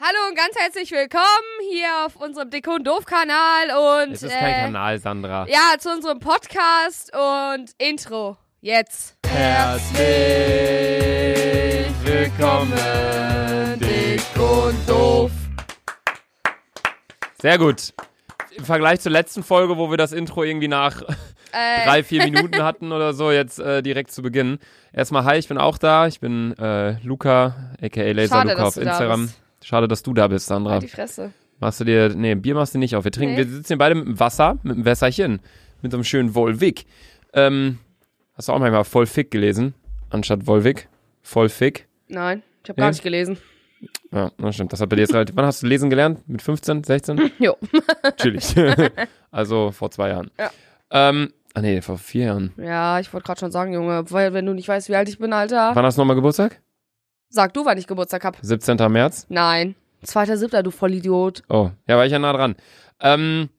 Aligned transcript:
Hallo 0.00 0.28
und 0.28 0.36
ganz 0.36 0.54
herzlich 0.56 0.92
willkommen 0.92 1.24
hier 1.72 1.88
auf 2.06 2.14
unserem 2.14 2.50
Dick 2.50 2.68
und 2.68 2.86
Doof 2.86 3.04
Kanal 3.04 4.04
und 4.06 4.12
Es 4.12 4.22
ist 4.22 4.32
kein 4.32 4.54
äh, 4.54 4.60
Kanal, 4.66 4.98
Sandra. 5.00 5.46
ja 5.48 5.76
zu 5.78 5.90
unserem 5.90 6.20
Podcast 6.20 7.10
und 7.14 7.72
Intro 7.78 8.36
jetzt. 8.60 9.16
Herzlich 9.26 9.98
willkommen, 12.04 12.72
dick 13.80 14.22
und 14.40 14.88
doof. 14.88 15.32
Sehr 17.42 17.58
gut. 17.58 17.92
Im 18.56 18.64
Vergleich 18.64 19.00
zur 19.00 19.10
letzten 19.10 19.42
Folge, 19.42 19.76
wo 19.78 19.90
wir 19.90 19.96
das 19.96 20.12
Intro 20.12 20.44
irgendwie 20.44 20.68
nach 20.68 21.02
Äh, 21.50 21.86
drei, 21.86 22.04
vier 22.04 22.24
Minuten 22.30 22.62
hatten 22.62 22.92
oder 22.92 23.14
so, 23.14 23.30
jetzt 23.30 23.58
äh, 23.58 23.82
direkt 23.82 24.10
zu 24.10 24.20
Beginn. 24.20 24.58
Erstmal 24.92 25.24
hi, 25.24 25.38
ich 25.38 25.48
bin 25.48 25.56
auch 25.56 25.78
da. 25.78 26.06
Ich 26.06 26.20
bin 26.20 26.54
äh, 26.58 27.00
Luca, 27.02 27.72
aka 27.80 28.02
Laser 28.12 28.34
Schade, 28.36 28.50
Luca 28.50 28.60
dass 28.64 28.68
auf 28.68 28.74
du 28.74 28.80
da 28.84 28.90
Instagram. 28.90 29.30
Schade, 29.68 29.86
dass 29.86 30.02
du 30.02 30.14
da 30.14 30.28
bist, 30.28 30.46
Sandra. 30.46 30.72
halt 30.72 30.82
die 30.82 30.88
Fresse. 30.88 31.30
Machst 31.60 31.78
du 31.80 31.84
dir, 31.84 32.08
nee, 32.14 32.34
Bier 32.34 32.54
machst 32.54 32.74
du 32.74 32.78
nicht 32.78 32.96
auf. 32.96 33.04
Wir 33.04 33.12
trinken, 33.12 33.34
Nee. 33.34 33.44
wir 33.44 33.46
sitzen 33.52 33.66
hier 33.68 33.76
beide 33.78 33.94
mit 33.96 34.06
dem 34.06 34.18
Wasser, 34.18 34.58
mit 34.62 34.76
dem 34.76 34.84
Wässerchen, 34.86 35.40
mit 35.82 35.92
so 35.92 35.98
einem 35.98 36.04
schönen 36.04 36.34
Volvic. 36.34 36.86
Ähm, 37.34 37.78
hast 38.32 38.48
du 38.48 38.52
auch 38.54 38.58
manchmal 38.60 38.84
voll 38.84 39.04
fick 39.04 39.30
gelesen, 39.30 39.74
anstatt 40.08 40.46
Volvic? 40.46 40.88
Voll 41.20 41.50
fick? 41.50 41.86
Nein, 42.08 42.42
ich 42.64 42.70
habe 42.70 42.80
Nee. 42.80 42.84
gar 42.84 42.90
nicht 42.92 43.02
gelesen. 43.02 43.36
Ja, 44.10 44.30
das 44.38 44.54
stimmt. 44.54 44.72
Das 44.72 44.80
hat 44.80 44.88
bei 44.88 44.96
dir 44.96 45.02
jetzt 45.02 45.12
relativ, 45.12 45.36
wann 45.36 45.44
hast 45.44 45.62
du 45.62 45.66
lesen 45.66 45.90
gelernt? 45.90 46.26
Mit 46.26 46.40
15, 46.40 46.82
16? 46.84 47.30
Jo. 47.38 47.54
Chillig. 48.16 48.54
also 49.30 49.70
vor 49.72 49.90
zwei 49.90 50.08
Jahren. 50.08 50.30
Ja. 50.38 50.50
Ähm, 50.90 51.30
ah 51.52 51.60
nee, 51.60 51.82
vor 51.82 51.98
vier 51.98 52.24
Jahren. 52.24 52.52
Ja, 52.56 52.98
ich 53.00 53.12
wollte 53.12 53.26
gerade 53.26 53.40
schon 53.40 53.50
sagen, 53.52 53.74
Junge, 53.74 54.10
weil 54.10 54.32
wenn 54.32 54.46
du 54.46 54.54
nicht 54.54 54.68
weißt, 54.68 54.88
wie 54.88 54.96
alt 54.96 55.10
ich 55.10 55.18
bin, 55.18 55.34
Alter. 55.34 55.72
Wann 55.74 55.84
hast 55.84 55.98
du 55.98 56.00
nochmal 56.00 56.16
Geburtstag? 56.16 56.60
Sag 57.30 57.52
du, 57.54 57.64
wann 57.64 57.78
ich 57.78 57.86
Geburtstag 57.86 58.24
hab. 58.24 58.36
17. 58.40 58.78
17. 58.78 58.92
März? 58.92 59.26
Nein. 59.28 59.74
Zweiter 60.02 60.36
Siebter, 60.36 60.62
du 60.62 60.70
Vollidiot. 60.70 61.42
Oh, 61.48 61.70
ja, 61.86 61.96
war 61.96 62.06
ich 62.06 62.12
ja 62.12 62.18
nah 62.18 62.32
dran. 62.32 62.56
Ähm, 63.00 63.50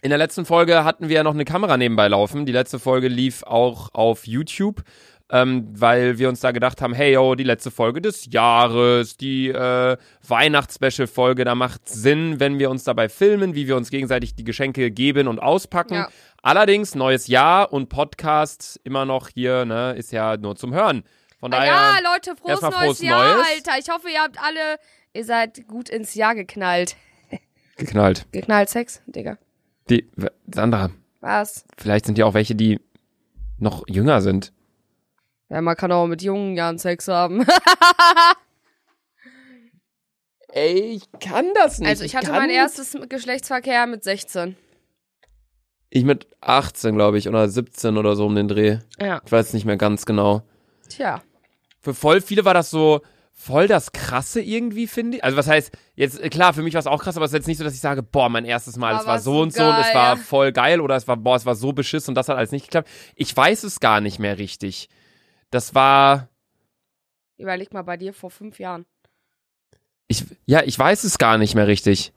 in 0.00 0.10
der 0.10 0.18
letzten 0.18 0.44
Folge 0.44 0.84
hatten 0.84 1.08
wir 1.08 1.16
ja 1.16 1.22
noch 1.22 1.34
eine 1.34 1.44
Kamera 1.44 1.76
nebenbei 1.76 2.08
laufen. 2.08 2.46
Die 2.46 2.52
letzte 2.52 2.78
Folge 2.78 3.08
lief 3.08 3.42
auch 3.42 3.92
auf 3.92 4.26
YouTube, 4.26 4.82
ähm, 5.30 5.68
weil 5.72 6.18
wir 6.18 6.28
uns 6.28 6.40
da 6.40 6.52
gedacht 6.52 6.80
haben, 6.80 6.94
hey, 6.94 7.12
yo, 7.12 7.34
die 7.34 7.44
letzte 7.44 7.70
Folge 7.70 8.00
des 8.00 8.30
Jahres, 8.32 9.16
die 9.16 9.48
äh, 9.48 9.96
Weihnachts-Special-Folge, 10.26 11.44
da 11.44 11.54
macht 11.54 11.88
Sinn, 11.88 12.38
wenn 12.38 12.58
wir 12.58 12.70
uns 12.70 12.84
dabei 12.84 13.08
filmen, 13.08 13.54
wie 13.54 13.66
wir 13.66 13.76
uns 13.76 13.90
gegenseitig 13.90 14.36
die 14.36 14.44
Geschenke 14.44 14.90
geben 14.90 15.26
und 15.26 15.40
auspacken. 15.40 15.94
Ja. 15.94 16.08
Allerdings, 16.42 16.94
neues 16.94 17.26
Jahr 17.26 17.72
und 17.72 17.88
Podcast 17.88 18.80
immer 18.84 19.04
noch 19.04 19.28
hier, 19.28 19.64
ne, 19.64 19.94
ist 19.96 20.12
ja 20.12 20.36
nur 20.36 20.54
zum 20.54 20.72
Hören. 20.72 21.02
Von 21.46 21.54
Ah 21.54 21.58
daher, 21.58 22.00
ja, 22.02 22.12
Leute, 22.12 22.34
frohes 22.34 22.60
neues 22.60 22.74
frohes 22.74 23.00
Jahr, 23.02 23.36
Neues. 23.36 23.46
Alter. 23.54 23.78
Ich 23.78 23.88
hoffe, 23.88 24.10
ihr 24.10 24.20
habt 24.20 24.36
alle, 24.42 24.80
ihr 25.12 25.24
seid 25.24 25.68
gut 25.68 25.88
ins 25.88 26.16
Jahr 26.16 26.34
geknallt. 26.34 26.96
geknallt. 27.76 28.26
Geknallt 28.32 28.68
Sex, 28.68 29.00
Digga. 29.06 29.38
Die, 29.88 30.10
Sandra, 30.52 30.90
Was? 31.20 31.64
vielleicht 31.78 32.06
sind 32.06 32.18
ja 32.18 32.26
auch 32.26 32.34
welche, 32.34 32.56
die 32.56 32.80
noch 33.60 33.84
jünger 33.86 34.22
sind. 34.22 34.52
Ja, 35.48 35.60
man 35.60 35.76
kann 35.76 35.92
auch 35.92 36.08
mit 36.08 36.20
jungen 36.20 36.56
Jahren 36.56 36.78
Sex 36.78 37.06
haben. 37.06 37.46
Ey, 40.48 40.96
ich 40.96 41.08
kann 41.20 41.46
das 41.54 41.78
nicht. 41.78 41.88
Also 41.88 42.02
ich 42.02 42.16
hatte 42.16 42.26
kann 42.26 42.38
mein 42.38 42.50
erstes 42.50 42.96
Geschlechtsverkehr 43.08 43.86
mit 43.86 44.02
16. 44.02 44.56
Ich 45.90 46.02
mit 46.02 46.26
18, 46.40 46.96
glaube 46.96 47.18
ich, 47.18 47.28
oder 47.28 47.48
17 47.48 47.98
oder 47.98 48.16
so 48.16 48.26
um 48.26 48.34
den 48.34 48.48
Dreh. 48.48 48.78
Ja. 48.98 49.22
Ich 49.24 49.30
weiß 49.30 49.52
nicht 49.52 49.64
mehr 49.64 49.76
ganz 49.76 50.06
genau. 50.06 50.42
Tja. 50.88 51.22
Für 51.86 51.94
voll 51.94 52.20
viele 52.20 52.44
war 52.44 52.52
das 52.52 52.68
so 52.68 53.00
voll 53.30 53.68
das 53.68 53.92
Krasse 53.92 54.40
irgendwie, 54.40 54.88
finde 54.88 55.18
ich. 55.18 55.24
Also 55.24 55.36
was 55.36 55.46
heißt, 55.46 55.70
jetzt, 55.94 56.18
äh, 56.18 56.30
klar, 56.30 56.52
für 56.52 56.62
mich 56.62 56.74
war 56.74 56.80
es 56.80 56.88
auch 56.88 57.00
krass, 57.00 57.16
aber 57.16 57.26
es 57.26 57.30
ist 57.30 57.36
jetzt 57.36 57.46
nicht 57.46 57.58
so, 57.58 57.62
dass 57.62 57.74
ich 57.74 57.80
sage, 57.80 58.02
boah, 58.02 58.28
mein 58.28 58.44
erstes 58.44 58.76
Mal, 58.76 58.94
Aber 58.94 59.02
es 59.02 59.06
war 59.06 59.18
so 59.20 59.34
so 59.34 59.42
und 59.42 59.52
so 59.54 59.62
und 59.62 59.78
es 59.78 59.94
war 59.94 60.16
voll 60.16 60.50
geil 60.50 60.80
oder 60.80 60.96
es 60.96 61.06
war, 61.06 61.16
boah, 61.16 61.36
es 61.36 61.46
war 61.46 61.54
so 61.54 61.72
beschiss 61.72 62.08
und 62.08 62.16
das 62.16 62.28
hat 62.28 62.36
alles 62.36 62.50
nicht 62.50 62.64
geklappt. 62.64 62.88
Ich 63.14 63.36
weiß 63.36 63.62
es 63.62 63.78
gar 63.78 64.00
nicht 64.00 64.18
mehr 64.18 64.36
richtig. 64.38 64.88
Das 65.50 65.76
war, 65.76 66.28
Überleg 67.36 67.72
mal 67.72 67.82
bei 67.82 67.96
dir 67.96 68.12
vor 68.12 68.32
fünf 68.32 68.58
Jahren. 68.58 68.84
ich, 70.08 70.24
ja, 70.46 70.64
ich 70.64 70.76
weiß 70.76 71.04
es 71.04 71.16
gar 71.16 71.38
nicht 71.38 71.54
mehr 71.54 71.68
richtig. 71.68 72.12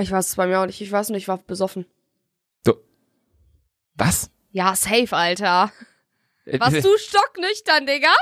Ich 0.00 0.10
weiß 0.10 0.28
es 0.30 0.34
bei 0.34 0.48
mir 0.48 0.58
auch 0.58 0.66
nicht. 0.66 0.80
Ich 0.80 0.90
weiß 0.90 1.10
nur, 1.10 1.18
ich 1.18 1.28
war 1.28 1.38
besoffen. 1.38 1.86
Was? 3.96 4.28
Ja, 4.50 4.74
safe, 4.74 5.14
Alter. 5.14 5.70
Äh, 6.46 6.58
Warst 6.58 6.76
du 6.84 6.98
stocknüchtern, 6.98 7.86
Digga? 7.86 8.12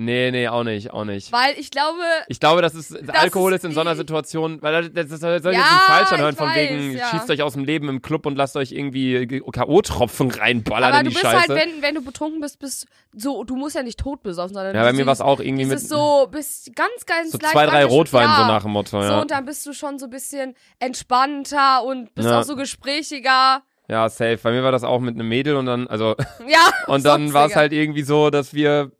Nee, 0.00 0.30
nee, 0.30 0.46
auch 0.46 0.62
nicht, 0.62 0.92
auch 0.92 1.04
nicht. 1.04 1.32
Weil 1.32 1.58
ich 1.58 1.72
glaube, 1.72 1.98
Ich 2.28 2.38
glaube, 2.38 2.62
das 2.62 2.76
ist 2.76 2.96
Alkohol 3.10 3.52
ist 3.52 3.64
in 3.64 3.72
so 3.72 3.80
einer 3.80 3.96
Situation, 3.96 4.62
weil 4.62 4.90
das, 4.90 5.08
das 5.08 5.18
soll 5.20 5.32
jetzt 5.32 5.44
Ja, 5.44 5.50
nicht 5.50 5.64
falsch 5.86 6.12
anhören, 6.12 6.36
von 6.36 6.46
weiß, 6.46 6.54
wegen 6.56 6.96
ja. 6.96 7.08
schießt 7.08 7.28
euch 7.30 7.42
aus 7.42 7.54
dem 7.54 7.64
Leben 7.64 7.88
im 7.88 8.00
Club 8.00 8.24
und 8.24 8.36
lasst 8.36 8.54
euch 8.56 8.70
irgendwie 8.70 9.26
K.O.-Tropfen 9.26 10.38
reinballern 10.38 10.92
aber 10.92 11.00
in 11.00 11.06
du 11.06 11.10
die 11.10 11.14
bist 11.16 11.26
Scheiße. 11.26 11.52
halt, 11.52 11.60
wenn, 11.60 11.82
wenn 11.82 11.96
du 11.96 12.02
betrunken 12.04 12.40
bist, 12.40 12.60
bist 12.60 12.86
so, 13.12 13.42
du 13.42 13.56
musst 13.56 13.74
ja 13.74 13.82
nicht 13.82 13.98
tot 13.98 14.22
besoffen, 14.22 14.54
sondern 14.54 14.76
ja, 14.76 14.84
bei 14.84 14.92
mir 14.92 15.04
war 15.04 15.14
es 15.14 15.20
auch 15.20 15.40
irgendwie 15.40 15.64
mit 15.64 15.80
so, 15.80 16.28
bist 16.30 16.76
ganz, 16.76 17.04
ganz 17.04 17.32
so 17.32 17.38
zwei, 17.38 17.66
drei 17.66 17.84
Rotwein 17.84 18.28
ja, 18.28 18.36
so 18.36 18.44
nach 18.46 18.62
dem 18.62 18.70
Motto, 18.70 19.02
So, 19.02 19.08
ja. 19.08 19.20
und 19.20 19.32
dann 19.32 19.46
bist 19.46 19.66
du 19.66 19.72
schon 19.72 19.98
so 19.98 20.06
ein 20.06 20.10
bisschen 20.10 20.54
entspannter 20.78 21.82
und 21.84 22.14
bist 22.14 22.28
auch 22.28 22.44
so 22.44 22.54
gesprächiger. 22.56 23.62
Ja, 23.88 24.08
safe. 24.10 24.38
Bei 24.42 24.52
mir 24.52 24.62
war 24.62 24.70
das 24.70 24.84
auch 24.84 25.00
mit 25.00 25.14
einem 25.14 25.28
Mädel 25.28 25.56
und 25.56 25.66
dann, 25.66 25.88
also, 25.88 26.14
Ja. 26.46 26.70
und 26.86 27.04
dann 27.06 27.32
war 27.32 27.46
es 27.46 27.56
halt 27.56 27.72
irgendwie 27.72 28.02
so, 28.02 28.30
dass 28.30 28.52
wir 28.54 28.92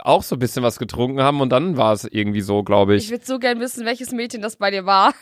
auch 0.00 0.22
so 0.22 0.36
ein 0.36 0.38
bisschen 0.38 0.62
was 0.62 0.78
getrunken 0.78 1.20
haben 1.22 1.40
und 1.40 1.50
dann 1.50 1.76
war 1.76 1.92
es 1.92 2.04
irgendwie 2.04 2.40
so, 2.40 2.62
glaube 2.62 2.94
Ich 2.96 3.04
ich. 3.04 3.10
würde 3.10 3.24
so 3.26 3.38
gern 3.38 3.60
wissen, 3.60 3.84
welches 3.84 4.10
Mädchen 4.12 4.40
das 4.42 4.56
bei 4.56 4.70
dir 4.70 4.86
war. 4.86 5.12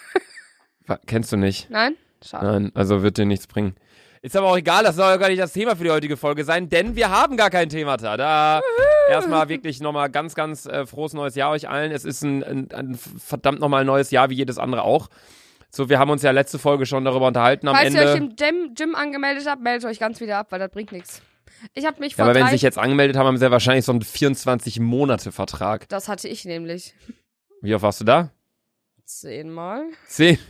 Wa- 0.86 0.98
Kennst 1.06 1.32
du 1.32 1.36
nicht? 1.36 1.68
Nein? 1.70 1.96
Schade. 2.24 2.46
Nein, 2.46 2.72
also 2.74 3.02
wird 3.02 3.18
dir 3.18 3.26
nichts 3.26 3.46
bringen. 3.46 3.74
Ist 4.22 4.36
aber 4.36 4.48
auch 4.48 4.56
egal, 4.58 4.84
das 4.84 4.96
soll 4.96 5.06
ja 5.10 5.16
gar 5.16 5.28
nicht 5.30 5.40
das 5.40 5.54
Thema 5.54 5.74
für 5.76 5.84
die 5.84 5.90
heutige 5.90 6.18
Folge 6.18 6.44
sein, 6.44 6.68
denn 6.68 6.94
wir 6.94 7.08
haben 7.10 7.38
gar 7.38 7.48
kein 7.48 7.70
Thema 7.70 7.96
da. 7.96 8.18
Da 8.18 8.60
erstmal 9.08 9.48
wirklich 9.48 9.80
nochmal 9.80 10.10
ganz, 10.10 10.34
ganz 10.34 10.66
äh, 10.66 10.84
frohes 10.84 11.14
neues 11.14 11.34
Jahr 11.36 11.50
euch 11.52 11.68
allen. 11.70 11.90
Es 11.90 12.04
ist 12.04 12.22
ein, 12.22 12.44
ein, 12.44 12.68
ein 12.72 12.94
verdammt 12.96 13.60
nochmal 13.60 13.86
neues 13.86 14.10
Jahr, 14.10 14.28
wie 14.28 14.34
jedes 14.34 14.58
andere 14.58 14.82
auch. 14.82 15.08
So, 15.70 15.88
wir 15.88 15.98
haben 15.98 16.10
uns 16.10 16.22
ja 16.22 16.32
letzte 16.32 16.58
Folge 16.58 16.84
schon 16.84 17.04
darüber 17.06 17.28
unterhalten 17.28 17.66
am 17.68 17.74
Falls 17.76 17.94
ihr 17.94 18.00
euch 18.02 18.14
Ende. 18.16 18.26
im 18.26 18.36
Gym, 18.36 18.74
Gym 18.74 18.94
angemeldet 18.94 19.46
habt, 19.48 19.62
meldet 19.62 19.88
euch 19.88 19.98
ganz 19.98 20.20
wieder 20.20 20.36
ab, 20.36 20.48
weil 20.50 20.58
das 20.58 20.70
bringt 20.70 20.92
nichts. 20.92 21.22
Ich 21.74 21.84
habe 21.86 22.00
mich 22.00 22.12
Ja, 22.12 22.16
vor 22.16 22.24
aber 22.26 22.34
wenn 22.34 22.46
sie 22.46 22.52
sich 22.52 22.62
jetzt 22.62 22.78
angemeldet 22.78 23.16
haben, 23.16 23.26
haben 23.26 23.36
sie 23.36 23.44
ja 23.44 23.50
wahrscheinlich 23.50 23.84
so 23.84 23.92
einen 23.92 24.02
24-Monate-Vertrag. 24.02 25.88
das 25.88 26.08
hatte 26.08 26.28
ich 26.28 26.44
nämlich. 26.44 26.94
Wie 27.62 27.74
oft 27.74 27.82
warst 27.82 28.00
du 28.00 28.04
da? 28.04 28.30
Zehnmal. 29.04 29.84
Zehn. 30.06 30.38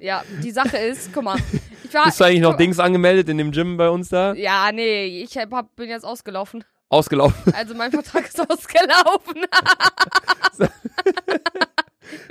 Ja, 0.00 0.24
die 0.42 0.50
Sache 0.50 0.78
ist, 0.78 1.12
guck 1.12 1.24
mal. 1.24 1.36
Ich 1.84 1.92
war, 1.92 2.06
Bist 2.06 2.20
du 2.20 2.24
eigentlich 2.24 2.40
noch 2.40 2.56
Dings 2.56 2.78
angemeldet 2.78 3.28
in 3.28 3.36
dem 3.36 3.50
Gym 3.52 3.76
bei 3.76 3.90
uns 3.90 4.08
da? 4.08 4.32
Ja, 4.32 4.72
nee, 4.72 5.22
ich 5.22 5.36
hab, 5.36 5.76
bin 5.76 5.90
jetzt 5.90 6.04
ausgelaufen. 6.04 6.64
Ausgelaufen. 6.88 7.52
Also 7.54 7.74
mein 7.74 7.90
Vertrag 7.90 8.26
ist 8.26 8.40
ausgelaufen. 8.40 9.44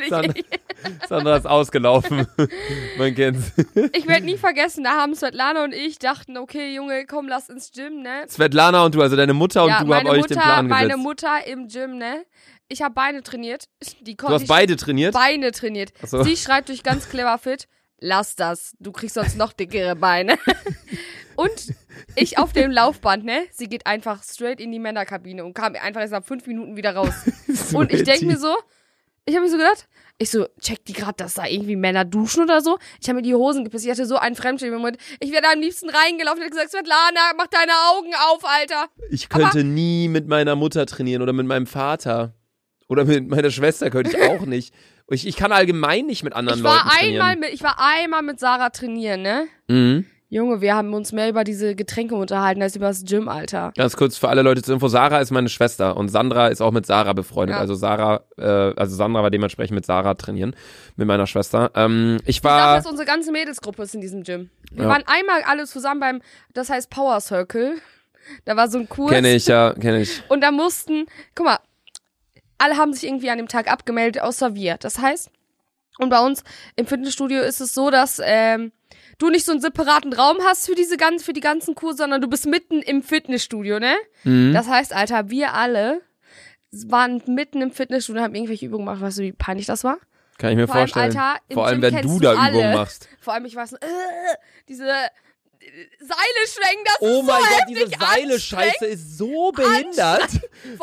Sandra, 0.09 0.34
Sandra 1.07 1.38
ist 1.38 1.47
ausgelaufen. 1.47 2.28
Man 2.97 3.16
kennt's. 3.16 3.51
ich 3.94 4.07
werde 4.07 4.25
nie 4.25 4.38
vergessen, 4.38 4.84
da 4.84 4.91
haben 4.91 5.16
Svetlana 5.16 5.63
und 5.63 5.73
ich 5.73 6.00
dachten, 6.00 6.38
okay, 6.38 6.73
Junge, 6.73 7.06
komm, 7.06 7.28
lass 7.28 7.50
ins 7.50 7.72
Gym, 7.72 8.01
ne? 8.01 8.25
Svetlana 8.28 8.85
und 8.85 8.95
du, 8.95 9.01
also 9.01 9.16
deine 9.16 9.34
Mutter 9.34 9.63
und 9.63 9.69
ja, 9.69 9.84
du 9.84 9.94
habt 9.94 10.03
meine 10.03 10.09
euch 10.09 10.22
Mutter, 10.22 10.35
den 10.35 10.41
Plan 10.41 10.68
meine 10.68 10.88
gesetzt. 10.89 11.03
Mutter 11.03 11.47
im 11.47 11.68
Gym, 11.68 11.97
ne? 11.97 12.25
Ich 12.68 12.81
habe 12.81 12.94
Beine 12.94 13.23
trainiert. 13.23 13.66
Die 14.01 14.16
Du 14.16 14.28
hast 14.28 14.47
beide 14.47 14.75
trainiert? 14.75 15.13
Beine 15.13 15.51
trainiert. 15.51 15.91
So. 16.06 16.23
Sie 16.23 16.38
schreibt 16.38 16.69
durch 16.69 16.84
ganz 16.84 17.09
clever 17.09 17.38
fit, 17.39 17.68
lass 18.00 18.35
das, 18.35 18.75
du 18.79 18.91
kriegst 18.91 19.16
sonst 19.16 19.38
noch 19.38 19.53
dickere 19.53 19.95
Beine. 19.95 20.38
und 21.35 21.73
ich 22.16 22.38
auf 22.38 22.53
dem 22.53 22.72
Laufband, 22.72 23.25
ne? 23.25 23.45
Sie 23.51 23.68
geht 23.68 23.88
einfach 23.88 24.23
straight 24.23 24.59
in 24.59 24.72
die 24.72 24.79
Männerkabine 24.79 25.44
und 25.44 25.53
kam 25.53 25.75
einfach 25.75 26.01
erst 26.01 26.13
nach 26.13 26.23
fünf 26.23 26.45
Minuten 26.47 26.75
wieder 26.75 26.95
raus. 26.95 27.13
und 27.73 27.91
ich 27.91 28.03
denke 28.03 28.25
mir 28.25 28.38
so, 28.38 28.56
ich 29.29 29.35
habe 29.35 29.45
mir 29.45 29.51
so 29.51 29.57
gedacht, 29.57 29.88
ich 30.17 30.31
so, 30.31 30.47
check 30.59 30.83
die 30.86 30.94
grad, 30.94 31.19
dass 31.21 31.36
da 31.36 31.45
irgendwie 31.45 31.77
Männer 31.77 32.04
duschen 32.04 32.44
oder 32.44 32.59
so. 32.62 32.77
Ich 33.01 33.07
habe 33.07 33.18
mir 33.18 33.21
die 33.21 33.33
Hosen 33.33 33.63
gepisst. 33.63 33.86
Ich 33.86 33.92
hatte 33.92 34.06
so 34.06 34.18
einen 34.18 34.36
Fremdschämen 34.36 34.74
im 34.75 34.81
Moment. 34.81 34.98
Ich 35.21 35.31
wäre 35.31 35.42
da 35.42 35.51
am 35.54 35.62
liebsten 35.62 35.89
reingelaufen 35.89 36.39
und 36.39 36.44
hätte 36.45 36.56
gesagt, 36.56 36.71
Svetlana, 36.71 37.31
mach 37.38 37.48
deine 37.48 37.71
Augen 37.94 38.12
auf, 38.30 38.44
Alter. 38.44 38.88
Ich 39.09 39.30
könnte 39.30 39.63
nie 39.63 40.09
mit 40.09 40.27
meiner 40.27 40.56
Mutter 40.57 40.86
trainieren 40.86 41.21
oder 41.21 41.31
mit 41.31 41.48
meinem 41.48 41.68
Vater. 41.68 42.33
Oder 42.89 43.06
mit 43.06 43.30
meiner 43.30 43.50
Schwester 43.51 43.89
könnte 43.89 44.18
ich 44.18 44.24
auch 44.27 44.42
nicht. 44.45 44.74
Ich, 45.12 45.25
ich 45.25 45.38
kann 45.38 45.51
allgemein 45.54 46.06
nicht 46.06 46.24
mit 46.24 46.33
anderen 46.33 46.59
Ich 46.59 46.63
war 46.65 46.75
Leuten 46.83 46.89
trainieren. 46.89 47.21
einmal 47.21 47.36
mit, 47.38 47.54
ich 47.54 47.63
war 47.63 47.77
einmal 47.80 48.21
mit 48.21 48.39
Sarah 48.39 48.69
trainieren, 48.71 49.21
ne? 49.21 49.48
Mhm. 49.69 50.06
Junge, 50.31 50.62
wir 50.62 50.76
haben 50.76 50.94
uns 50.94 51.12
mehr 51.12 51.28
über 51.28 51.44
diese 51.44 51.76
Getränke 51.76 52.14
unterhalten 52.14 52.62
als 52.62 52.76
über 52.76 52.88
das 52.88 53.04
Gym, 53.04 53.28
Alter. 53.28 53.74
Ganz 53.76 53.98
kurz 53.98 54.16
für 54.16 54.30
alle 54.30 54.44
Leute 54.44 54.62
zur 54.62 54.76
Info, 54.76 54.88
Sarah 54.88 55.22
ist 55.22 55.31
meine 55.31 55.50
Schwester 55.50 55.98
und 55.98 56.10
Sandra 56.10 56.50
ist 56.50 56.62
auch 56.62 56.72
mit 56.72 56.86
Sarah 56.86 57.14
befreundet. 57.14 57.56
Ja. 57.56 57.60
Also 57.60 57.74
Sarah, 57.74 58.22
äh, 58.38 58.44
also 58.44 58.96
Sandra 58.96 59.24
war 59.24 59.31
dementsprechend 59.31 59.74
mit 59.74 59.88
Sarah 59.88 60.14
trainieren, 60.14 60.56
mit 60.98 61.08
meiner 61.08 61.26
Schwester. 61.26 61.72
Ähm, 61.74 62.18
ich 62.26 62.38
Ich 62.38 62.42
glaube, 62.42 62.58
war, 62.58 62.76
dass 62.78 62.86
unsere 62.86 63.08
ganze 63.08 63.31
Mädelsgruppe 63.31 63.81
ist 63.81 63.96
in 63.96 64.02
diesem 64.02 64.22
Gym. 64.22 64.52
Wir 64.72 64.84
Ja. 64.84 64.90
waren 64.90 65.04
einmal 65.08 65.42
alle 65.48 65.66
zusammen 65.66 66.00
beim, 66.00 66.22
das 66.54 66.70
heißt 66.70 66.92
Power 66.92 67.20
Circle. 67.22 67.78
Da 68.46 68.56
war 68.56 68.70
so 68.70 68.78
ein 68.78 68.88
Kurs. 68.88 69.10
kenne 69.12 69.34
ich, 69.34 69.48
ja, 69.48 69.74
kenne 69.74 70.02
ich. 70.02 70.22
Und 70.30 70.42
da 70.42 70.52
mussten, 70.52 71.08
guck 71.34 71.48
mal, 71.48 71.58
alle 72.60 72.78
haben 72.78 72.94
sich 72.94 73.06
irgendwie 73.06 73.31
an 73.31 73.40
dem 73.40 73.48
Tag 73.48 73.72
abgemeldet, 73.72 74.22
außer 74.22 74.54
wir. 74.54 74.78
Das 74.78 75.00
heißt, 75.00 75.31
und 75.98 76.10
bei 76.10 76.20
uns 76.20 76.44
im 76.76 76.86
Fitnessstudio 76.86 77.42
ist 77.42 77.62
es 77.62 77.74
so, 77.74 77.90
dass 77.90 78.22
ähm, 78.24 78.72
du 79.19 79.30
nicht 79.30 79.45
so 79.45 79.51
einen 79.51 79.62
separaten 79.62 80.13
Raum 80.13 80.38
hast 80.44 80.66
für 80.66 80.75
diese 80.75 80.98
ganzen, 80.98 81.24
für 81.24 81.33
die 81.33 81.42
ganzen 81.42 81.75
Kurse, 81.75 81.98
sondern 81.98 82.21
du 82.21 82.27
bist 82.27 82.48
mitten 82.48 82.81
im 82.81 83.04
Fitnessstudio, 83.04 83.80
ne? 83.80 83.94
Mhm. 84.24 84.54
Das 84.54 84.68
heißt, 84.68 84.94
Alter, 84.94 85.30
wir 85.30 85.54
alle 85.54 86.01
waren 86.71 87.21
mitten 87.27 87.62
im 87.62 87.71
Fitnessstudio 87.71 88.19
und 88.21 88.25
haben 88.25 88.36
irgendwelche 88.36 88.66
Übungen 88.66 88.86
gemacht. 88.86 89.01
Weißt 89.01 89.19
du, 89.19 89.24
wie 89.24 89.31
peinlich 89.31 89.68
das 89.68 89.83
war? 89.83 89.98
Kann 90.38 90.51
ich 90.51 90.56
mir 90.56 90.68
Vor 90.68 90.75
allem, 90.77 90.88
vorstellen. 90.88 91.18
Alter, 91.18 91.42
im 91.50 91.54
Vor 91.54 91.68
allem, 91.68 91.81
Gym 91.81 91.94
wenn 91.94 92.07
du 92.07 92.19
da. 92.19 92.50
Übungen 92.50 92.74
machst. 92.74 93.10
Vor 93.19 93.33
allem, 93.33 93.45
ich 93.45 93.56
weiß 93.56 93.74
äh, 93.74 93.77
diese 94.69 94.89
Seile 96.00 96.48
schwenken, 96.48 96.83
das 96.86 96.95
Oh 97.01 97.19
ist 97.19 97.25
mein 97.25 97.42
so 97.42 97.48
Gott, 97.48 97.60
heftig 97.60 97.75
diese 97.75 98.00
Seile-Scheiße 98.00 98.86
ist 98.86 99.18
so 99.18 99.51
behindert. 99.51 100.30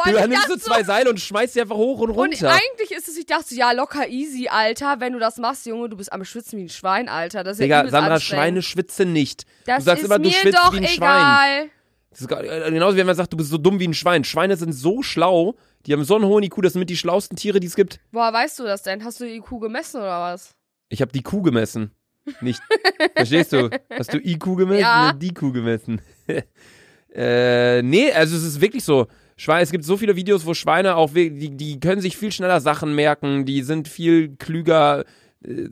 Du, 0.05 0.12
nimmst 0.29 0.49
dachte 0.49 0.59
zwei 0.59 0.83
Seile 0.85 1.11
und 1.11 1.21
schmeißt 1.21 1.55
sie 1.55 1.61
einfach 1.61 1.77
hoch 1.77 2.00
und 2.00 2.11
Und 2.11 2.17
runter. 2.17 2.50
eigentlich 2.53 2.91
ist 2.93 3.09
es, 3.09 3.17
ich 3.17 3.27
dachte, 3.27 3.55
ja, 3.55 3.73
locker 3.73 4.09
easy, 4.09 4.49
Alter. 4.49 4.97
Wenn 5.00 5.12
du 5.12 5.19
das 5.19 5.37
machst, 5.38 5.67
Junge, 5.67 5.88
du 5.88 5.97
bist 5.97 6.12
am 6.12 6.25
Schwitzen 6.25 6.59
wie 6.59 6.65
ein 6.65 6.69
Schwein, 6.69 7.09
Alter. 7.09 7.44
Das 7.44 7.55
ist 7.56 7.61
ja 7.61 7.65
Digga, 7.67 7.81
übelst 7.81 7.93
Sandra. 7.93 8.21
Schweine 8.21 8.62
schwitzen 8.62 9.12
nicht. 9.12 9.44
das 9.67 9.79
du 9.79 9.85
sagst 9.85 10.03
ist 10.03 10.06
immer, 10.06 10.19
du 10.19 10.31
schwitzt 10.31 10.59
doch 10.59 10.73
wie 10.73 10.79
ein 10.79 10.87
Schwein. 10.88 11.17
egal. 11.61 11.71
Das 12.11 12.21
ist 12.23 12.31
äh, 12.31 12.71
genauso 12.71 12.94
wie 12.94 13.00
wenn 13.00 13.06
man 13.06 13.17
sagt, 13.17 13.33
du 13.33 13.37
bist 13.37 13.50
so 13.50 13.59
dumm 13.59 13.79
wie 13.79 13.88
ein 13.88 13.94
Schwein. 13.94 14.25
Schweine 14.25 14.56
sind 14.56 14.73
so 14.73 15.03
schlau, 15.03 15.55
die 15.85 15.93
haben 15.93 16.05
so 16.05 16.15
einen 16.15 16.25
hohen 16.25 16.43
IQ, 16.43 16.62
das 16.62 16.73
sind 16.73 16.81
mit 16.81 16.88
die 16.91 16.97
schlauesten 16.97 17.37
Tiere, 17.37 17.61
die 17.61 17.67
es 17.67 17.77
gibt. 17.77 18.00
Woher 18.11 18.33
weißt 18.33 18.59
du 18.59 18.65
das 18.65 18.83
denn? 18.83 19.05
Hast 19.05 19.21
du 19.21 19.25
die 19.25 19.37
IQ 19.37 19.61
gemessen 19.61 19.99
oder 19.99 20.21
was? 20.21 20.55
Ich 20.88 21.03
habe 21.03 21.12
die 21.12 21.23
Kuh 21.23 21.43
gemessen. 21.43 21.91
Nicht. 22.40 22.61
Verstehst 23.14 23.52
du? 23.52 23.70
Hast 23.90 24.12
du 24.12 24.19
IQ 24.19 24.56
gemessen? 24.56 24.81
Ja. 24.81 25.11
oder 25.11 25.19
Die 25.19 25.32
Kuh 25.32 25.52
gemessen. 25.52 26.00
äh, 27.14 27.82
nee, 27.82 28.11
also 28.12 28.37
es 28.37 28.43
ist 28.43 28.61
wirklich 28.61 28.84
so. 28.84 29.06
Schweine, 29.37 29.62
es 29.62 29.70
gibt 29.70 29.84
so 29.84 29.96
viele 29.96 30.17
Videos, 30.17 30.46
wo 30.46 30.55
Schweine 30.55 30.96
auch, 30.96 31.11
die, 31.12 31.50
die 31.56 31.78
können 31.78 32.00
sich 32.00 32.17
viel 32.17 32.32
schneller 32.32 32.61
Sachen 32.61 32.94
merken, 32.94 33.44
die 33.44 33.62
sind 33.62 33.87
viel 33.87 34.34
klüger. 34.37 35.05
Äh, 35.44 35.69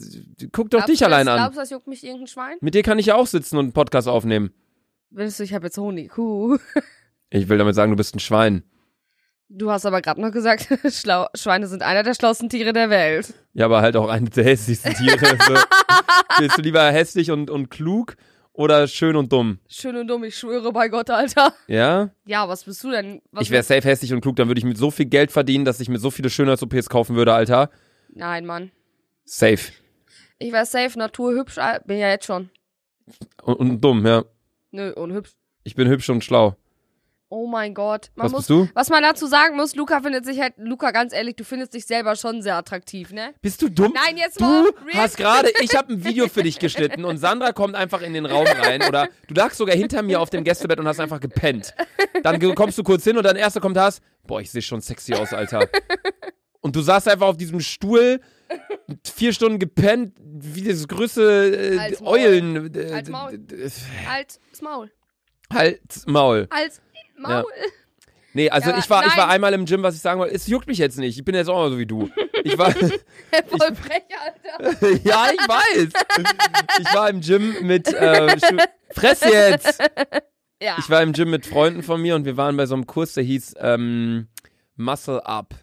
Guck 0.52 0.70
doch 0.70 0.78
Glaubst 0.78 0.88
dich 0.90 0.98
du, 0.98 1.06
allein 1.06 1.28
an. 1.28 1.38
Glaubst 1.38 1.56
du, 1.56 1.60
das 1.60 1.70
juckt 1.70 1.86
mich 1.86 2.04
irgendein 2.04 2.26
Schwein? 2.26 2.56
Mit 2.60 2.74
dir 2.74 2.82
kann 2.82 2.98
ich 2.98 3.06
ja 3.06 3.14
auch 3.14 3.26
sitzen 3.26 3.56
und 3.56 3.64
einen 3.66 3.72
Podcast 3.72 4.06
aufnehmen. 4.06 4.52
Willst 5.10 5.40
du, 5.40 5.44
ich 5.44 5.54
habe 5.54 5.66
jetzt 5.66 5.78
hohen 5.78 5.96
IQ. 5.96 6.60
Ich 7.30 7.48
will 7.48 7.58
damit 7.58 7.74
sagen, 7.74 7.90
du 7.90 7.96
bist 7.96 8.14
ein 8.14 8.20
Schwein. 8.20 8.62
Du 9.48 9.70
hast 9.70 9.84
aber 9.86 10.00
gerade 10.00 10.20
noch 10.20 10.32
gesagt, 10.32 10.68
Schlau 10.90 11.26
Schweine 11.34 11.66
sind 11.66 11.82
einer 11.82 12.02
der 12.02 12.14
schlauesten 12.14 12.48
Tiere 12.48 12.72
der 12.72 12.90
Welt. 12.90 13.34
Ja, 13.52 13.66
aber 13.66 13.82
halt 13.82 13.96
auch 13.96 14.08
eines 14.08 14.30
der 14.30 14.44
hässlichsten 14.44 14.94
Tiere. 14.94 15.18
so. 15.46 15.54
Bist 16.38 16.58
du 16.58 16.62
lieber 16.62 16.82
hässlich 16.90 17.30
und, 17.30 17.50
und 17.50 17.70
klug 17.70 18.16
oder 18.52 18.88
schön 18.88 19.16
und 19.16 19.32
dumm? 19.32 19.58
Schön 19.68 19.96
und 19.96 20.08
dumm, 20.08 20.24
ich 20.24 20.36
schwöre 20.36 20.72
bei 20.72 20.88
Gott, 20.88 21.10
Alter. 21.10 21.52
Ja? 21.66 22.10
Ja, 22.24 22.48
was 22.48 22.64
bist 22.64 22.82
du 22.82 22.90
denn? 22.90 23.20
Was 23.32 23.42
ich 23.44 23.50
wäre 23.50 23.62
safe 23.62 23.82
hässlich 23.86 24.12
und 24.12 24.20
klug, 24.20 24.36
dann 24.36 24.48
würde 24.48 24.58
ich 24.58 24.64
mit 24.64 24.78
so 24.78 24.90
viel 24.90 25.06
Geld 25.06 25.30
verdienen, 25.30 25.64
dass 25.64 25.80
ich 25.80 25.88
mir 25.88 25.98
so 25.98 26.10
viele 26.10 26.30
Schönheits-OPs 26.30 26.88
kaufen 26.88 27.16
würde, 27.16 27.34
Alter. 27.34 27.70
Nein, 28.08 28.46
Mann. 28.46 28.70
Safe. 29.24 29.72
Ich 30.38 30.52
wäre 30.52 30.66
safe, 30.66 30.98
naturhübsch, 30.98 31.56
bin 31.86 31.98
ja 31.98 32.08
jetzt 32.08 32.26
schon. 32.26 32.50
Und, 33.42 33.54
und 33.54 33.80
dumm, 33.80 34.06
ja. 34.06 34.24
Nö, 34.70 34.92
unhübsch. 34.92 35.32
Ich 35.62 35.74
bin 35.74 35.88
hübsch 35.88 36.08
und 36.10 36.24
schlau. 36.24 36.56
Oh 37.34 37.48
mein 37.48 37.74
Gott. 37.74 38.12
Man 38.14 38.26
Was 38.26 38.32
muss, 38.32 38.40
bist 38.42 38.50
du? 38.50 38.68
Was 38.74 38.90
man 38.90 39.02
dazu 39.02 39.26
sagen 39.26 39.56
muss, 39.56 39.74
Luca 39.74 40.00
findet 40.00 40.24
sich 40.24 40.38
halt, 40.40 40.54
Luca, 40.56 40.92
ganz 40.92 41.12
ehrlich, 41.12 41.34
du 41.34 41.42
findest 41.42 41.74
dich 41.74 41.84
selber 41.84 42.14
schon 42.14 42.42
sehr 42.42 42.54
attraktiv, 42.54 43.10
ne? 43.12 43.34
Bist 43.42 43.60
du 43.60 43.68
dumm? 43.68 43.92
Nein, 43.92 44.16
jetzt. 44.16 44.40
Du 44.40 44.72
hast 44.94 45.16
gerade, 45.16 45.50
ich 45.60 45.74
habe 45.76 45.92
ein 45.94 46.04
Video 46.04 46.28
für 46.28 46.44
dich 46.44 46.60
geschnitten 46.60 47.04
und 47.04 47.18
Sandra 47.18 47.50
kommt 47.50 47.74
einfach 47.74 48.02
in 48.02 48.12
den 48.12 48.24
Raum 48.24 48.46
rein 48.46 48.82
oder 48.82 49.08
du 49.26 49.34
lagst 49.34 49.58
sogar 49.58 49.74
hinter 49.74 50.02
mir 50.02 50.20
auf 50.20 50.30
dem 50.30 50.44
Gästebett 50.44 50.78
und 50.78 50.86
hast 50.86 51.00
einfach 51.00 51.18
gepennt. 51.18 51.74
Dann 52.22 52.38
kommst 52.54 52.78
du 52.78 52.84
kurz 52.84 53.02
hin 53.02 53.16
und 53.16 53.24
dein 53.24 53.34
erster 53.34 53.60
kommt 53.60 53.76
hast, 53.76 54.00
boah, 54.26 54.40
ich 54.40 54.52
sehe 54.52 54.62
schon 54.62 54.80
sexy 54.80 55.14
aus, 55.14 55.32
Alter. 55.32 55.68
Und 56.60 56.76
du 56.76 56.82
saßt 56.82 57.08
einfach 57.08 57.26
auf 57.26 57.36
diesem 57.36 57.58
Stuhl, 57.58 58.20
vier 59.04 59.32
Stunden 59.32 59.58
gepennt, 59.58 60.14
wie 60.20 60.62
das 60.62 60.86
größte 60.86 61.56
äh, 61.90 61.96
Maul. 62.00 62.18
Eulen. 62.18 62.74
Äh, 62.74 62.92
Halt's 62.92 63.10
Maul. 63.10 63.38
d- 63.38 63.56
d- 63.56 63.70
Halt's 65.52 66.06
Maul. 66.06 66.48
Halt's 66.50 66.80
Maul. 67.16 67.34
Maul. 67.34 67.52
Nee, 68.34 68.50
also 68.50 68.70
Ja, 68.70 68.78
ich 68.78 68.90
war, 68.90 69.06
ich 69.06 69.16
war 69.16 69.28
einmal 69.28 69.54
im 69.54 69.64
Gym, 69.64 69.82
was 69.84 69.94
ich 69.94 70.00
sagen 70.00 70.18
wollte, 70.18 70.34
es 70.34 70.48
juckt 70.48 70.66
mich 70.66 70.78
jetzt 70.78 70.98
nicht. 70.98 71.16
Ich 71.16 71.24
bin 71.24 71.36
jetzt 71.36 71.48
auch 71.48 71.56
mal 71.56 71.70
so 71.70 71.78
wie 71.78 71.86
du. 71.86 72.10
Ich 72.42 72.58
war, 72.58 72.72
Voll 72.72 73.74
frech, 73.76 74.02
Alter. 74.20 74.86
ja, 75.04 75.28
ich 75.32 75.48
weiß. 75.48 75.88
Ich 76.80 76.94
war 76.94 77.08
im 77.08 77.20
Gym 77.20 77.54
mit, 77.62 77.86
äh, 77.92 78.36
fress 78.90 79.20
jetzt. 79.20 79.78
Ja. 80.60 80.76
Ich 80.78 80.90
war 80.90 81.02
im 81.02 81.12
Gym 81.12 81.30
mit 81.30 81.46
Freunden 81.46 81.82
von 81.82 82.02
mir 82.02 82.16
und 82.16 82.24
wir 82.24 82.36
waren 82.36 82.56
bei 82.56 82.66
so 82.66 82.74
einem 82.74 82.86
Kurs, 82.86 83.14
der 83.14 83.22
hieß 83.22 83.54
ähm, 83.60 84.28
Muscle 84.76 85.24
Up. 85.24 85.54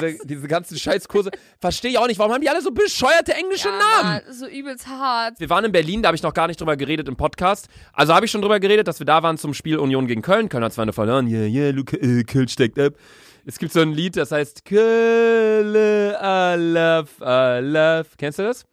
Diese, 0.00 0.26
diese 0.26 0.48
ganzen 0.48 0.78
Scheißkurse. 0.78 1.30
Verstehe 1.60 1.90
ich 1.90 1.98
auch 1.98 2.06
nicht. 2.06 2.18
Warum 2.18 2.32
haben 2.32 2.40
die 2.40 2.48
alle 2.48 2.62
so 2.62 2.70
bescheuerte 2.70 3.34
englische 3.34 3.68
ja, 3.68 3.78
Namen? 3.78 4.22
Mann, 4.26 4.34
so 4.34 4.46
übelst 4.46 4.86
hart. 4.86 5.38
Wir 5.38 5.50
waren 5.50 5.64
in 5.64 5.72
Berlin, 5.72 6.02
da 6.02 6.08
habe 6.08 6.16
ich 6.16 6.22
noch 6.22 6.34
gar 6.34 6.46
nicht 6.46 6.60
drüber 6.60 6.76
geredet 6.76 7.08
im 7.08 7.16
Podcast. 7.16 7.68
Also 7.92 8.14
habe 8.14 8.26
ich 8.26 8.30
schon 8.30 8.42
drüber 8.42 8.60
geredet, 8.60 8.88
dass 8.88 8.98
wir 9.00 9.06
da 9.06 9.22
waren 9.22 9.38
zum 9.38 9.54
Spiel 9.54 9.78
Union 9.78 10.06
gegen 10.06 10.22
Köln. 10.22 10.48
Köln 10.48 10.64
hat 10.64 10.72
zwar 10.72 10.82
eine 10.82 10.92
verloren. 10.92 11.26
Yeah, 11.26 11.46
yeah, 11.46 11.70
Luca, 11.70 11.96
äh, 11.96 12.24
Köln 12.24 12.48
steckt 12.48 12.78
ab. 12.78 12.94
Es 13.44 13.58
gibt 13.58 13.72
so 13.72 13.80
ein 13.80 13.92
Lied, 13.92 14.16
das 14.16 14.30
heißt 14.30 14.64
Köln, 14.64 15.74
I 15.74 16.54
love, 16.58 17.08
I 17.20 17.60
love. 17.62 18.06
Kennst 18.18 18.38
du 18.38 18.42
das? 18.42 18.66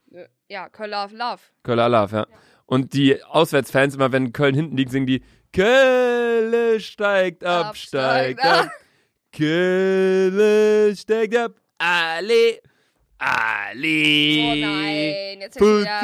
Ja, 0.49 0.69
Curl 0.69 0.89
Love 0.89 1.15
Love. 1.15 1.41
Köln, 1.63 1.91
love, 1.91 2.15
ja. 2.15 2.27
Und 2.65 2.93
die 2.93 3.23
Auswärtsfans, 3.23 3.95
immer 3.95 4.11
wenn 4.11 4.33
Köln 4.33 4.53
hinten 4.53 4.77
liegt, 4.77 4.91
singen 4.91 5.07
die 5.07 5.23
Köln 5.53 6.79
steigt 6.79 7.43
ab, 7.43 7.67
Ab, 7.67 7.77
steigt 7.77 8.39
steigt 8.39 8.43
ab. 8.43 8.69
Köln 9.35 10.95
steigt 10.95 11.35
ab. 11.35 11.53
Ale, 11.77 12.59
Ale. 13.17 13.77
Oh 14.39 14.55
nein, 14.55 15.37
jetzt 15.41 15.59
schon 15.59 15.81
wieder. 15.81 15.99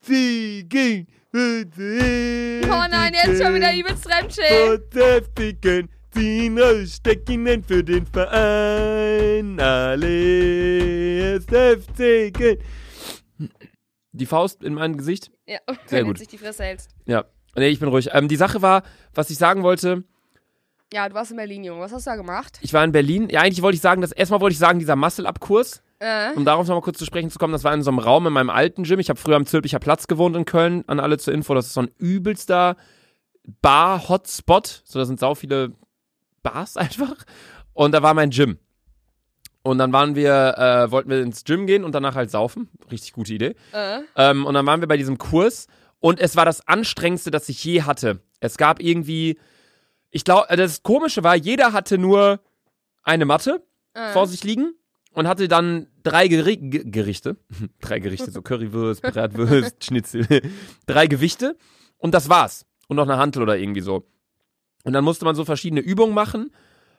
50 0.00 0.68
gegen 0.68 1.06
50. 1.32 2.64
Oh 2.70 2.84
nein, 2.90 3.12
jetzt 3.14 3.42
schon 3.42 3.54
wieder 3.54 3.72
übelst 3.74 4.04
Fremdschämen. 4.04 4.82
Fortifiken, 4.92 5.88
ziehen 6.12 6.86
Steckingen 6.86 7.62
für 7.62 7.84
den 7.84 8.04
Verein. 8.06 9.60
Alle 9.60 11.36
ist 11.36 11.50
heftigen. 11.50 12.58
Die 14.12 14.26
Faust 14.26 14.64
in 14.64 14.74
mein 14.74 14.96
Gesicht? 14.96 15.30
Ja, 15.46 15.58
Sehr 15.86 16.00
wenn 16.00 16.06
gut. 16.06 16.16
du 16.16 16.20
sich 16.20 16.28
die 16.28 16.38
Fresse 16.38 16.64
hältst. 16.64 16.90
Ja. 17.06 17.26
Nee, 17.54 17.68
ich 17.68 17.78
bin 17.78 17.88
ruhig. 17.88 18.08
Ähm, 18.12 18.28
die 18.28 18.36
Sache 18.36 18.60
war, 18.60 18.82
was 19.14 19.30
ich 19.30 19.38
sagen 19.38 19.62
wollte, 19.62 20.04
Ja, 20.92 21.08
du 21.08 21.14
warst 21.14 21.30
in 21.32 21.36
Berlin, 21.36 21.64
Junge. 21.64 21.80
Was 21.80 21.92
hast 21.92 22.06
du 22.06 22.10
da 22.10 22.16
gemacht? 22.16 22.58
ich 22.62 22.72
war 22.72 22.84
in 22.84 22.92
Berlin. 22.92 23.28
Ja, 23.28 23.40
eigentlich 23.40 23.62
wollte 23.62 23.74
ich 23.76 23.80
sagen, 23.82 24.00
dass 24.02 24.12
erstmal 24.12 24.40
wollte 24.40 24.52
ich 24.52 24.58
sagen, 24.58 24.78
dieser 24.78 24.94
Muscle-Up-Kurs, 24.96 25.82
Äh, 25.98 26.32
um 26.36 26.44
darauf 26.44 26.66
nochmal 26.68 26.82
kurz 26.82 26.98
zu 26.98 27.04
sprechen 27.06 27.30
zu 27.30 27.38
kommen, 27.38 27.52
das 27.52 27.64
war 27.64 27.72
in 27.74 27.82
so 27.82 27.90
einem 27.90 27.98
Raum 27.98 28.26
in 28.26 28.32
meinem 28.32 28.50
alten 28.50 28.84
Gym. 28.84 29.00
Ich 29.00 29.08
habe 29.08 29.18
früher 29.18 29.36
am 29.36 29.46
Zülpicher 29.46 29.78
Platz 29.80 30.06
gewohnt 30.06 30.36
in 30.36 30.44
Köln, 30.44 30.84
an 30.86 31.00
alle 31.00 31.18
zur 31.18 31.34
Info. 31.34 31.54
Das 31.54 31.66
ist 31.66 31.72
so 31.74 31.80
ein 31.82 31.90
übelster 31.98 32.76
Bar-Hotspot. 33.62 34.82
So, 34.84 34.98
da 34.98 35.04
sind 35.04 35.18
sau 35.20 35.34
viele 35.34 35.72
Bars 36.42 36.76
einfach. 36.76 37.16
Und 37.72 37.92
da 37.92 38.02
war 38.02 38.14
mein 38.14 38.30
Gym. 38.30 38.58
Und 39.62 39.78
dann 39.78 39.92
waren 39.92 40.14
wir, 40.14 40.54
äh, 40.56 40.90
wollten 40.92 41.10
wir 41.10 41.20
ins 41.20 41.42
Gym 41.42 41.66
gehen 41.66 41.82
und 41.82 41.92
danach 41.96 42.14
halt 42.14 42.30
saufen. 42.30 42.68
Richtig 42.92 43.12
gute 43.12 43.34
Idee. 43.34 43.56
äh. 43.72 43.98
Ähm, 44.14 44.46
und 44.46 44.54
dann 44.54 44.64
waren 44.66 44.80
wir 44.80 44.86
bei 44.86 44.96
diesem 44.96 45.18
Kurs 45.18 45.66
und 45.98 46.20
es 46.20 46.36
war 46.36 46.44
das 46.44 46.68
anstrengendste, 46.68 47.32
das 47.32 47.48
ich 47.48 47.64
je 47.64 47.82
hatte. 47.82 48.20
Es 48.38 48.56
gab 48.58 48.80
irgendwie, 48.80 49.38
ich 50.10 50.24
glaube, 50.24 50.54
das 50.56 50.82
Komische 50.82 51.22
war, 51.24 51.36
jeder 51.36 51.72
hatte 51.72 51.98
nur 51.98 52.40
eine 53.02 53.24
Matte 53.24 53.62
äh. 53.94 54.12
vor 54.12 54.26
sich 54.26 54.44
liegen 54.44 54.74
und 55.12 55.26
hatte 55.26 55.48
dann 55.48 55.86
drei 56.02 56.28
Geri 56.28 56.56
Ge 56.56 56.84
Gerichte. 56.84 57.36
drei 57.80 57.98
Gerichte, 57.98 58.30
so 58.30 58.42
Currywurst, 58.42 59.02
Bratwurst, 59.02 59.84
Schnitzel. 59.84 60.26
drei 60.86 61.06
Gewichte 61.06 61.56
und 61.98 62.12
das 62.14 62.28
war's. 62.28 62.66
Und 62.88 62.96
noch 62.96 63.08
eine 63.08 63.16
Hantel 63.16 63.42
oder 63.42 63.56
irgendwie 63.56 63.80
so. 63.80 64.06
Und 64.84 64.92
dann 64.92 65.04
musste 65.04 65.24
man 65.24 65.34
so 65.34 65.44
verschiedene 65.44 65.80
Übungen 65.80 66.14
machen, 66.14 66.52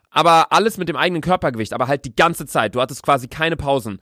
aber 0.09 0.51
alles 0.51 0.77
mit 0.77 0.89
dem 0.89 0.97
eigenen 0.97 1.21
Körpergewicht, 1.21 1.73
aber 1.73 1.87
halt 1.87 2.03
die 2.05 2.15
ganze 2.15 2.45
Zeit. 2.45 2.75
Du 2.75 2.81
hattest 2.81 3.03
quasi 3.03 3.27
keine 3.27 3.55
Pausen. 3.55 3.99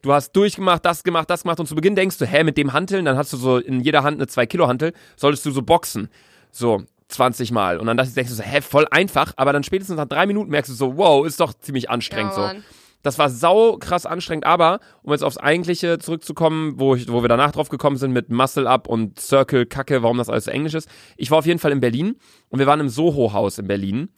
Du 0.00 0.12
hast 0.12 0.32
durchgemacht, 0.32 0.84
das 0.84 1.02
gemacht, 1.02 1.28
das 1.28 1.42
gemacht 1.42 1.60
und 1.60 1.66
zu 1.66 1.74
Beginn 1.74 1.96
denkst 1.96 2.18
du, 2.18 2.26
hä, 2.26 2.44
mit 2.44 2.56
dem 2.56 2.72
Hanteln, 2.72 3.04
dann 3.04 3.16
hast 3.16 3.32
du 3.32 3.36
so 3.36 3.58
in 3.58 3.80
jeder 3.80 4.02
Hand 4.04 4.18
eine 4.18 4.26
2 4.26 4.46
Kilo 4.46 4.68
Hantel, 4.68 4.92
solltest 5.16 5.44
du 5.44 5.50
so 5.50 5.62
boxen. 5.62 6.08
So, 6.52 6.84
20 7.08 7.52
Mal. 7.52 7.78
Und 7.78 7.86
dann 7.86 7.96
denkst 7.96 8.14
du 8.14 8.34
so, 8.34 8.42
hä, 8.42 8.60
voll 8.60 8.86
einfach, 8.90 9.32
aber 9.36 9.52
dann 9.52 9.62
spätestens 9.62 9.96
nach 9.96 10.06
drei 10.06 10.26
Minuten 10.26 10.50
merkst 10.50 10.70
du 10.70 10.74
so, 10.74 10.96
wow, 10.96 11.26
ist 11.26 11.40
doch 11.40 11.54
ziemlich 11.54 11.90
anstrengend 11.90 12.36
ja, 12.36 12.54
so. 12.54 12.60
Das 13.02 13.20
war 13.20 13.30
sau 13.30 13.76
krass 13.76 14.04
anstrengend, 14.04 14.46
aber 14.46 14.80
um 15.02 15.12
jetzt 15.12 15.22
aufs 15.22 15.36
Eigentliche 15.36 15.98
zurückzukommen, 16.00 16.80
wo, 16.80 16.96
ich, 16.96 17.08
wo 17.08 17.22
wir 17.22 17.28
danach 17.28 17.52
drauf 17.52 17.68
gekommen 17.68 17.96
sind 17.96 18.10
mit 18.10 18.30
Muscle 18.30 18.66
Up 18.66 18.88
und 18.88 19.20
Circle 19.20 19.66
Kacke, 19.66 20.02
warum 20.02 20.18
das 20.18 20.28
alles 20.28 20.46
so 20.46 20.50
englisch 20.50 20.74
ist. 20.74 20.88
Ich 21.16 21.30
war 21.30 21.38
auf 21.38 21.46
jeden 21.46 21.60
Fall 21.60 21.70
in 21.70 21.78
Berlin 21.78 22.16
und 22.48 22.58
wir 22.58 22.66
waren 22.66 22.80
im 22.80 22.88
Soho-Haus 22.88 23.58
in 23.58 23.68
Berlin 23.68 24.08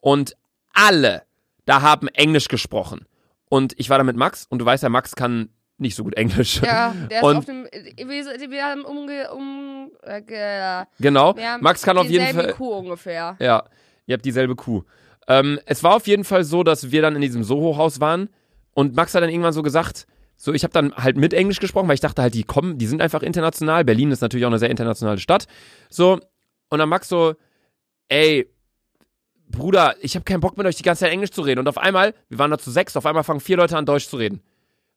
und 0.00 0.36
alle 0.72 1.22
da 1.66 1.82
haben 1.82 2.08
Englisch 2.08 2.48
gesprochen. 2.48 3.06
Und 3.48 3.74
ich 3.78 3.90
war 3.90 3.98
da 3.98 4.04
mit 4.04 4.16
Max 4.16 4.46
und 4.48 4.58
du 4.58 4.64
weißt 4.64 4.82
ja, 4.82 4.88
Max 4.88 5.14
kann 5.14 5.50
nicht 5.82 5.94
so 5.94 6.04
gut 6.04 6.14
Englisch. 6.16 6.60
Ja, 6.62 6.94
der 7.10 7.18
ist 7.18 7.24
Und- 7.24 7.36
auf 7.36 7.44
dem. 7.44 7.64
Wir, 7.64 8.06
wir 8.50 8.64
haben 8.64 8.84
umge. 8.84 9.30
Um, 9.32 9.90
äh, 10.02 10.22
ge- 10.22 10.84
Genau. 11.00 11.34
Max 11.60 11.82
kann 11.82 11.98
auf 11.98 12.06
jeden 12.08 12.26
Fall. 12.34 12.50
IQ 12.50 12.60
ungefähr. 12.60 13.36
Ja, 13.40 13.64
ihr 14.06 14.14
habt 14.14 14.24
dieselbe 14.24 14.56
Kuh. 14.56 14.82
Ähm, 15.28 15.60
es 15.66 15.82
war 15.84 15.94
auf 15.96 16.06
jeden 16.06 16.24
Fall 16.24 16.42
so, 16.44 16.62
dass 16.64 16.90
wir 16.90 17.02
dann 17.02 17.14
in 17.14 17.20
diesem 17.20 17.44
Soho-Haus 17.44 18.00
waren 18.00 18.28
und 18.74 18.96
Max 18.96 19.14
hat 19.14 19.22
dann 19.22 19.30
irgendwann 19.30 19.52
so 19.52 19.62
gesagt, 19.62 20.06
so 20.36 20.52
ich 20.52 20.64
habe 20.64 20.72
dann 20.72 20.92
halt 20.96 21.16
mit 21.16 21.32
Englisch 21.32 21.60
gesprochen, 21.60 21.86
weil 21.86 21.94
ich 21.94 22.00
dachte 22.00 22.22
halt, 22.22 22.34
die 22.34 22.42
kommen, 22.42 22.78
die 22.78 22.86
sind 22.86 23.00
einfach 23.00 23.22
international. 23.22 23.84
Berlin 23.84 24.10
ist 24.10 24.20
natürlich 24.20 24.44
auch 24.46 24.50
eine 24.50 24.58
sehr 24.58 24.70
internationale 24.70 25.18
Stadt. 25.18 25.46
So 25.90 26.18
und 26.70 26.78
dann 26.78 26.88
Max 26.88 27.08
so, 27.08 27.34
ey, 28.08 28.48
Bruder, 29.48 29.94
ich 30.00 30.14
habe 30.14 30.24
keinen 30.24 30.40
Bock 30.40 30.56
mit 30.56 30.66
euch 30.66 30.76
die 30.76 30.82
ganze 30.82 31.00
Zeit 31.04 31.12
Englisch 31.12 31.30
zu 31.30 31.42
reden. 31.42 31.60
Und 31.60 31.68
auf 31.68 31.78
einmal, 31.78 32.14
wir 32.28 32.38
waren 32.38 32.50
da 32.50 32.58
zu 32.58 32.70
sechs, 32.70 32.96
auf 32.96 33.04
einmal 33.06 33.22
fangen 33.22 33.40
vier 33.40 33.58
Leute 33.58 33.76
an 33.76 33.84
Deutsch 33.86 34.08
zu 34.08 34.16
reden. 34.16 34.40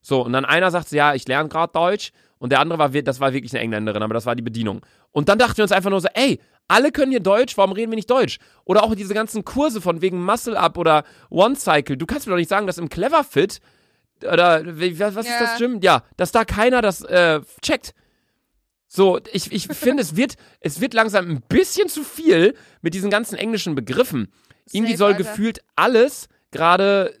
So, 0.06 0.24
und 0.24 0.32
dann 0.32 0.44
einer 0.44 0.70
sagt 0.70 0.92
ja, 0.92 1.14
ich 1.14 1.26
lerne 1.26 1.48
gerade 1.48 1.72
Deutsch. 1.72 2.12
Und 2.38 2.50
der 2.50 2.60
andere 2.60 2.78
war, 2.78 2.90
das 2.90 3.18
war 3.18 3.32
wirklich 3.32 3.52
eine 3.52 3.60
Engländerin, 3.60 4.04
aber 4.04 4.14
das 4.14 4.24
war 4.24 4.36
die 4.36 4.42
Bedienung. 4.42 4.86
Und 5.10 5.28
dann 5.28 5.36
dachten 5.36 5.56
wir 5.56 5.64
uns 5.64 5.72
einfach 5.72 5.90
nur 5.90 6.00
so, 6.00 6.06
ey, 6.14 6.38
alle 6.68 6.92
können 6.92 7.10
hier 7.10 7.18
Deutsch, 7.18 7.56
warum 7.56 7.72
reden 7.72 7.90
wir 7.90 7.96
nicht 7.96 8.08
Deutsch? 8.08 8.38
Oder 8.64 8.84
auch 8.84 8.94
diese 8.94 9.14
ganzen 9.14 9.44
Kurse 9.44 9.80
von 9.80 10.02
wegen 10.02 10.22
Muscle 10.22 10.56
Up 10.56 10.78
oder 10.78 11.02
One 11.28 11.56
Cycle. 11.56 11.96
Du 11.96 12.06
kannst 12.06 12.28
mir 12.28 12.34
doch 12.34 12.38
nicht 12.38 12.48
sagen, 12.48 12.68
dass 12.68 12.78
im 12.78 12.88
Clever 12.88 13.24
Fit 13.24 13.60
oder 14.22 14.64
was, 14.64 15.26
ist 15.26 15.40
das 15.40 15.58
Gym? 15.58 15.80
Ja, 15.82 16.04
dass 16.16 16.30
da 16.30 16.44
keiner 16.44 16.82
das 16.82 17.02
äh, 17.02 17.40
checkt. 17.60 17.92
So, 18.86 19.18
ich, 19.32 19.50
ich 19.50 19.66
finde, 19.72 20.04
es 20.04 20.14
wird, 20.14 20.36
es 20.60 20.80
wird 20.80 20.94
langsam 20.94 21.28
ein 21.28 21.42
bisschen 21.48 21.88
zu 21.88 22.04
viel 22.04 22.54
mit 22.80 22.94
diesen 22.94 23.10
ganzen 23.10 23.34
englischen 23.36 23.74
Begriffen. 23.74 24.32
Irgendwie 24.70 24.92
Safe, 24.92 24.98
soll 24.98 25.12
Alter. 25.14 25.24
gefühlt 25.24 25.64
alles 25.74 26.28
gerade 26.52 27.12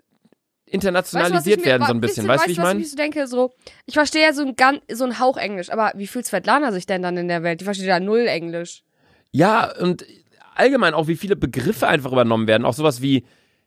Weißt 0.66 0.74
internationalisiert 0.74 1.60
mir- 1.60 1.66
werden, 1.66 1.86
so 1.86 1.92
ein 1.92 2.00
bisschen. 2.00 2.26
Weißt 2.26 2.40
Weißt 2.40 2.44
du, 2.46 2.48
wie 2.48 2.52
ich 2.52 2.58
meine? 2.58 2.80
ich 2.80 2.90
so 2.90 2.96
denke? 2.96 3.26
So, 3.28 3.52
ich 3.86 3.94
verstehe 3.94 4.22
ja 4.22 4.32
so 4.32 4.42
ein, 4.42 4.56
ganz, 4.56 4.80
so 4.92 5.04
ein 5.04 5.18
Hauch 5.20 5.36
Englisch, 5.36 5.70
aber 5.70 5.92
wie 5.94 6.06
fühlt 6.08 6.26
Svetlana 6.26 6.72
sich 6.72 6.86
denn 6.86 7.02
dann 7.02 7.16
in 7.16 7.28
der 7.28 7.42
Welt? 7.42 7.60
Die 7.60 7.64
versteht 7.64 7.86
ja 7.86 8.00
null 8.00 8.26
Englisch. 8.26 8.82
Ja, 9.30 9.72
und 9.78 10.04
allgemein 10.54 10.94
auch, 10.94 11.06
wie 11.06 11.16
viele 11.16 11.36
Begriffe 11.36 11.86
einfach 11.86 12.10
übernommen 12.12 12.46
werden. 12.48 12.64
Auch 12.64 12.74
sowas 12.74 13.00
wie 13.00 13.24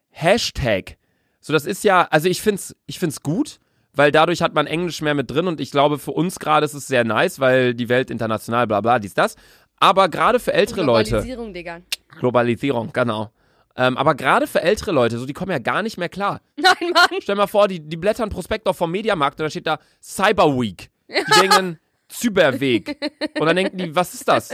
Hashtag. 0.09 0.97
So, 1.39 1.53
das 1.53 1.65
ist 1.65 1.83
ja, 1.83 2.07
also 2.11 2.27
ich 2.27 2.41
find's, 2.41 2.75
ich 2.85 2.99
find's 2.99 3.21
gut, 3.23 3.59
weil 3.93 4.11
dadurch 4.11 4.41
hat 4.41 4.53
man 4.53 4.67
Englisch 4.67 5.01
mehr 5.01 5.13
mit 5.13 5.31
drin 5.31 5.47
und 5.47 5.61
ich 5.61 5.71
glaube, 5.71 5.99
für 5.99 6.11
uns 6.11 6.39
gerade 6.39 6.65
ist 6.65 6.73
es 6.73 6.87
sehr 6.87 7.03
nice, 7.05 7.39
weil 7.39 7.73
die 7.73 7.87
Welt 7.89 8.11
international, 8.11 8.67
bla 8.67 8.81
bla, 8.81 8.99
dies, 8.99 9.13
das. 9.13 9.35
Aber 9.77 10.09
gerade 10.09 10.39
für 10.39 10.51
ältere 10.53 10.83
Leute. 10.83 11.11
Globalisierung, 11.11 11.53
Digga. 11.53 11.79
Globalisierung, 12.19 12.91
genau. 12.91 13.31
Ähm, 13.79 13.95
aber 13.95 14.13
gerade 14.13 14.45
für 14.45 14.61
ältere 14.61 14.91
Leute, 14.91 15.17
so 15.17 15.25
die 15.25 15.31
kommen 15.31 15.51
ja 15.51 15.59
gar 15.59 15.81
nicht 15.83 15.97
mehr 15.97 16.09
klar. 16.09 16.41
Nein, 16.57 16.91
Mann. 16.93 17.21
Stell 17.21 17.35
mal 17.35 17.47
vor, 17.47 17.69
die, 17.69 17.79
die 17.79 17.95
blättern 17.95 18.29
Prospekt 18.29 18.67
auf 18.67 18.75
vom 18.75 18.91
Mediamarkt 18.91 19.39
und 19.39 19.45
da 19.45 19.49
steht 19.49 19.67
da 19.67 19.79
Cyber 20.03 20.59
Week. 20.59 20.89
Die 21.07 21.39
denken 21.39 21.79
Zyberweg. 22.09 22.97
Und 23.39 23.47
dann 23.47 23.55
denken 23.55 23.77
die, 23.77 23.95
was 23.95 24.13
ist 24.13 24.27
das? 24.27 24.49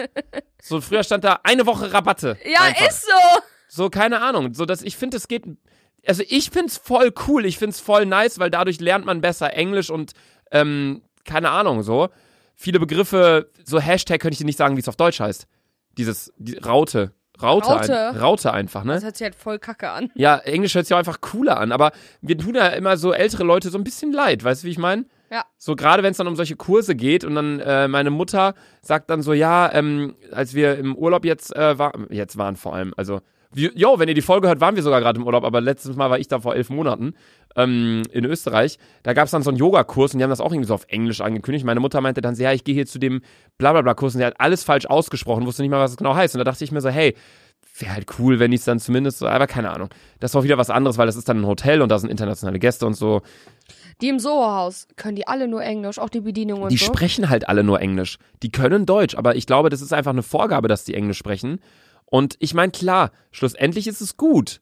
So 0.61 0.79
früher 0.79 1.03
stand 1.03 1.23
da 1.23 1.39
eine 1.41 1.65
Woche 1.65 1.91
Rabatte. 1.91 2.37
Ja, 2.45 2.61
Einfach. 2.61 2.87
ist 2.87 3.01
so. 3.01 3.41
So, 3.67 3.89
keine 3.89 4.21
Ahnung. 4.21 4.53
So, 4.53 4.65
dass 4.65 4.83
ich 4.83 4.95
finde, 4.95 5.17
es 5.17 5.27
geht. 5.27 5.43
Also 6.05 6.21
ich 6.27 6.51
find's 6.51 6.77
voll 6.77 7.11
cool, 7.27 7.45
ich 7.45 7.57
find's 7.57 7.79
voll 7.79 8.05
nice, 8.05 8.37
weil 8.37 8.51
dadurch 8.51 8.79
lernt 8.79 9.07
man 9.07 9.21
besser 9.21 9.53
Englisch 9.53 9.89
und 9.89 10.11
ähm, 10.51 11.01
keine 11.23 11.49
Ahnung, 11.49 11.81
so. 11.81 12.09
Viele 12.53 12.79
Begriffe, 12.79 13.49
so 13.63 13.79
Hashtag 13.79 14.21
könnte 14.21 14.33
ich 14.33 14.37
dir 14.37 14.45
nicht 14.45 14.59
sagen, 14.59 14.75
wie 14.75 14.81
es 14.81 14.87
auf 14.87 14.97
Deutsch 14.97 15.19
heißt. 15.19 15.47
Dieses 15.97 16.31
die 16.37 16.57
Raute. 16.57 17.11
Raute, 17.41 17.67
Raute. 17.67 18.09
Ein, 18.09 18.17
Raute 18.17 18.53
einfach, 18.53 18.83
ne? 18.83 18.93
Das 18.93 19.03
hört 19.03 19.17
sich 19.17 19.25
halt 19.25 19.35
voll 19.35 19.59
kacke 19.59 19.89
an. 19.89 20.11
Ja, 20.15 20.37
Englisch 20.37 20.75
hört 20.75 20.85
sich 20.85 20.93
auch 20.93 20.99
einfach 20.99 21.21
cooler 21.21 21.59
an, 21.59 21.71
aber 21.71 21.91
wir 22.21 22.37
tun 22.37 22.55
ja 22.55 22.67
immer 22.67 22.97
so 22.97 23.13
ältere 23.13 23.43
Leute 23.43 23.69
so 23.69 23.77
ein 23.77 23.83
bisschen 23.83 24.11
leid, 24.11 24.43
weißt 24.43 24.63
du, 24.63 24.67
wie 24.67 24.71
ich 24.71 24.77
meine? 24.77 25.05
Ja. 25.31 25.43
So 25.57 25.75
gerade 25.75 26.03
wenn 26.03 26.11
es 26.11 26.17
dann 26.17 26.27
um 26.27 26.35
solche 26.35 26.55
Kurse 26.55 26.95
geht 26.95 27.23
und 27.23 27.35
dann 27.35 27.59
äh, 27.59 27.87
meine 27.87 28.09
Mutter 28.09 28.53
sagt 28.81 29.09
dann 29.09 29.21
so, 29.21 29.33
ja, 29.33 29.71
ähm, 29.73 30.15
als 30.31 30.53
wir 30.53 30.77
im 30.77 30.95
Urlaub 30.95 31.25
jetzt 31.25 31.55
äh, 31.55 31.77
waren, 31.77 32.07
jetzt 32.09 32.37
waren 32.37 32.55
vor 32.55 32.75
allem, 32.75 32.93
also, 32.95 33.21
yo, 33.53 33.99
wenn 33.99 34.07
ihr 34.09 34.15
die 34.15 34.21
Folge 34.21 34.47
hört, 34.47 34.61
waren 34.61 34.75
wir 34.75 34.83
sogar 34.83 34.99
gerade 35.01 35.19
im 35.19 35.25
Urlaub, 35.25 35.43
aber 35.43 35.61
letztes 35.61 35.95
Mal 35.95 36.09
war 36.09 36.19
ich 36.19 36.27
da 36.27 36.39
vor 36.39 36.55
elf 36.55 36.69
Monaten 36.69 37.13
ähm, 37.55 38.03
in 38.11 38.25
Österreich. 38.25 38.77
Da 39.03 39.13
gab 39.13 39.25
es 39.25 39.31
dann 39.31 39.43
so 39.43 39.49
einen 39.49 39.57
Yogakurs 39.57 40.13
und 40.13 40.19
die 40.19 40.23
haben 40.23 40.29
das 40.29 40.41
auch 40.41 40.51
irgendwie 40.51 40.67
so 40.67 40.73
auf 40.73 40.85
Englisch 40.87 41.21
angekündigt. 41.21 41.65
Meine 41.65 41.79
Mutter 41.79 42.01
meinte 42.01 42.21
dann 42.21 42.35
ja, 42.35 42.51
ich 42.51 42.63
gehe 42.63 42.75
hier 42.75 42.85
zu 42.85 42.99
dem 42.99 43.21
Blablabla-Kurs 43.57 44.15
und 44.15 44.19
der 44.19 44.27
hat 44.27 44.39
alles 44.39 44.63
falsch 44.63 44.85
ausgesprochen, 44.85 45.45
wusste 45.45 45.61
nicht 45.61 45.71
mal, 45.71 45.79
was 45.79 45.91
es 45.91 45.97
genau 45.97 46.15
heißt. 46.15 46.35
Und 46.35 46.39
da 46.39 46.43
dachte 46.43 46.63
ich 46.63 46.71
mir 46.71 46.81
so, 46.81 46.89
hey, 46.89 47.15
wäre 47.79 47.93
halt 47.93 48.19
cool, 48.19 48.39
wenn 48.39 48.51
ich 48.51 48.59
es 48.59 48.65
dann 48.65 48.79
zumindest 48.79 49.19
so, 49.19 49.27
aber 49.27 49.47
keine 49.47 49.71
Ahnung. 49.71 49.89
Das 50.19 50.35
auch 50.35 50.43
wieder 50.43 50.57
was 50.57 50.69
anderes, 50.69 50.97
weil 50.97 51.07
das 51.07 51.15
ist 51.15 51.27
dann 51.27 51.41
ein 51.41 51.45
Hotel 51.45 51.81
und 51.81 51.89
da 51.89 51.99
sind 51.99 52.09
internationale 52.09 52.59
Gäste 52.59 52.85
und 52.85 52.93
so. 52.93 53.21
Die 54.01 54.09
im 54.09 54.19
Soho-Haus 54.19 54.87
können 54.97 55.15
die 55.15 55.27
alle 55.27 55.47
nur 55.47 55.63
Englisch, 55.63 55.99
auch 55.99 56.09
die 56.09 56.21
Bedienung 56.21 56.61
und 56.61 56.71
Die 56.71 56.77
so. 56.77 56.85
sprechen 56.85 57.29
halt 57.29 57.47
alle 57.47 57.63
nur 57.63 57.79
Englisch. 57.81 58.17
Die 58.43 58.51
können 58.51 58.85
Deutsch, 58.85 59.15
aber 59.15 59.35
ich 59.35 59.45
glaube, 59.45 59.69
das 59.69 59.81
ist 59.81 59.93
einfach 59.93 60.11
eine 60.11 60.23
Vorgabe, 60.23 60.67
dass 60.67 60.83
die 60.83 60.93
Englisch 60.93 61.17
sprechen. 61.17 61.59
Und 62.05 62.35
ich 62.39 62.53
meine, 62.53 62.71
klar, 62.71 63.11
schlussendlich 63.31 63.87
ist 63.87 64.01
es 64.01 64.17
gut, 64.17 64.61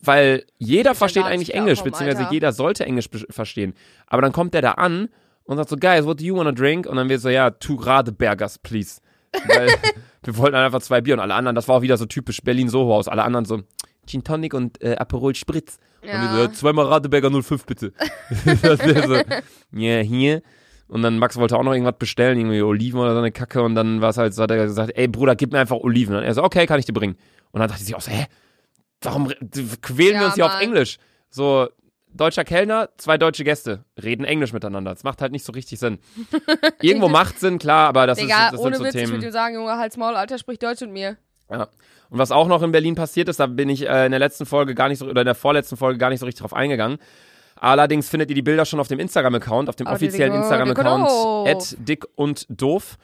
weil 0.00 0.44
jeder 0.58 0.94
versteht 0.94 1.24
eigentlich 1.24 1.54
Englisch, 1.54 1.82
beziehungsweise 1.82 2.20
Alter. 2.20 2.32
jeder 2.32 2.52
sollte 2.52 2.84
Englisch 2.84 3.08
verstehen. 3.30 3.74
Aber 4.06 4.22
dann 4.22 4.32
kommt 4.32 4.54
der 4.54 4.62
da 4.62 4.72
an 4.72 5.08
und 5.44 5.56
sagt 5.56 5.68
so, 5.68 5.76
guys, 5.76 6.04
what 6.04 6.20
do 6.20 6.24
you 6.24 6.36
wanna 6.36 6.52
drink? 6.52 6.86
Und 6.86 6.96
dann 6.96 7.08
wird 7.08 7.20
so, 7.20 7.28
ja, 7.28 7.50
two 7.50 7.74
Radebergers, 7.74 8.58
please. 8.58 9.00
Weil 9.46 9.68
wir 10.22 10.36
wollten 10.36 10.56
einfach 10.56 10.80
zwei 10.82 11.00
Bier 11.00 11.14
und 11.14 11.20
alle 11.20 11.34
anderen, 11.34 11.54
das 11.54 11.68
war 11.68 11.76
auch 11.76 11.82
wieder 11.82 11.96
so 11.96 12.06
typisch 12.06 12.40
Berlin-Soho-Haus, 12.42 13.08
alle 13.08 13.22
anderen 13.24 13.44
so, 13.44 13.62
Gin 14.06 14.24
Tonic 14.24 14.54
und 14.54 14.82
äh, 14.82 14.96
Aperol 14.96 15.34
Spritz. 15.34 15.78
Und 16.02 16.08
wir 16.08 16.28
so, 16.30 16.36
Ja. 16.36 16.42
ja, 16.44 16.52
zweimal 16.52 16.86
Radeberger 16.86 17.30
05 17.42 17.66
bitte. 17.66 17.92
das 18.62 18.78
so, 18.80 19.16
ja, 19.72 20.00
hier. 20.00 20.42
Und 20.88 21.02
dann 21.02 21.18
Max 21.18 21.36
wollte 21.36 21.56
auch 21.56 21.62
noch 21.62 21.72
irgendwas 21.72 21.96
bestellen, 21.98 22.38
irgendwie 22.38 22.62
Oliven 22.62 22.98
oder 22.98 23.12
so 23.12 23.18
eine 23.18 23.30
Kacke. 23.30 23.62
Und 23.62 23.74
dann 23.74 24.00
war 24.00 24.10
es 24.10 24.16
halt 24.16 24.34
so, 24.34 24.42
hat 24.42 24.50
er 24.50 24.56
gesagt, 24.56 24.92
ey 24.94 25.06
Bruder, 25.06 25.36
gib 25.36 25.52
mir 25.52 25.58
einfach 25.60 25.76
Oliven. 25.76 26.16
Und 26.16 26.22
er 26.22 26.32
so, 26.34 26.42
okay, 26.42 26.66
kann 26.66 26.78
ich 26.80 26.86
dir 26.86 26.94
bringen. 26.94 27.16
Und 27.50 27.60
dann 27.60 27.68
dachte 27.68 27.82
ich 27.86 27.94
auch 27.94 28.00
so, 28.00 28.10
hä? 28.10 28.26
Warum 29.02 29.28
quälen 29.82 30.14
wir 30.14 30.20
Ja, 30.20 30.26
uns 30.26 30.34
hier 30.34 30.46
auf. 30.46 30.60
Englisch? 30.60 30.98
So, 31.30 31.68
deutscher 32.12 32.44
Kellner, 32.44 32.88
zwei 32.96 33.18
deutsche 33.18 33.44
Gäste, 33.44 33.84
reden 34.02 34.24
Englisch 34.24 34.52
miteinander. 34.52 34.92
Das 34.92 35.04
macht 35.04 35.20
halt 35.20 35.30
nicht 35.32 35.44
so 35.44 35.52
richtig 35.52 35.78
Sinn. 35.78 35.98
Irgendwo 36.80 37.08
macht 37.08 37.38
Sinn, 37.38 37.58
klar, 37.58 37.88
aber 37.88 38.06
das, 38.06 38.18
Digga, 38.18 38.46
ist, 38.46 38.52
das 38.54 38.60
ohne 38.60 38.76
sind 38.76 38.78
so 38.78 38.84
Witz, 38.84 38.94
ich 38.94 39.00
Themen. 39.02 39.12
würde 39.12 39.26
ihm 39.26 39.32
sagen, 39.32 39.54
Junge, 39.54 39.76
halt's 39.76 39.96
Maul, 39.96 40.16
Alter, 40.16 40.38
sprich 40.38 40.58
Deutsch 40.58 40.80
mit 40.80 40.90
mir. 40.92 41.16
Ja. 41.50 41.68
Und 42.10 42.18
was 42.18 42.30
auch 42.32 42.48
noch 42.48 42.62
in 42.62 42.72
Berlin 42.72 42.94
passiert 42.94 43.28
ist, 43.28 43.38
da 43.38 43.46
bin 43.46 43.68
ich 43.68 43.86
äh, 43.86 44.06
in 44.06 44.10
der 44.12 44.18
letzten 44.18 44.46
Folge 44.46 44.74
gar 44.74 44.88
nicht 44.88 44.98
so, 44.98 45.06
oder 45.06 45.20
in 45.20 45.26
der 45.26 45.34
vorletzten 45.34 45.76
Folge 45.76 45.98
gar 45.98 46.08
nicht 46.08 46.20
so 46.20 46.26
richtig 46.26 46.40
drauf 46.40 46.54
eingegangen. 46.54 46.98
Allerdings 47.60 48.08
findet 48.08 48.30
ihr 48.30 48.34
die 48.34 48.42
Bilder 48.42 48.64
schon 48.64 48.80
auf 48.80 48.88
dem 48.88 48.98
Instagram-Account, 49.00 49.68
auf 49.68 49.76
dem 49.76 49.86
Ah, 49.86 49.94
offiziellen 49.94 50.34
Instagram-Account, 50.34 51.08
at 51.48 51.76
dick 51.78 52.06
und 52.14 52.46
doof. 52.48 52.96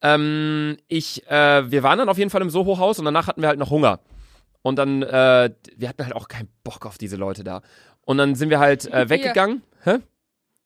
Ähm, 0.00 0.76
ich, 0.86 1.26
äh, 1.28 1.70
wir 1.70 1.82
waren 1.82 1.98
dann 1.98 2.08
auf 2.08 2.18
jeden 2.18 2.30
Fall 2.30 2.42
im 2.42 2.50
Soho-Haus 2.50 2.98
und 2.98 3.04
danach 3.04 3.26
hatten 3.26 3.42
wir 3.42 3.48
halt 3.48 3.58
noch 3.58 3.70
Hunger. 3.70 4.00
Und 4.62 4.76
dann, 4.76 5.02
äh, 5.02 5.50
wir 5.76 5.88
hatten 5.88 6.04
halt 6.04 6.14
auch 6.14 6.28
keinen 6.28 6.48
Bock 6.64 6.86
auf 6.86 6.98
diese 6.98 7.16
Leute 7.16 7.44
da. 7.44 7.62
Und 8.02 8.18
dann 8.18 8.34
sind 8.34 8.50
wir 8.50 8.58
halt 8.58 8.86
äh, 8.92 9.08
weggegangen. 9.10 9.62
Hä? 9.82 9.98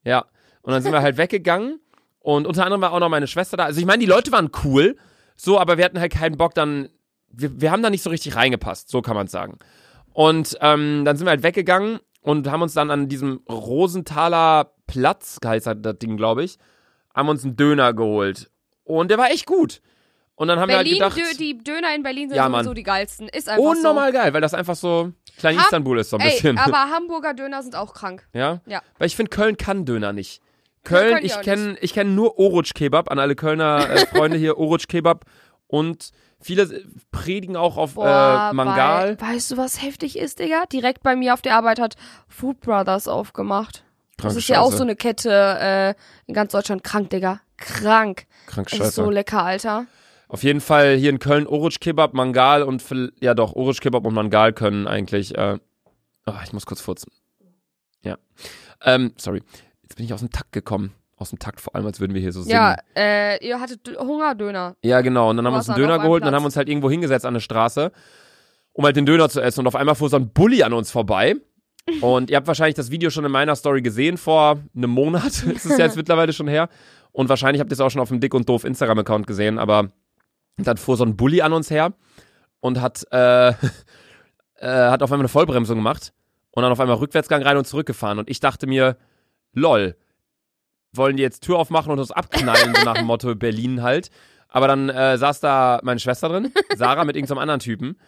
Ja. 0.05 0.27
Und 0.63 0.73
dann 0.73 0.83
sind 0.83 0.93
wir 0.93 1.03
halt 1.03 1.17
weggegangen. 1.17 1.81
Und 2.21 2.47
unter 2.47 2.65
anderem 2.65 2.83
war 2.83 2.93
auch 2.93 3.01
noch 3.01 3.09
meine 3.09 3.27
Schwester 3.27 3.57
da. 3.57 3.65
Also 3.65 3.81
ich 3.81 3.87
meine, 3.87 3.99
die 4.01 4.07
Leute 4.07 4.31
waren 4.31 4.51
cool, 4.65 4.97
so, 5.35 5.59
aber 5.59 5.77
wir 5.77 5.85
hatten 5.85 5.99
halt 5.99 6.13
keinen 6.13 6.37
Bock 6.37 6.55
dann. 6.55 6.89
Wir, 7.29 7.61
wir 7.61 7.71
haben 7.73 7.83
da 7.83 7.91
nicht 7.91 8.03
so 8.03 8.11
richtig 8.11 8.37
reingepasst, 8.37 8.89
so 8.91 9.03
kann 9.03 9.17
man 9.17 9.27
sagen. 9.27 9.59
Und 10.13 10.57
ähm, 10.61 11.05
dann 11.05 11.17
sind 11.17 11.27
wir 11.27 11.31
halt 11.31 11.43
weggegangen 11.43 11.99
und 12.23 12.51
haben 12.51 12.63
uns 12.63 12.75
dann 12.75 12.91
an 12.91 13.09
diesem 13.09 13.41
Rosenthaler 13.49 14.73
Platz, 14.87 15.39
heißt 15.45 15.67
das 15.77 15.99
Ding, 15.99 16.17
glaube 16.17 16.45
ich, 16.45 16.59
haben 17.15 17.29
uns 17.29 17.45
einen 17.45 17.57
Döner 17.57 17.93
geholt. 17.93 18.51
Und 18.85 19.11
der 19.11 19.19
war 19.19 19.31
echt 19.31 19.47
gut. 19.47 19.81
Und 20.35 20.49
dann 20.49 20.59
haben 20.59 20.69
Berlin, 20.69 20.97
wir 20.97 21.05
halt 21.05 21.15
gedacht, 21.15 21.39
die 21.41 21.59
Döner 21.59 21.95
in 21.95 22.03
Berlin 22.03 22.29
sind 22.29 22.37
Ja, 22.37 22.49
sowieso 22.51 22.75
die 22.75 22.83
geilsten. 22.83 23.29
Ist 23.29 23.49
einfach 23.49 23.63
unnormal 23.65 24.13
geil, 24.13 24.33
weil 24.33 24.41
das 24.41 24.55
einfach 24.55 24.75
so 24.75 25.13
klein 25.37 25.57
Ham- 25.57 25.65
Istanbul 25.65 25.99
ist 25.99 26.11
so 26.11 26.17
ein 26.17 26.23
so. 26.23 26.27
Ey, 26.27 26.33
bisschen. 26.33 26.59
aber 26.59 26.91
Hamburger 26.91 27.35
Döner 27.35 27.63
sind 27.63 27.77
auch 27.77 27.93
krank. 27.95 28.27
Ja? 28.33 28.61
Ja. 28.67 28.83
Weil 28.99 29.07
ich 29.07 29.17
finde, 29.17 29.31
Köln 29.31 29.57
kann 29.57 29.85
Döner 29.85 30.13
nicht. 30.13 30.41
Köln, 30.85 31.19
ich 31.23 31.39
kenne 31.43 31.77
ich 31.81 31.93
kenn 31.93 32.15
nur 32.17 32.39
Oruç 32.39 32.75
Kebab, 32.75 33.11
an 33.11 33.21
alle 33.21 33.37
Kölner 33.37 33.89
äh, 33.89 34.07
Freunde 34.07 34.37
hier, 34.37 34.59
Oruç 34.59 34.89
Kebab. 34.89 35.27
Und 35.69 36.11
viele 36.43 36.63
äh, 36.63 36.85
predigen 37.11 37.57
auch 37.57 37.77
auf 37.77 37.95
Boah, 37.95 38.51
äh, 38.51 38.55
Mangal. 38.55 39.19
Weil, 39.21 39.35
weißt 39.35 39.51
du, 39.53 39.57
was 39.57 39.83
heftig 39.83 40.19
ist, 40.19 40.39
Digga? 40.39 40.67
Direkt 40.67 41.03
bei 41.03 41.17
mir 41.17 41.35
auf 41.35 41.43
der 41.43 41.57
Arbeit 41.57 41.81
hat 41.81 41.97
Food 42.29 42.61
Brothers 42.61 43.09
aufgemacht. 43.09 43.85
Das 44.17 44.25
Kranke 44.25 44.39
ist 44.39 44.49
ja 44.49 44.61
auch 44.61 44.73
so 44.73 44.83
eine 44.83 44.95
Kette 44.95 45.31
äh, 45.61 45.95
in 46.27 46.35
ganz 46.35 46.53
Deutschland. 46.53 46.85
Krank, 46.85 47.11
Digga. 47.11 47.41
Krank. 47.57 48.27
Krank 48.47 48.69
Es 48.71 48.77
Scheiße. 48.79 48.89
ist 48.89 48.95
so 48.97 49.11
lecker, 49.11 49.43
Alter. 49.43 49.87
Auf 50.29 50.43
jeden 50.43 50.61
Fall 50.61 50.97
hier 50.97 51.11
in 51.11 51.19
Köln 51.19 51.47
Oruç 51.47 51.79
Kebab, 51.79 52.15
Mangal 52.15 52.63
und 52.63 52.83
ja 53.21 53.35
doch, 53.35 53.55
Oruç 53.55 53.81
Kebab 53.81 54.07
und 54.07 54.15
Mangal 54.15 54.53
können 54.53 54.87
eigentlich. 54.87 55.37
Äh, 55.37 55.59
oh, 56.27 56.33
ich 56.45 56.53
muss 56.53 56.67
kurz 56.67 56.81
furzen. 56.81 57.13
Ja. 58.03 58.17
Ähm, 58.83 59.13
sorry. 59.19 59.43
Jetzt 59.83 59.97
bin 59.97 60.07
ich 60.07 60.15
aus 60.15 60.21
dem 60.21 60.31
Takt 60.31 60.53
gekommen. 60.53 60.95
Aus 61.23 61.31
dem 61.31 61.39
Takt 61.39 61.61
vor 61.61 61.75
allem, 61.77 61.87
als 61.87 62.01
würden 62.01 62.15
wir 62.15 62.21
hier 62.21 62.33
so 62.33 62.43
singen. 62.43 62.55
Ja, 62.55 62.77
äh, 62.97 63.47
ihr 63.47 63.61
hattet 63.61 63.97
Hungerdöner. 63.97 64.77
Ja, 64.83 65.01
genau. 65.03 65.31
Und 65.31 65.37
dann 65.37 65.47
haben 65.47 65.55
wir 65.55 65.59
uns 65.59 65.69
einen 65.69 65.79
Döner 65.79 66.01
geholt 66.01 66.23
und 66.23 66.27
dann 66.27 66.35
haben 66.35 66.43
wir 66.43 66.47
uns 66.47 66.57
halt 66.57 66.69
irgendwo 66.69 66.91
hingesetzt 66.91 67.25
an 67.25 67.35
der 67.35 67.41
Straße, 67.41 67.93
um 68.73 68.85
halt 68.85 68.97
den 68.97 69.07
Döner 69.07 69.29
zu 69.29 69.41
essen. 69.41 69.61
Und 69.61 69.69
auf 69.69 69.77
einmal 69.77 69.95
fuhr 69.95 70.09
so 70.09 70.17
ein 70.17 70.31
Bulli 70.31 70.65
an 70.65 70.73
uns 70.73 70.91
vorbei. 70.91 71.37
Und 72.01 72.31
ihr 72.31 72.37
habt 72.37 72.47
wahrscheinlich 72.47 72.77
das 72.77 72.93
Video 72.93 73.11
schon 73.11 73.25
in 73.25 73.33
meiner 73.33 73.57
Story 73.57 73.83
gesehen 73.83 74.17
vor 74.17 74.61
einem 74.77 74.91
Monat. 74.91 75.27
ist 75.47 75.65
es 75.65 75.79
ja 75.79 75.85
jetzt 75.85 75.97
mittlerweile 75.97 76.33
schon 76.33 76.49
her. 76.49 76.69
Und 77.13 77.29
wahrscheinlich 77.29 77.61
habt 77.61 77.71
ihr 77.71 77.75
es 77.75 77.81
auch 77.81 77.91
schon 77.91 78.01
auf 78.01 78.09
dem 78.09 78.21
Dick 78.21 78.35
und 78.35 78.49
Doof 78.49 78.65
Instagram-Account 78.65 79.27
gesehen. 79.27 79.59
Aber 79.59 79.91
dann 80.59 80.77
fuhr 80.77 80.97
so 80.97 81.05
ein 81.05 81.17
Bulli 81.17 81.43
an 81.43 81.53
uns 81.53 81.71
her 81.71 81.93
und 82.61 82.81
hat, 82.81 83.05
äh, 83.11 83.49
äh, 83.49 83.55
hat 84.61 85.03
auf 85.03 85.11
einmal 85.11 85.23
eine 85.23 85.29
Vollbremsung 85.29 85.77
gemacht 85.77 86.13
und 86.53 86.63
dann 86.63 86.73
auf 86.73 86.81
einmal 86.81 86.97
Rückwärtsgang 86.97 87.43
rein 87.43 87.57
und 87.57 87.67
zurückgefahren. 87.67 88.19
Und 88.19 88.31
ich 88.31 88.41
dachte 88.41 88.67
mir, 88.67 88.97
lol, 89.53 89.97
wollen 90.95 91.17
die 91.17 91.23
jetzt 91.23 91.43
Tür 91.45 91.59
aufmachen 91.59 91.91
und 91.93 91.99
uns 91.99 92.11
abknallen, 92.13 92.75
so 92.75 92.85
nach 92.85 92.97
dem 92.97 93.07
Motto 93.07 93.35
Berlin 93.37 93.83
halt. 93.83 94.11
Aber 94.49 94.69
dann 94.69 94.89
äh, 94.91 95.17
saß 95.17 95.41
da 95.41 95.81
meine 95.83 95.99
Schwester 96.01 96.29
drin, 96.29 96.53
Sarah 96.77 97.05
mit 97.05 97.17
irgendeinem 97.17 97.39
anderen 97.39 97.61
Typen 97.61 97.99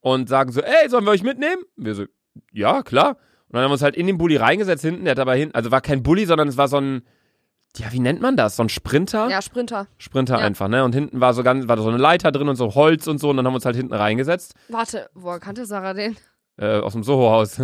und 0.00 0.28
sagen 0.28 0.52
so, 0.52 0.60
ey, 0.60 0.88
sollen 0.90 1.04
wir 1.04 1.10
euch 1.12 1.22
mitnehmen? 1.22 1.62
Wir 1.76 1.94
so, 1.94 2.04
ja, 2.52 2.82
klar. 2.82 3.16
Und 3.48 3.54
dann 3.54 3.62
haben 3.62 3.70
wir 3.70 3.74
uns 3.74 3.82
halt 3.82 3.96
in 3.96 4.06
den 4.06 4.18
Bulli 4.18 4.36
reingesetzt 4.36 4.82
hinten, 4.82 5.04
der 5.04 5.12
hat 5.12 5.18
dabei 5.18 5.38
hinten, 5.38 5.54
also 5.54 5.70
war 5.70 5.80
kein 5.80 6.02
Bulli, 6.02 6.26
sondern 6.26 6.48
es 6.48 6.56
war 6.58 6.68
so 6.68 6.76
ein, 6.78 7.02
ja, 7.78 7.92
wie 7.92 8.00
nennt 8.00 8.20
man 8.20 8.36
das? 8.36 8.56
So 8.56 8.62
ein 8.62 8.68
Sprinter? 8.68 9.28
Ja, 9.30 9.40
Sprinter. 9.40 9.86
Sprinter 9.96 10.38
Ja. 10.38 10.44
einfach, 10.44 10.68
ne? 10.68 10.84
Und 10.84 10.94
hinten 10.94 11.20
war 11.20 11.32
so 11.32 11.42
ganz, 11.42 11.66
war 11.68 11.78
so 11.78 11.88
eine 11.88 11.96
Leiter 11.98 12.32
drin 12.32 12.48
und 12.48 12.56
so 12.56 12.74
Holz 12.74 13.06
und 13.06 13.18
so 13.18 13.30
und 13.30 13.36
dann 13.38 13.46
haben 13.46 13.52
wir 13.52 13.56
uns 13.56 13.64
halt 13.64 13.76
hinten 13.76 13.94
reingesetzt, 13.94 14.54
Warte, 14.68 15.08
woher 15.14 15.40
kannte 15.40 15.64
Sarah 15.64 15.94
den? 15.94 16.16
äh, 16.58 16.78
aus 16.80 16.92
dem 16.92 17.02
Soho-Haus. 17.02 17.60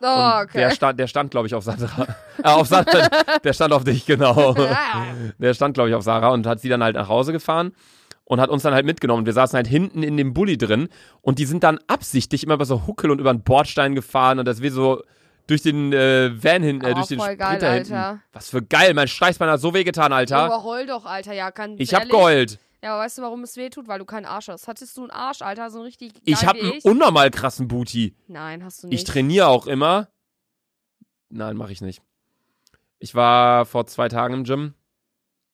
Oh, 0.00 0.40
okay. 0.42 0.58
der 0.58 0.70
stand, 0.72 1.00
der 1.00 1.06
stand, 1.06 1.30
glaube 1.30 1.46
ich, 1.46 1.54
auf 1.54 1.64
Sandra. 1.64 2.06
äh, 2.42 2.42
auf 2.48 2.66
Sandra, 2.68 3.08
der 3.42 3.52
stand 3.52 3.72
auf 3.72 3.84
dich, 3.84 4.04
genau. 4.06 4.54
Der 5.38 5.54
stand, 5.54 5.74
glaube 5.74 5.88
ich, 5.90 5.94
auf 5.94 6.02
Sarah 6.02 6.28
und 6.28 6.46
hat 6.46 6.60
sie 6.60 6.68
dann 6.68 6.82
halt 6.82 6.96
nach 6.96 7.08
Hause 7.08 7.32
gefahren 7.32 7.72
und 8.24 8.40
hat 8.40 8.50
uns 8.50 8.62
dann 8.62 8.74
halt 8.74 8.84
mitgenommen. 8.86 9.24
Wir 9.26 9.32
saßen 9.32 9.56
halt 9.56 9.66
hinten 9.66 10.02
in 10.02 10.16
dem 10.16 10.34
Bulli 10.34 10.58
drin 10.58 10.88
und 11.22 11.38
die 11.38 11.44
sind 11.46 11.62
dann 11.64 11.78
absichtlich 11.86 12.42
immer 12.44 12.54
über 12.54 12.64
so 12.64 12.86
Huckel 12.86 13.10
und 13.10 13.20
über 13.20 13.30
einen 13.30 13.42
Bordstein 13.42 13.94
gefahren 13.94 14.38
und 14.38 14.46
dass 14.46 14.60
wir 14.62 14.72
so 14.72 15.02
durch 15.46 15.62
den 15.62 15.92
äh, 15.92 16.30
Van 16.42 16.62
hinten, 16.62 16.84
äh, 16.84 16.90
Oh, 16.90 16.94
durch 16.94 17.06
den 17.06 17.18
voll 17.20 17.36
geil, 17.36 17.50
hinten. 17.52 17.64
Alter. 17.94 18.18
Was 18.32 18.50
für 18.50 18.62
geil, 18.62 18.94
mein 18.94 19.06
Steißbein 19.08 19.48
hat 19.48 19.60
so 19.60 19.72
wehgetan, 19.74 20.12
Alter. 20.12 20.48
Junge, 20.48 20.64
heul 20.64 20.86
doch, 20.86 21.04
Alter. 21.06 21.32
Ja, 21.34 21.50
kann 21.52 21.76
ich 21.78 21.94
hab 21.94 22.00
ehrlich. 22.00 22.12
geheult. 22.12 22.58
Ja, 22.82 22.92
aber 22.94 23.02
weißt 23.02 23.18
du, 23.18 23.22
warum 23.22 23.42
es 23.42 23.56
weh 23.56 23.70
tut? 23.70 23.88
Weil 23.88 23.98
du 23.98 24.04
keinen 24.04 24.26
Arsch 24.26 24.48
hast. 24.48 24.68
Hattest 24.68 24.96
du 24.96 25.02
einen 25.02 25.10
Arsch, 25.10 25.42
Alter? 25.42 25.70
So 25.70 25.78
ein 25.78 25.84
richtig 25.84 26.14
geil 26.14 26.22
Ich 26.24 26.46
hab 26.46 26.56
wie 26.56 26.60
einen 26.60 26.72
ich? 26.74 26.84
unnormal 26.84 27.30
krassen 27.30 27.68
Booty. 27.68 28.14
Nein, 28.28 28.62
hast 28.64 28.82
du 28.82 28.88
Ich 28.88 28.92
nicht. 28.92 29.08
trainiere 29.08 29.48
auch 29.48 29.66
immer. 29.66 30.08
Nein, 31.28 31.56
mache 31.56 31.72
ich 31.72 31.80
nicht. 31.80 32.02
Ich 32.98 33.14
war 33.14 33.66
vor 33.66 33.86
zwei 33.86 34.08
Tagen 34.08 34.34
im 34.34 34.44
Gym. 34.44 34.74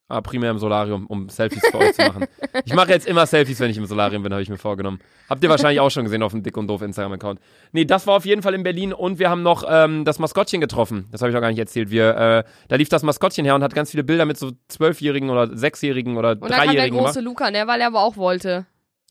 Aber 0.09 0.23
primär 0.23 0.50
im 0.50 0.59
Solarium, 0.59 1.06
um 1.06 1.28
Selfies 1.30 1.62
für 1.71 1.78
euch 1.78 1.94
zu 1.94 2.02
machen. 2.02 2.26
Ich 2.64 2.75
mache 2.75 2.90
jetzt 2.90 3.06
immer 3.06 3.25
Selfies, 3.25 3.61
wenn 3.61 3.71
ich 3.71 3.78
im 3.78 3.87
Solarium 3.87 4.23
bin, 4.23 4.30
habe 4.32 4.42
ich 4.42 4.50
mir 4.50 4.59
vorgenommen. 4.59 5.00
Habt 5.30 5.42
ihr 5.42 5.49
wahrscheinlich 5.49 5.80
auch 5.80 5.90
schon 5.90 6.04
gesehen 6.04 6.23
auf 6.23 6.32
dem 6.32 6.42
Dick 6.42 6.56
und 6.59 6.66
Doof 6.68 6.82
Instagram-Account. 6.82 7.40
Nee, 7.73 7.87
das 7.87 8.06
war 8.06 8.16
auf 8.16 8.26
jeden 8.26 8.42
Fall 8.42 8.52
in 8.52 8.62
Berlin 8.62 8.92
und 8.92 9.18
wir 9.18 9.30
haben 9.30 9.42
noch 9.42 9.64
ähm, 9.66 10.04
das 10.04 10.18
Maskottchen 10.18 10.61
getroffen. 10.61 11.09
Das 11.11 11.23
habe 11.23 11.30
ich 11.30 11.37
auch 11.37 11.40
gar 11.40 11.49
nicht 11.49 11.59
erzählt. 11.59 11.90
Wir, 11.90 12.14
äh, 12.14 12.44
da 12.68 12.76
lief 12.76 12.90
das 12.90 13.02
Maskottchen 13.02 13.47
her 13.47 13.54
und 13.54 13.62
hat 13.62 13.75
ganz 13.75 13.90
viele 13.90 14.04
Bilder 14.04 14.26
mit 14.26 14.37
so 14.37 14.52
Zwölfjährigen 14.68 15.30
oder 15.30 15.56
Sechsjährigen 15.56 16.18
oder 16.18 16.32
und 16.32 16.42
dann 16.42 16.50
kam 16.50 16.59
der 16.59 16.66
Dreijährigen 16.66 16.97
gemacht. 16.99 17.14
große 17.14 17.25
Luca, 17.25 17.50
ne? 17.50 17.66
Weil 17.66 17.80
er 17.80 17.87
aber 17.87 18.02
auch 18.02 18.16
wollte. 18.18 18.66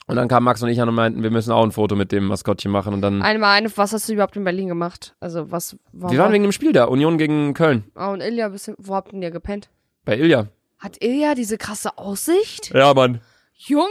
Und 0.07 0.15
dann 0.17 0.27
kamen 0.27 0.43
Max 0.43 0.61
und 0.61 0.69
ich 0.69 0.81
an 0.81 0.89
und 0.89 0.95
meinten, 0.95 1.23
wir 1.23 1.31
müssen 1.31 1.51
auch 1.51 1.63
ein 1.63 1.71
Foto 1.71 1.95
mit 1.95 2.11
dem 2.11 2.25
Maskottchen 2.25 2.71
machen. 2.71 2.93
Und 2.93 3.01
dann. 3.01 3.21
Einmal 3.21 3.57
eine, 3.57 3.75
was 3.75 3.93
hast 3.93 4.09
du 4.09 4.13
überhaupt 4.13 4.35
in 4.35 4.43
Berlin 4.43 4.67
gemacht? 4.67 5.15
Also, 5.19 5.51
was 5.51 5.77
war 5.93 6.11
Wir 6.11 6.19
waren 6.19 6.33
wegen 6.33 6.43
dem 6.43 6.51
Spiel 6.51 6.73
da, 6.73 6.85
Union 6.85 7.17
gegen 7.17 7.53
Köln. 7.53 7.85
Ah, 7.95 8.11
und 8.11 8.21
Ilja, 8.21 8.49
du, 8.49 8.75
wo 8.77 8.95
habt 8.95 9.13
ihr 9.13 9.31
gepennt? 9.31 9.69
Bei 10.05 10.17
Ilja. 10.17 10.47
Hat 10.81 11.01
Ilja 11.01 11.35
diese 11.35 11.57
krasse 11.57 11.97
Aussicht? 11.97 12.71
Ja, 12.73 12.93
Mann. 12.93 13.21
Junge, 13.53 13.85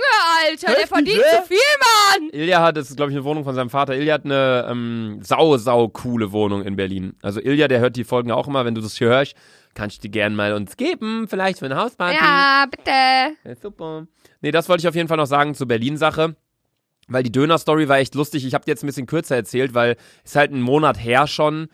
Alter, 0.44 0.66
der 0.66 0.76
Heftig, 0.78 0.88
verdient 0.88 1.22
zu 1.22 1.42
viel, 1.46 1.58
Mann! 1.78 2.30
Ilja 2.32 2.60
hat, 2.60 2.76
das 2.76 2.90
ist 2.90 2.96
glaube 2.96 3.12
ich 3.12 3.16
eine 3.16 3.24
Wohnung 3.24 3.44
von 3.44 3.54
seinem 3.54 3.70
Vater. 3.70 3.94
Ilja 3.94 4.14
hat 4.14 4.24
eine 4.24 4.66
ähm, 4.68 5.20
sau, 5.22 5.56
sau 5.58 5.86
coole 5.86 6.32
Wohnung 6.32 6.64
in 6.64 6.74
Berlin. 6.74 7.14
Also 7.22 7.40
Ilja, 7.40 7.68
der 7.68 7.78
hört 7.78 7.94
die 7.94 8.02
Folgen 8.02 8.32
auch 8.32 8.48
immer. 8.48 8.64
Wenn 8.64 8.74
du 8.74 8.80
das 8.80 8.98
hier 8.98 9.06
hörst, 9.06 9.36
kannst 9.74 9.98
du 9.98 10.02
die 10.02 10.10
gern 10.10 10.34
mal 10.34 10.54
uns 10.54 10.76
geben. 10.76 11.28
Vielleicht 11.28 11.60
für 11.60 11.66
eine 11.66 11.76
Hausparty. 11.76 12.16
Ja, 12.16 12.66
bitte. 12.68 12.90
Ja, 13.44 13.54
super. 13.54 14.08
Nee, 14.40 14.50
das 14.50 14.68
wollte 14.68 14.80
ich 14.80 14.88
auf 14.88 14.96
jeden 14.96 15.06
Fall 15.06 15.18
noch 15.18 15.26
sagen 15.26 15.54
zur 15.54 15.68
Berlin-Sache. 15.68 16.34
Weil 17.06 17.22
die 17.22 17.30
Döner-Story 17.32 17.88
war 17.88 17.98
echt 17.98 18.16
lustig. 18.16 18.44
Ich 18.44 18.54
habe 18.54 18.64
die 18.64 18.72
jetzt 18.72 18.82
ein 18.82 18.88
bisschen 18.88 19.06
kürzer 19.06 19.36
erzählt, 19.36 19.72
weil 19.74 19.96
es 20.24 20.34
halt 20.34 20.50
ein 20.50 20.62
Monat 20.62 20.98
her 20.98 21.28
schon. 21.28 21.68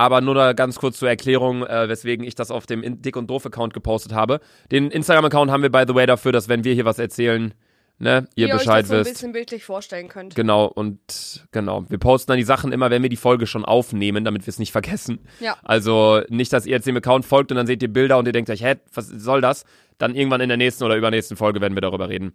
Aber 0.00 0.22
nur 0.22 0.34
da 0.34 0.54
ganz 0.54 0.76
kurz 0.78 0.98
zur 0.98 1.10
Erklärung, 1.10 1.62
äh, 1.62 1.86
weswegen 1.90 2.24
ich 2.24 2.34
das 2.34 2.50
auf 2.50 2.64
dem 2.64 3.02
Dick 3.02 3.16
und 3.18 3.26
Doof-Account 3.28 3.74
gepostet 3.74 4.14
habe. 4.14 4.40
Den 4.72 4.90
Instagram-Account 4.90 5.50
haben 5.50 5.62
wir, 5.62 5.68
by 5.70 5.84
the 5.86 5.94
way, 5.94 6.06
dafür, 6.06 6.32
dass 6.32 6.48
wenn 6.48 6.64
wir 6.64 6.72
hier 6.72 6.86
was 6.86 6.98
erzählen, 6.98 7.52
ne, 7.98 8.26
ihr 8.34 8.46
Wie 8.48 8.52
Bescheid 8.52 8.76
euch 8.76 8.80
das 8.80 8.88
so 8.88 8.94
ein 8.94 9.00
wisst. 9.00 9.12
bisschen 9.12 9.32
bildlich 9.32 9.62
vorstellen 9.62 10.08
könnt. 10.08 10.34
Genau, 10.34 10.64
und 10.64 11.46
genau. 11.52 11.84
Wir 11.90 11.98
posten 11.98 12.30
dann 12.32 12.38
die 12.38 12.44
Sachen 12.44 12.72
immer, 12.72 12.88
wenn 12.88 13.02
wir 13.02 13.10
die 13.10 13.16
Folge 13.16 13.46
schon 13.46 13.66
aufnehmen, 13.66 14.24
damit 14.24 14.46
wir 14.46 14.48
es 14.48 14.58
nicht 14.58 14.72
vergessen. 14.72 15.18
Ja. 15.38 15.58
Also 15.62 16.22
nicht, 16.30 16.50
dass 16.54 16.64
ihr 16.64 16.72
jetzt 16.72 16.86
dem 16.86 16.96
Account 16.96 17.26
folgt 17.26 17.50
und 17.50 17.58
dann 17.58 17.66
seht 17.66 17.82
ihr 17.82 17.92
Bilder 17.92 18.16
und 18.16 18.24
ihr 18.24 18.32
denkt 18.32 18.48
euch, 18.48 18.64
hä, 18.64 18.76
was 18.94 19.06
soll 19.06 19.42
das? 19.42 19.66
Dann 19.98 20.14
irgendwann 20.14 20.40
in 20.40 20.48
der 20.48 20.56
nächsten 20.56 20.82
oder 20.82 20.96
übernächsten 20.96 21.36
Folge 21.36 21.60
werden 21.60 21.74
wir 21.76 21.82
darüber 21.82 22.08
reden. 22.08 22.32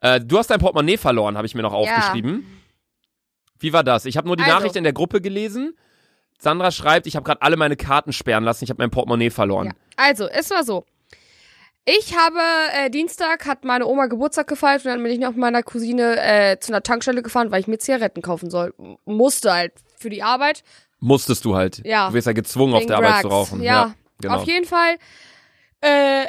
Äh, 0.00 0.20
du 0.20 0.38
hast 0.38 0.50
dein 0.52 0.60
Portemonnaie 0.60 0.98
verloren, 0.98 1.36
habe 1.36 1.48
ich 1.48 1.56
mir 1.56 1.62
noch 1.62 1.72
aufgeschrieben. 1.74 2.46
Wie 3.58 3.72
war 3.72 3.82
das? 3.82 4.04
Ich 4.04 4.16
habe 4.16 4.28
nur 4.28 4.36
die 4.36 4.44
Also. 4.44 4.54
Nachricht 4.54 4.76
in 4.76 4.84
der 4.84 4.92
Gruppe 4.92 5.20
gelesen. 5.20 5.74
Sandra 6.42 6.72
schreibt, 6.72 7.06
ich 7.06 7.14
habe 7.14 7.24
gerade 7.24 7.40
alle 7.40 7.56
meine 7.56 7.76
Karten 7.76 8.12
sperren 8.12 8.42
lassen, 8.42 8.64
ich 8.64 8.70
habe 8.70 8.82
mein 8.82 8.90
Portemonnaie 8.90 9.30
verloren. 9.30 9.66
Ja. 9.66 9.72
Also, 9.96 10.26
es 10.28 10.50
war 10.50 10.64
so. 10.64 10.84
Ich 11.84 12.16
habe 12.16 12.38
äh, 12.76 12.90
Dienstag 12.90 13.46
hat 13.46 13.64
meine 13.64 13.86
Oma 13.86 14.06
Geburtstag 14.06 14.46
gefeiert 14.48 14.84
und 14.84 14.90
dann 14.90 15.02
bin 15.02 15.12
ich 15.12 15.18
noch 15.18 15.30
mit 15.30 15.38
meiner 15.38 15.62
Cousine 15.62 16.16
äh, 16.20 16.58
zu 16.58 16.72
einer 16.72 16.82
Tankstelle 16.82 17.22
gefahren, 17.22 17.50
weil 17.50 17.60
ich 17.60 17.66
mir 17.68 17.78
Zigaretten 17.78 18.22
kaufen 18.22 18.50
soll. 18.50 18.72
M- 18.78 18.96
Musste 19.04 19.52
halt 19.52 19.72
für 19.98 20.10
die 20.10 20.22
Arbeit. 20.22 20.62
Musstest 21.00 21.44
du 21.44 21.56
halt. 21.56 21.80
Ja. 21.84 22.08
Du 22.08 22.14
wirst 22.14 22.26
ja 22.28 22.32
gezwungen, 22.32 22.74
auf 22.74 22.80
wegen 22.80 22.88
der 22.88 22.98
Arbeit 22.98 23.22
zu 23.22 23.28
Drugs. 23.28 23.34
rauchen. 23.52 23.62
Ja, 23.62 23.94
genau. 24.20 24.36
Auf 24.36 24.44
jeden 24.46 24.64
Fall 24.66 24.96
äh, 25.80 26.26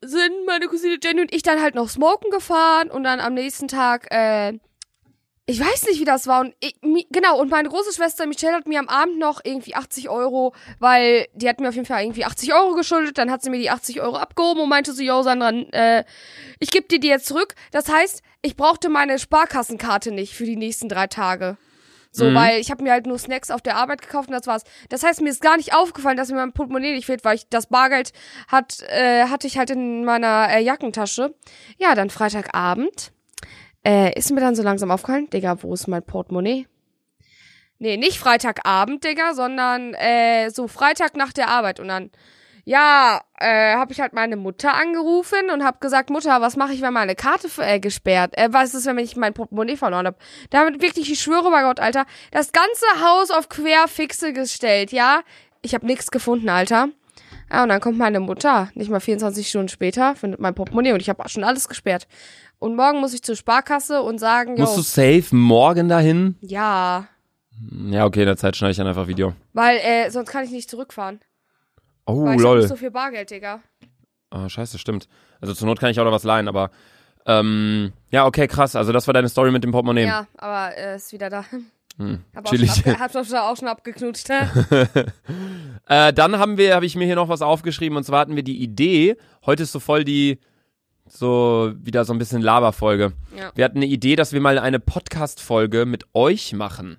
sind 0.00 0.32
meine 0.46 0.66
Cousine 0.66 0.98
Jenny 1.02 1.20
und 1.22 1.32
ich 1.34 1.42
dann 1.42 1.60
halt 1.62 1.74
noch 1.76 1.88
smoken 1.88 2.30
gefahren 2.30 2.90
und 2.90 3.04
dann 3.04 3.20
am 3.20 3.34
nächsten 3.34 3.68
Tag, 3.68 4.08
äh, 4.12 4.58
ich 5.48 5.60
weiß 5.60 5.86
nicht, 5.86 6.00
wie 6.00 6.04
das 6.04 6.26
war. 6.26 6.40
Und 6.40 6.54
ich, 6.60 6.74
genau, 7.10 7.38
und 7.40 7.50
meine 7.50 7.68
große 7.68 7.92
Schwester 7.94 8.26
Michelle 8.26 8.54
hat 8.56 8.66
mir 8.66 8.80
am 8.80 8.88
Abend 8.88 9.18
noch 9.18 9.40
irgendwie 9.44 9.76
80 9.76 10.08
Euro, 10.08 10.54
weil 10.80 11.26
die 11.34 11.48
hat 11.48 11.60
mir 11.60 11.68
auf 11.68 11.74
jeden 11.76 11.86
Fall 11.86 12.02
irgendwie 12.02 12.24
80 12.24 12.52
Euro 12.52 12.74
geschuldet. 12.74 13.16
Dann 13.18 13.30
hat 13.30 13.42
sie 13.42 13.50
mir 13.50 13.58
die 13.58 13.70
80 13.70 14.00
Euro 14.00 14.16
abgehoben 14.16 14.62
und 14.62 14.68
meinte 14.68 14.92
so, 14.92 15.02
yo, 15.02 15.22
Sandra, 15.22 15.50
äh, 15.50 16.04
ich 16.58 16.70
gebe 16.72 16.88
dir 16.88 16.98
die 16.98 17.08
jetzt 17.08 17.26
zurück. 17.26 17.54
Das 17.70 17.88
heißt, 17.88 18.22
ich 18.42 18.56
brauchte 18.56 18.88
meine 18.88 19.18
Sparkassenkarte 19.20 20.10
nicht 20.10 20.34
für 20.34 20.44
die 20.44 20.56
nächsten 20.56 20.88
drei 20.88 21.06
Tage. 21.06 21.56
So, 22.10 22.24
Mhm. 22.24 22.34
weil 22.34 22.60
ich 22.60 22.70
habe 22.70 22.82
mir 22.82 22.92
halt 22.92 23.06
nur 23.06 23.18
Snacks 23.18 23.50
auf 23.50 23.60
der 23.62 23.76
Arbeit 23.76 24.00
gekauft 24.00 24.28
und 24.28 24.34
das 24.34 24.46
war's. 24.46 24.62
Das 24.88 25.02
heißt, 25.02 25.20
mir 25.20 25.28
ist 25.28 25.42
gar 25.42 25.58
nicht 25.58 25.74
aufgefallen, 25.74 26.16
dass 26.16 26.30
mir 26.30 26.36
mein 26.36 26.52
Portemonnaie 26.54 26.94
nicht 26.94 27.06
fehlt, 27.06 27.24
weil 27.24 27.36
ich 27.36 27.48
das 27.50 27.66
Bargeld 27.66 28.12
hat, 28.48 28.80
äh, 28.88 29.24
hatte 29.26 29.46
ich 29.46 29.58
halt 29.58 29.70
in 29.70 30.04
meiner 30.04 30.48
äh, 30.50 30.60
Jackentasche. 30.62 31.34
Ja, 31.78 31.94
dann 31.94 32.08
Freitagabend 32.10 33.12
äh, 33.86 34.12
ist 34.18 34.32
mir 34.32 34.40
dann 34.40 34.56
so 34.56 34.64
langsam 34.64 34.90
aufgefallen, 34.90 35.30
Digga, 35.30 35.62
wo 35.62 35.72
ist 35.72 35.86
mein 35.86 36.02
Portemonnaie? 36.02 36.66
Nee, 37.78 37.96
nicht 37.96 38.18
Freitagabend, 38.18 39.04
Digga, 39.04 39.34
sondern 39.34 39.94
äh, 39.94 40.50
so 40.50 40.66
Freitag 40.66 41.16
nach 41.16 41.32
der 41.32 41.48
Arbeit 41.48 41.78
und 41.78 41.88
dann 41.88 42.10
ja, 42.68 43.20
äh, 43.38 43.76
habe 43.76 43.92
ich 43.92 44.00
halt 44.00 44.12
meine 44.12 44.34
Mutter 44.34 44.74
angerufen 44.74 45.50
und 45.54 45.62
habe 45.62 45.78
gesagt, 45.78 46.10
Mutter, 46.10 46.40
was 46.40 46.56
mache 46.56 46.72
ich, 46.72 46.82
wenn 46.82 46.92
meine 46.92 47.14
Karte 47.14 47.48
äh, 47.58 47.78
gesperrt? 47.78 48.36
Äh, 48.36 48.48
was 48.50 48.74
ist, 48.74 48.86
wenn 48.86 48.98
ich 48.98 49.14
mein 49.14 49.34
Portemonnaie 49.34 49.76
verloren 49.76 50.06
habe? 50.06 50.16
Damit 50.50 50.82
wirklich, 50.82 51.12
ich 51.12 51.20
schwöre 51.20 51.48
bei 51.52 51.62
Gott, 51.62 51.78
Alter, 51.78 52.06
das 52.32 52.50
ganze 52.50 52.86
Haus 53.00 53.30
auf 53.30 53.48
Querfixe 53.48 54.32
gestellt, 54.32 54.90
ja? 54.90 55.20
Ich 55.62 55.74
habe 55.74 55.86
nichts 55.86 56.10
gefunden, 56.10 56.48
Alter. 56.48 56.88
Ja, 57.52 57.62
und 57.62 57.68
dann 57.68 57.80
kommt 57.80 57.98
meine 57.98 58.18
Mutter, 58.18 58.70
nicht 58.74 58.90
mal 58.90 58.98
24 58.98 59.48
Stunden 59.48 59.68
später, 59.68 60.16
findet 60.16 60.40
mein 60.40 60.54
Portemonnaie 60.54 60.92
und 60.92 61.00
ich 61.00 61.08
habe 61.08 61.28
schon 61.28 61.44
alles 61.44 61.68
gesperrt. 61.68 62.08
Und 62.58 62.74
morgen 62.76 63.00
muss 63.00 63.12
ich 63.14 63.22
zur 63.22 63.36
Sparkasse 63.36 64.02
und 64.02 64.18
sagen, 64.18 64.54
Musst 64.58 64.76
du 64.76 64.82
safe 64.82 65.34
morgen 65.34 65.88
dahin? 65.88 66.36
ja, 66.40 67.06
Ja, 67.90 68.04
okay, 68.06 68.20
in 68.20 68.26
der 68.26 68.36
Zeit 68.36 68.56
schneide 68.56 68.70
ich 68.72 68.76
dann 68.78 68.86
einfach 68.86 69.08
Video. 69.08 69.34
weil 69.52 69.76
äh, 69.78 70.10
sonst 70.10 70.30
kann 70.30 70.44
ich 70.44 70.50
nicht 70.50 70.70
zurückfahren. 70.70 71.20
Oh, 72.06 72.24
weil 72.24 72.36
ich 72.36 72.40
hab 72.40 72.40
lol. 72.42 72.58
nicht 72.58 72.68
so 72.68 72.76
viel 72.76 72.90
Bargeld, 72.90 73.30
Digga. 73.30 73.60
Ah, 74.30 74.48
scheiße, 74.48 74.78
stimmt. 74.78 75.08
Also 75.40 75.54
zur 75.54 75.66
Not 75.66 75.80
kann 75.80 75.90
ich 75.90 76.00
auch 76.00 76.04
noch 76.04 76.12
was 76.12 76.24
leihen, 76.24 76.48
aber 76.48 76.70
ähm, 77.26 77.92
ja, 78.10 78.24
okay, 78.26 78.46
krass. 78.46 78.76
Also 78.76 78.92
das 78.92 79.06
war 79.06 79.14
deine 79.14 79.28
Story 79.28 79.50
mit 79.50 79.64
dem 79.64 79.72
Portemonnaie. 79.72 80.04
Ja, 80.06 80.26
aber 80.36 80.76
äh, 80.76 80.96
ist 80.96 81.12
wieder 81.12 81.28
da. 81.30 81.44
Hm, 81.98 82.22
Hab 82.34 82.46
auch, 82.46 82.50
schon 82.50 82.58
chillig. 82.58 82.70
abge 82.86 82.98
hab 83.00 83.14
auch 83.16 83.24
schon- 83.24 83.36
auch 83.38 83.56
schon 83.56 83.68
abgeknutscht. 83.68 84.28
hä? 84.28 84.46
äh, 85.88 86.12
dann 86.12 86.38
haben 86.38 86.56
wir, 86.58 86.74
habe 86.74 86.86
ich 86.86 86.96
mir 86.96 87.04
hier 87.06 87.16
noch 87.16 87.28
was 87.28 87.42
aufgeschrieben 87.42 87.96
und 87.96 88.04
zwar 88.04 88.20
hatten 88.20 88.36
wir 88.36 88.42
die 88.42 88.62
Idee. 88.62 89.16
Heute 89.44 89.64
ist 89.64 89.72
so 89.72 89.80
voll 89.80 90.04
die 90.04 90.38
so 91.08 91.72
wieder 91.78 92.04
so 92.04 92.12
ein 92.12 92.18
bisschen 92.18 92.42
Laberfolge. 92.42 93.12
Ja. 93.36 93.50
Wir 93.54 93.64
hatten 93.64 93.78
eine 93.78 93.86
Idee, 93.86 94.16
dass 94.16 94.32
wir 94.32 94.40
mal 94.40 94.58
eine 94.58 94.80
Podcast-Folge 94.80 95.86
mit 95.86 96.04
euch 96.14 96.52
machen. 96.52 96.98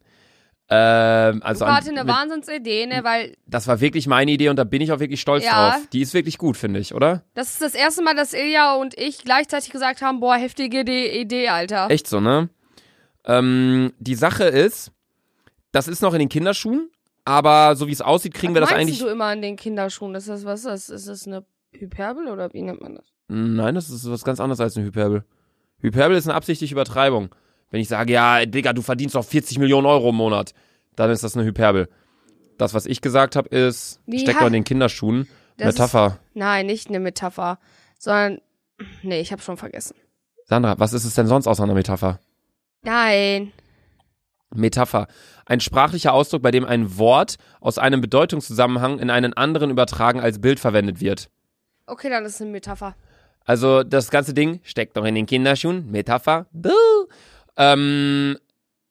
Ähm, 0.70 1.42
also 1.44 1.64
an- 1.64 1.76
hatte 1.78 1.90
eine 1.92 2.04
mit, 2.04 2.14
Wahnsinnsidee, 2.14 2.88
ne, 2.88 3.04
weil 3.04 3.38
das 3.46 3.68
war 3.68 3.80
wirklich 3.80 4.06
meine 4.08 4.32
Idee 4.32 4.50
und 4.50 4.58
da 4.58 4.66
bin 4.66 4.82
ich 4.82 4.92
auch 4.92 5.00
wirklich 5.00 5.22
stolz 5.22 5.46
Ja. 5.46 5.72
drauf. 5.72 5.88
Die 5.94 6.02
ist 6.02 6.14
wirklich 6.14 6.38
gut, 6.38 6.58
finde 6.58 6.80
ich, 6.82 6.94
oder? 6.94 7.24
das 7.36 7.52
ist 7.54 7.62
das 7.62 7.74
erste 7.74 8.04
Mal, 8.04 8.16
dass 8.16 8.34
Ilja 8.34 8.76
und 8.76 8.98
ich 8.98 9.20
gleichzeitig 9.24 9.70
gesagt 9.72 10.02
haben, 10.02 10.20
boah, 10.20 10.36
heftige 10.36 10.82
Idee, 10.82 11.48
Alter. 11.48 11.90
Echt 11.90 12.08
so, 12.08 12.20
ne? 12.20 12.50
Ähm, 13.26 13.94
die 14.00 14.16
Sache 14.16 14.44
ist, 14.44 14.92
das 15.72 15.88
ist 15.88 16.02
noch 16.02 16.14
in 16.14 16.20
den 16.20 16.30
Kinderschuhen, 16.30 16.90
aber 17.24 17.76
so 17.78 17.88
wie 17.88 17.92
es 17.94 18.02
aussieht, 18.02 18.34
kriegen 18.34 18.54
wir 18.54 18.62
was 18.62 18.70
das 18.70 18.78
meinst 18.78 18.90
eigentlich. 18.92 19.00
du 19.06 19.08
immer 19.08 19.26
an 19.26 19.42
den 19.42 19.56
Kinderschuhen? 19.56 20.16
Ist 20.16 20.28
das 20.28 20.44
was 20.44 20.62
ist 20.62 20.66
das? 20.66 20.90
Ist 20.90 21.08
das 21.08 21.28
eine 21.28 21.46
Hyperbel 21.72 22.28
oder 22.28 22.52
wie 22.54 22.62
nennt 22.62 22.82
man 22.82 22.96
das? 22.96 23.06
Nein, 23.28 23.76
das 23.76 23.90
ist 23.90 24.10
was 24.10 24.24
ganz 24.24 24.40
anderes 24.40 24.60
als 24.60 24.78
eine 24.78 24.86
Hyperbel. 24.86 25.24
Hyperbel 25.80 26.18
ist 26.18 26.28
eine 26.28 26.36
absichtliche 26.36 26.74
Übertreibung. 26.74 27.34
Wenn 27.70 27.82
ich 27.82 27.88
sage, 27.90 28.14
ja, 28.14 28.46
Digga, 28.46 28.74
du 28.74 28.82
verdienst 28.82 29.16
doch 29.16 29.26
40 29.26 29.60
Millionen 29.60 29.86
Euro 29.86 30.10
im 30.10 30.16
Monat, 30.16 30.54
dann 30.96 31.10
ist 31.12 31.24
das 31.24 31.36
eine 31.36 31.46
Hyperbel. 31.46 31.90
Das, 32.58 32.74
was 32.74 32.86
ich 32.86 33.02
gesagt 33.02 33.36
habe, 33.36 33.50
ist, 33.50 34.00
Wie 34.06 34.20
steck 34.20 34.36
ha- 34.36 34.40
doch 34.42 34.48
in 34.48 34.54
den 34.54 34.64
Kinderschuhen. 34.64 35.28
Das 35.58 35.74
Metapher. 35.76 36.20
Nein, 36.34 36.66
nicht 36.68 36.88
eine 36.88 37.00
Metapher, 37.00 37.60
sondern. 38.00 38.40
Nee, 39.02 39.20
ich 39.22 39.32
habe 39.32 39.42
schon 39.42 39.58
vergessen. 39.58 39.96
Sandra, 40.46 40.80
was 40.80 40.94
ist 40.94 41.04
es 41.04 41.14
denn 41.16 41.28
sonst 41.28 41.48
außer 41.48 41.64
einer 41.64 41.74
Metapher? 41.74 42.20
Nein. 42.84 43.52
Metapher. 44.54 45.08
Ein 45.46 45.60
sprachlicher 45.60 46.14
Ausdruck, 46.14 46.42
bei 46.42 46.52
dem 46.52 46.64
ein 46.66 46.98
Wort 46.98 47.38
aus 47.60 47.78
einem 47.78 48.02
Bedeutungszusammenhang 48.02 49.00
in 49.00 49.10
einen 49.10 49.34
anderen 49.34 49.70
übertragen 49.72 50.20
als 50.22 50.40
Bild 50.40 50.60
verwendet 50.60 51.02
wird. 51.02 51.30
Okay, 51.86 52.10
dann 52.10 52.24
ist 52.26 52.36
es 52.36 52.42
eine 52.42 52.52
Metapher. 52.52 52.96
Also 53.48 53.84
das 53.84 54.12
ganze 54.12 54.34
Ding 54.34 54.60
steckt 54.64 54.98
doch 54.98 55.06
in 55.06 55.16
den 55.16 55.26
Kinderschuhen. 55.26 55.90
Metapher. 55.90 56.48
Ähm, 57.56 58.38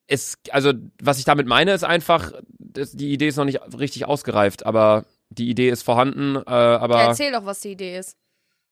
es, 0.09 0.39
also 0.51 0.73
was 1.01 1.19
ich 1.19 1.25
damit 1.27 1.47
meine, 1.47 1.73
ist 1.73 1.85
einfach, 1.85 2.33
das, 2.59 2.93
die 2.93 3.13
Idee 3.13 3.29
ist 3.29 3.37
noch 3.37 3.45
nicht 3.45 3.61
richtig 3.79 4.07
ausgereift, 4.07 4.65
aber 4.65 5.05
die 5.29 5.51
Idee 5.51 5.69
ist 5.69 5.83
vorhanden. 5.83 6.37
Äh, 6.37 6.41
aber 6.51 6.97
Ja, 6.97 7.07
erzähl 7.09 7.33
doch, 7.33 7.45
was 7.45 7.61
die 7.61 7.73
Idee 7.73 7.99
ist. 7.99 8.17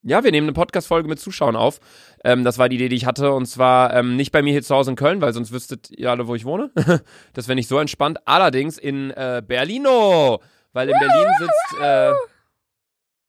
ja, 0.02 0.24
wir 0.24 0.30
nehmen 0.30 0.46
eine 0.46 0.54
Podcast-Folge 0.54 1.08
mit 1.08 1.20
Zuschauern 1.20 1.54
auf. 1.56 1.80
Ähm, 2.24 2.44
das 2.44 2.56
war 2.58 2.68
die 2.70 2.76
Idee, 2.76 2.88
die 2.88 2.96
ich 2.96 3.06
hatte. 3.06 3.32
Und 3.32 3.44
zwar 3.46 3.92
ähm, 3.94 4.16
nicht 4.16 4.32
bei 4.32 4.40
mir 4.40 4.52
hier 4.52 4.62
zu 4.62 4.74
Hause 4.74 4.90
in 4.92 4.96
Köln, 4.96 5.20
weil 5.20 5.34
sonst 5.34 5.52
wüsstet 5.52 5.90
ihr 5.90 6.10
alle, 6.10 6.26
wo 6.28 6.34
ich 6.34 6.46
wohne. 6.46 6.70
das 7.34 7.46
wäre 7.46 7.56
nicht 7.56 7.68
so 7.68 7.78
entspannt. 7.78 8.18
Allerdings 8.26 8.78
in 8.78 9.10
äh, 9.10 9.42
Berlino. 9.46 10.40
Weil 10.72 10.88
in 10.88 10.98
Berlin 10.98 11.28
sitzt. 11.38 11.82
Äh, 11.82 12.12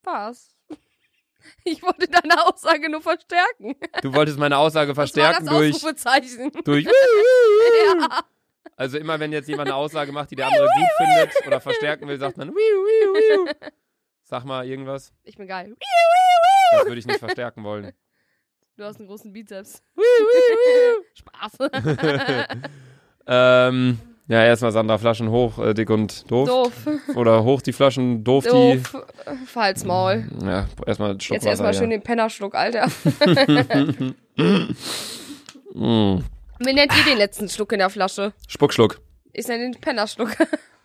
Was? 0.04 0.55
Ich 1.64 1.82
wollte 1.82 2.08
deine 2.08 2.46
Aussage 2.46 2.88
nur 2.90 3.02
verstärken. 3.02 3.74
du 4.02 4.14
wolltest 4.14 4.38
meine 4.38 4.56
Aussage 4.58 4.94
verstärken 4.94 5.46
das 5.46 5.54
war 5.54 6.20
das 6.20 6.36
durch. 6.36 6.64
Durch 6.64 6.84
ja. 7.98 8.20
also 8.76 8.98
immer, 8.98 9.18
wenn 9.18 9.32
jetzt 9.32 9.48
jemand 9.48 9.68
eine 9.68 9.76
Aussage 9.76 10.12
macht, 10.12 10.30
die 10.30 10.36
der 10.36 10.46
andere 10.46 10.66
gut 10.66 10.88
findet 10.96 11.46
oder 11.46 11.60
verstärken 11.60 12.08
will, 12.08 12.18
sagt 12.18 12.36
man. 12.36 12.54
Sag 14.22 14.44
mal 14.44 14.66
irgendwas. 14.66 15.12
Ich 15.24 15.36
bin 15.36 15.46
geil. 15.46 15.76
Das 16.72 16.86
würde 16.86 16.98
ich 16.98 17.06
nicht 17.06 17.18
verstärken 17.18 17.64
wollen. 17.64 17.92
Du 18.76 18.84
hast 18.84 18.98
einen 18.98 19.08
großen 19.08 19.32
Bizeps. 19.32 19.82
Spaß. 21.14 21.58
ähm, 23.26 23.98
ja, 24.28 24.44
erstmal 24.44 24.72
Sandra 24.72 24.98
Flaschen 24.98 25.30
hoch, 25.30 25.58
äh, 25.58 25.74
dick 25.74 25.88
und 25.90 26.30
doof. 26.30 26.48
Doof. 26.48 26.72
Oder 27.14 27.44
hoch 27.44 27.62
die 27.62 27.72
Flaschen, 27.72 28.24
doof, 28.24 28.44
Doof. 28.44 28.92
Die. 28.92 28.98
Ja, 30.44 30.66
erstmal 30.86 31.10
einen 31.10 31.20
Schluck 31.20 31.36
Jetzt 31.36 31.46
erstmal 31.46 31.70
Wasser, 31.70 31.80
schön 31.80 31.90
den 31.90 32.02
Pennerschluck, 32.02 32.54
Alter. 32.54 32.88
Mm. 34.36 36.18
Wie 36.58 36.72
nennt 36.72 36.96
ihr 36.96 37.04
den 37.04 37.18
letzten 37.18 37.48
Schluck 37.48 37.72
in 37.72 37.78
der 37.78 37.90
Flasche? 37.90 38.32
Spuckschluck. 38.48 39.00
Ich 39.32 39.46
nenne 39.46 39.70
den 39.70 39.80
Pennerschluck. 39.80 40.30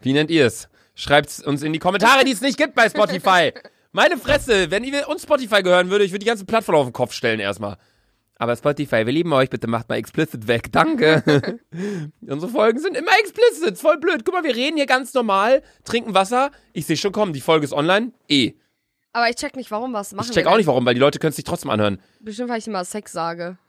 Wie 0.01 0.13
nennt 0.13 0.29
ihr 0.29 0.45
es? 0.45 0.67
Schreibt's 0.93 1.41
uns 1.41 1.63
in 1.63 1.73
die 1.73 1.79
Kommentare, 1.79 2.25
die 2.25 2.31
es 2.31 2.41
nicht 2.41 2.57
gibt 2.57 2.75
bei 2.75 2.89
Spotify. 2.89 3.53
Meine 3.93 4.17
Fresse, 4.17 4.71
wenn 4.71 4.83
ihr 4.83 5.07
uns 5.07 5.23
Spotify 5.23 5.63
gehören 5.63 5.89
würde, 5.89 6.03
ich 6.03 6.11
würde 6.11 6.19
die 6.19 6.27
ganze 6.27 6.45
Plattform 6.45 6.75
auf 6.75 6.85
den 6.85 6.93
Kopf 6.93 7.13
stellen 7.13 7.39
erstmal. 7.39 7.77
Aber 8.41 8.55
Spotify, 8.55 9.05
wir 9.05 9.13
lieben 9.13 9.31
euch, 9.33 9.51
bitte 9.51 9.67
macht 9.67 9.87
mal 9.87 9.97
explicit 9.97 10.47
weg. 10.47 10.71
Danke. 10.71 11.59
Unsere 12.27 12.51
Folgen 12.51 12.79
sind 12.79 12.97
immer 12.97 13.11
explicit, 13.19 13.77
voll 13.77 13.99
blöd. 13.99 14.25
Guck 14.25 14.33
mal, 14.33 14.43
wir 14.43 14.55
reden 14.55 14.77
hier 14.77 14.87
ganz 14.87 15.13
normal, 15.13 15.61
trinken 15.83 16.15
Wasser. 16.15 16.49
Ich 16.73 16.87
sehe 16.87 16.97
schon 16.97 17.11
kommen, 17.11 17.33
die 17.33 17.39
Folge 17.39 17.65
ist 17.65 17.71
online. 17.71 18.13
Eh. 18.27 18.53
Aber 19.13 19.29
ich 19.29 19.35
check 19.35 19.55
nicht, 19.55 19.69
warum 19.69 19.93
was 19.93 20.13
machen 20.13 20.25
Ich 20.27 20.33
check 20.33 20.47
auch 20.47 20.57
nicht 20.57 20.65
warum, 20.65 20.83
weil 20.87 20.95
die 20.95 20.99
Leute 20.99 21.19
können 21.19 21.29
es 21.29 21.35
sich 21.35 21.45
trotzdem 21.45 21.69
anhören. 21.69 21.99
Bestimmt, 22.19 22.49
weil 22.49 22.57
ich 22.57 22.65
immer 22.65 22.83
Sex 22.83 23.11
sage. 23.11 23.59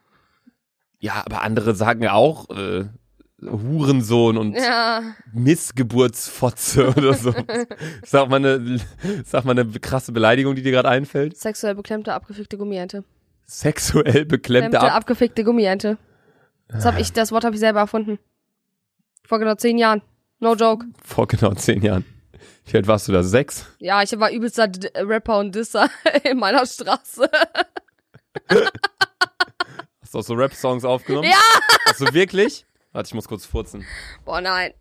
Ja, 1.00 1.22
aber 1.26 1.42
andere 1.42 1.74
sagen 1.74 2.02
ja 2.02 2.14
auch 2.14 2.48
äh, 2.48 2.86
Hurensohn 3.42 4.38
und 4.38 4.54
Ja. 4.54 5.02
Missgeburtsfotze 5.34 6.94
oder 6.96 7.12
so. 7.12 7.34
Sag 8.06 8.30
mal 8.30 8.36
eine, 8.36 8.80
sag 9.26 9.44
mal 9.44 9.50
eine 9.50 9.66
krasse 9.66 10.12
Beleidigung, 10.12 10.54
die 10.54 10.62
dir 10.62 10.72
gerade 10.72 10.88
einfällt. 10.88 11.36
Sexuell 11.36 11.74
beklemmte, 11.74 12.14
abgefickte 12.14 12.56
Gummiente. 12.56 13.04
Sexuell 13.46 14.24
beklemmte 14.24 14.80
Ab 14.80 14.94
abgefickte 14.94 15.44
Gummiente. 15.44 15.98
Das, 16.68 16.84
hab 16.86 16.98
ich, 16.98 17.12
das 17.12 17.32
Wort 17.32 17.44
habe 17.44 17.54
ich 17.54 17.60
selber 17.60 17.80
erfunden. 17.80 18.18
Vor 19.24 19.38
genau 19.38 19.54
zehn 19.54 19.78
Jahren. 19.78 20.02
No 20.40 20.54
joke. 20.54 20.86
vor 21.04 21.26
genau 21.28 21.54
zehn 21.54 21.82
Jahren. 21.82 22.04
Wie 22.66 22.76
alt 22.76 22.86
warst 22.86 23.08
du 23.08 23.12
da? 23.12 23.22
Sechs? 23.22 23.66
Ja, 23.78 24.02
ich 24.02 24.18
war 24.18 24.30
übelster 24.30 24.68
D 24.68 24.88
Rapper 24.96 25.38
und 25.38 25.54
Disser 25.54 25.88
in 26.24 26.38
meiner 26.38 26.64
Straße. 26.66 27.28
Hast 30.00 30.14
du 30.14 30.18
auch 30.18 30.22
so 30.22 30.34
Rap-Songs 30.34 30.84
aufgenommen? 30.84 31.28
Ja! 31.28 31.38
Hast 31.86 32.00
du 32.00 32.12
wirklich? 32.12 32.66
Warte, 32.92 33.08
ich 33.08 33.14
muss 33.14 33.28
kurz 33.28 33.46
furzen. 33.46 33.84
Boah, 34.24 34.40
nein. 34.40 34.72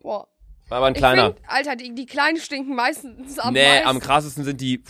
Boah. 0.00 0.28
War 0.72 0.78
aber 0.78 0.86
ein 0.86 0.94
kleiner. 0.94 1.34
Find, 1.34 1.40
Alter, 1.48 1.76
die, 1.76 1.94
die 1.94 2.06
Kleinen 2.06 2.38
stinken 2.38 2.74
meistens 2.74 3.38
am 3.38 3.52
nee, 3.52 3.62
meisten. 3.62 3.88
am 3.88 4.00
krassesten 4.00 4.42
sind 4.42 4.58
die, 4.62 4.82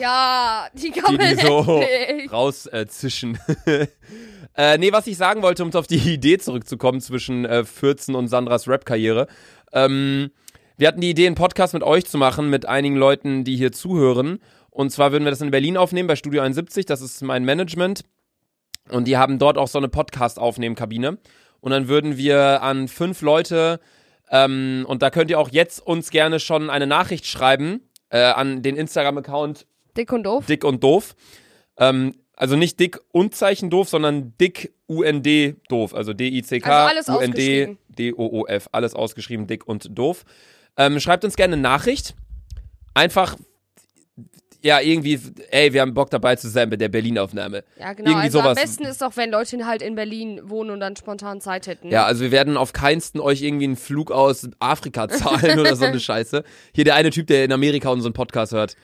Ja, 0.00 0.66
die 0.72 0.90
kann 0.92 1.12
die, 1.14 1.18
man 1.18 1.36
die 1.36 1.44
so 1.44 1.78
nicht. 2.16 2.32
rauszischen. 2.32 3.38
Äh, 3.66 3.88
äh, 4.56 4.78
nee, 4.78 4.92
was 4.92 5.06
ich 5.06 5.18
sagen 5.18 5.42
wollte, 5.42 5.62
um 5.62 5.74
auf 5.74 5.86
die 5.86 5.98
Idee 5.98 6.38
zurückzukommen 6.38 7.02
zwischen 7.02 7.44
äh, 7.44 7.66
14 7.66 8.14
und 8.14 8.28
Sandras 8.28 8.66
Rap-Karriere. 8.66 9.26
Ähm, 9.74 10.30
wir 10.78 10.88
hatten 10.88 11.02
die 11.02 11.10
Idee, 11.10 11.26
einen 11.26 11.34
Podcast 11.34 11.74
mit 11.74 11.82
euch 11.82 12.06
zu 12.06 12.16
machen, 12.16 12.48
mit 12.48 12.64
einigen 12.64 12.96
Leuten, 12.96 13.44
die 13.44 13.56
hier 13.56 13.72
zuhören. 13.72 14.38
Und 14.70 14.88
zwar 14.88 15.12
würden 15.12 15.24
wir 15.24 15.32
das 15.32 15.42
in 15.42 15.50
Berlin 15.50 15.76
aufnehmen, 15.76 16.06
bei 16.06 16.16
Studio 16.16 16.40
71. 16.40 16.86
Das 16.86 17.02
ist 17.02 17.20
mein 17.20 17.44
Management. 17.44 18.06
Und 18.88 19.04
die 19.06 19.18
haben 19.18 19.38
dort 19.38 19.58
auch 19.58 19.68
so 19.68 19.76
eine 19.76 19.88
Podcast-Aufnehmen-Kabine. 19.88 21.18
Und 21.60 21.72
dann 21.72 21.88
würden 21.88 22.16
wir 22.16 22.62
an 22.62 22.88
fünf 22.88 23.20
Leute, 23.20 23.80
ähm, 24.30 24.84
und 24.88 25.02
da 25.02 25.10
könnt 25.10 25.30
ihr 25.30 25.38
auch 25.38 25.50
jetzt 25.50 25.80
uns 25.86 26.10
gerne 26.10 26.40
schon 26.40 26.70
eine 26.70 26.86
Nachricht 26.86 27.26
schreiben, 27.26 27.80
äh, 28.10 28.20
an 28.20 28.62
den 28.62 28.76
Instagram-Account 28.76 29.66
Dick 29.96 30.12
und 30.12 30.24
doof. 30.24 30.46
Dick 30.46 30.64
und 30.64 30.82
Doof. 30.82 31.14
Ähm, 31.78 32.14
also 32.34 32.56
nicht 32.56 32.78
Dick 32.78 33.00
und 33.12 33.34
Zeichen 33.34 33.70
doof, 33.70 33.88
sondern 33.88 34.36
Dick 34.38 34.74
UND 34.86 35.26
doof. 35.68 35.94
Also 35.94 36.12
D-I-C-K 36.12 36.70
Also 36.70 36.90
alles 36.90 37.08
UND 37.08 37.30
ausgeschrieben. 37.30 37.78
D-O-O-F. 37.88 38.68
Alles 38.72 38.94
ausgeschrieben, 38.94 39.46
Dick 39.46 39.66
und 39.66 39.98
doof. 39.98 40.24
Ähm, 40.76 41.00
schreibt 41.00 41.24
uns 41.24 41.36
gerne 41.36 41.54
eine 41.54 41.62
Nachricht. 41.62 42.14
Einfach, 42.92 43.36
ja, 44.66 44.80
irgendwie, 44.80 45.20
ey, 45.50 45.72
wir 45.72 45.80
haben 45.80 45.94
Bock 45.94 46.10
dabei 46.10 46.34
zu 46.34 46.48
sein 46.48 46.68
bei 46.68 46.76
der 46.76 46.88
Berlin-Aufnahme. 46.88 47.62
Ja, 47.78 47.92
genau. 47.92 48.10
Irgendwie 48.10 48.24
also 48.24 48.40
sowas. 48.40 48.58
am 48.58 48.62
besten 48.62 48.84
ist 48.84 49.00
doch, 49.00 49.16
wenn 49.16 49.30
Leute 49.30 49.64
halt 49.64 49.80
in 49.80 49.94
Berlin 49.94 50.40
wohnen 50.44 50.72
und 50.72 50.80
dann 50.80 50.96
spontan 50.96 51.40
Zeit 51.40 51.68
hätten. 51.68 51.88
Ja, 51.90 52.04
also 52.04 52.22
wir 52.22 52.32
werden 52.32 52.56
auf 52.56 52.72
keinsten 52.72 53.20
euch 53.20 53.42
irgendwie 53.42 53.66
einen 53.66 53.76
Flug 53.76 54.10
aus 54.10 54.48
Afrika 54.58 55.08
zahlen 55.08 55.60
oder 55.60 55.76
so 55.76 55.84
eine 55.84 56.00
Scheiße. 56.00 56.42
Hier 56.74 56.84
der 56.84 56.96
eine 56.96 57.10
Typ, 57.10 57.28
der 57.28 57.44
in 57.44 57.52
Amerika 57.52 57.90
unseren 57.90 58.12
Podcast 58.12 58.52
hört. 58.52 58.76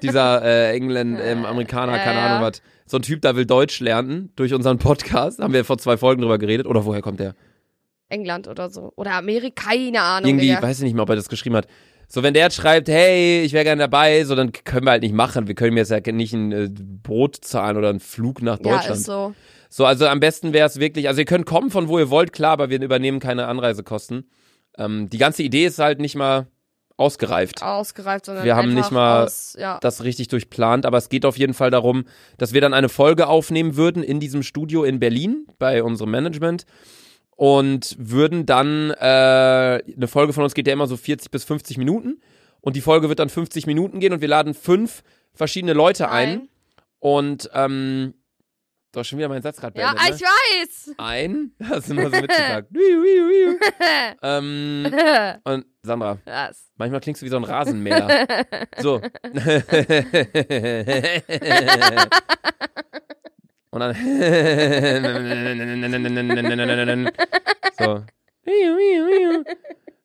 Dieser 0.00 0.42
äh, 0.42 0.74
England, 0.74 1.18
ähm, 1.22 1.44
Amerikaner, 1.44 1.98
Ja, 1.98 2.04
keine 2.04 2.18
ja. 2.18 2.26
Ahnung 2.26 2.48
was. 2.48 2.62
So 2.86 2.96
ein 2.96 3.02
Typ, 3.02 3.20
da 3.20 3.36
will 3.36 3.44
Deutsch 3.44 3.80
lernen 3.80 4.32
durch 4.36 4.54
unseren 4.54 4.78
Podcast. 4.78 5.40
Haben 5.40 5.52
wir 5.52 5.66
vor 5.66 5.76
zwei 5.76 5.98
Folgen 5.98 6.22
drüber 6.22 6.38
geredet. 6.38 6.66
Oder 6.66 6.86
woher 6.86 7.02
kommt 7.02 7.20
der? 7.20 7.34
England 8.08 8.48
oder 8.48 8.70
so. 8.70 8.92
Oder 8.96 9.14
Amerika, 9.14 9.64
keine 9.70 10.00
Ahnung. 10.00 10.30
Irgendwie, 10.30 10.48
Digga. 10.48 10.62
weiß 10.62 10.78
ich 10.78 10.84
nicht 10.84 10.94
mehr, 10.94 11.02
ob 11.02 11.10
er 11.10 11.16
das 11.16 11.28
geschrieben 11.28 11.56
hat. 11.56 11.66
So, 12.08 12.22
wenn 12.22 12.34
der 12.34 12.44
jetzt 12.44 12.56
schreibt, 12.56 12.88
hey, 12.88 13.42
ich 13.42 13.52
wäre 13.52 13.64
gerne 13.64 13.80
dabei, 13.80 14.24
so, 14.24 14.34
dann 14.34 14.52
können 14.52 14.86
wir 14.86 14.92
halt 14.92 15.02
nicht 15.02 15.14
machen. 15.14 15.48
Wir 15.48 15.54
können 15.54 15.74
mir 15.74 15.80
jetzt 15.80 15.90
ja 15.90 16.00
nicht 16.12 16.32
ein 16.32 16.52
äh, 16.52 16.68
Boot 16.70 17.36
zahlen 17.36 17.76
oder 17.76 17.88
einen 17.88 18.00
Flug 18.00 18.42
nach 18.42 18.58
ja, 18.58 18.76
Deutschland. 18.76 19.00
ist 19.00 19.06
so. 19.06 19.34
So, 19.68 19.84
also 19.84 20.06
am 20.06 20.20
besten 20.20 20.52
wäre 20.52 20.66
es 20.66 20.78
wirklich, 20.78 21.08
also 21.08 21.20
ihr 21.20 21.24
könnt 21.24 21.44
kommen 21.44 21.70
von 21.70 21.88
wo 21.88 21.98
ihr 21.98 22.08
wollt, 22.08 22.32
klar, 22.32 22.52
aber 22.52 22.70
wir 22.70 22.80
übernehmen 22.80 23.18
keine 23.18 23.46
Anreisekosten. 23.46 24.30
Ähm, 24.78 25.10
die 25.10 25.18
ganze 25.18 25.42
Idee 25.42 25.66
ist 25.66 25.78
halt 25.78 26.00
nicht 26.00 26.14
mal 26.14 26.46
ausgereift. 26.96 27.62
Ausgereift, 27.62 28.26
sondern 28.26 28.44
Wir 28.44 28.56
haben 28.56 28.72
nicht 28.72 28.90
mal 28.90 29.24
aus, 29.24 29.56
ja. 29.58 29.78
Das 29.80 30.04
richtig 30.04 30.28
durchplant, 30.28 30.86
aber 30.86 30.98
es 30.98 31.08
geht 31.08 31.26
auf 31.26 31.36
jeden 31.36 31.52
Fall 31.54 31.70
darum, 31.70 32.04
dass 32.38 32.52
wir 32.54 32.60
dann 32.60 32.72
eine 32.72 32.88
Folge 32.88 33.26
aufnehmen 33.26 33.76
würden 33.76 34.02
in 34.02 34.20
diesem 34.20 34.42
Studio 34.42 34.84
in 34.84 34.98
Berlin 34.98 35.46
bei 35.58 35.82
unserem 35.82 36.10
Management 36.10 36.64
und 37.36 37.94
würden 37.98 38.44
dann, 38.46 38.90
äh, 38.90 38.94
eine 39.94 40.08
Folge 40.08 40.32
von 40.32 40.42
uns 40.44 40.54
geht 40.54 40.66
ja 40.66 40.72
immer 40.72 40.86
so 40.86 40.96
40 40.96 41.30
bis 41.30 41.44
50 41.44 41.78
Minuten 41.78 42.20
und 42.60 42.76
die 42.76 42.80
Folge 42.80 43.08
wird 43.08 43.18
dann 43.20 43.28
50 43.28 43.66
Minuten 43.66 44.00
gehen 44.00 44.12
und 44.12 44.20
wir 44.20 44.28
laden 44.28 44.54
fünf 44.54 45.02
verschiedene 45.34 45.72
Leute 45.74 46.10
ein, 46.10 46.48
und, 46.98 47.50
ähm, 47.52 48.14
du 48.92 49.00
hast 49.00 49.08
schon 49.08 49.18
wieder 49.18 49.28
meinen 49.28 49.42
Satz 49.42 49.60
gerade 49.60 49.78
Ja, 49.78 49.92
beendet, 49.92 50.14
ich 50.16 50.20
ne? 50.22 50.26
weiß. 50.26 50.94
Ein, 50.96 51.52
hast 51.62 51.90
du 51.90 51.94
nur 51.94 52.10
so 52.10 52.16
mitgesagt. 52.20 52.68
Ähm, 54.22 54.86
und 55.44 55.66
Sandra, 55.82 56.18
Was? 56.24 56.70
manchmal 56.76 57.00
klingst 57.00 57.20
du 57.22 57.26
wie 57.26 57.30
so 57.30 57.36
ein 57.36 57.44
Rasenmäher. 57.44 58.26
so. 58.78 59.00
Und 63.76 63.80
dann. 63.80 63.94
so. 67.78 68.02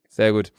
Sehr 0.09 0.31
gut. 0.31 0.51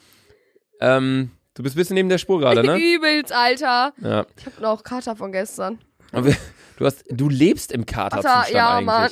Ähm, 0.80 1.30
du 1.54 1.62
bist 1.62 1.76
ein 1.76 1.78
bisschen 1.78 1.94
neben 1.94 2.08
der 2.08 2.18
Spur 2.18 2.40
gerade, 2.40 2.64
ne? 2.64 2.76
Übelst, 2.78 3.32
Alter. 3.32 3.92
Ja. 4.02 4.26
Ich 4.36 4.46
hab 4.46 4.60
noch 4.60 4.82
Kater 4.82 5.14
von 5.14 5.32
gestern. 5.32 5.78
Du, 6.12 6.84
hast, 6.84 7.04
du 7.08 7.28
lebst 7.28 7.72
im 7.72 7.86
Katerzustand 7.86 8.46
Alter, 8.46 8.56
ja, 8.56 8.76
eigentlich. 8.76 8.86
Mann. 8.86 9.10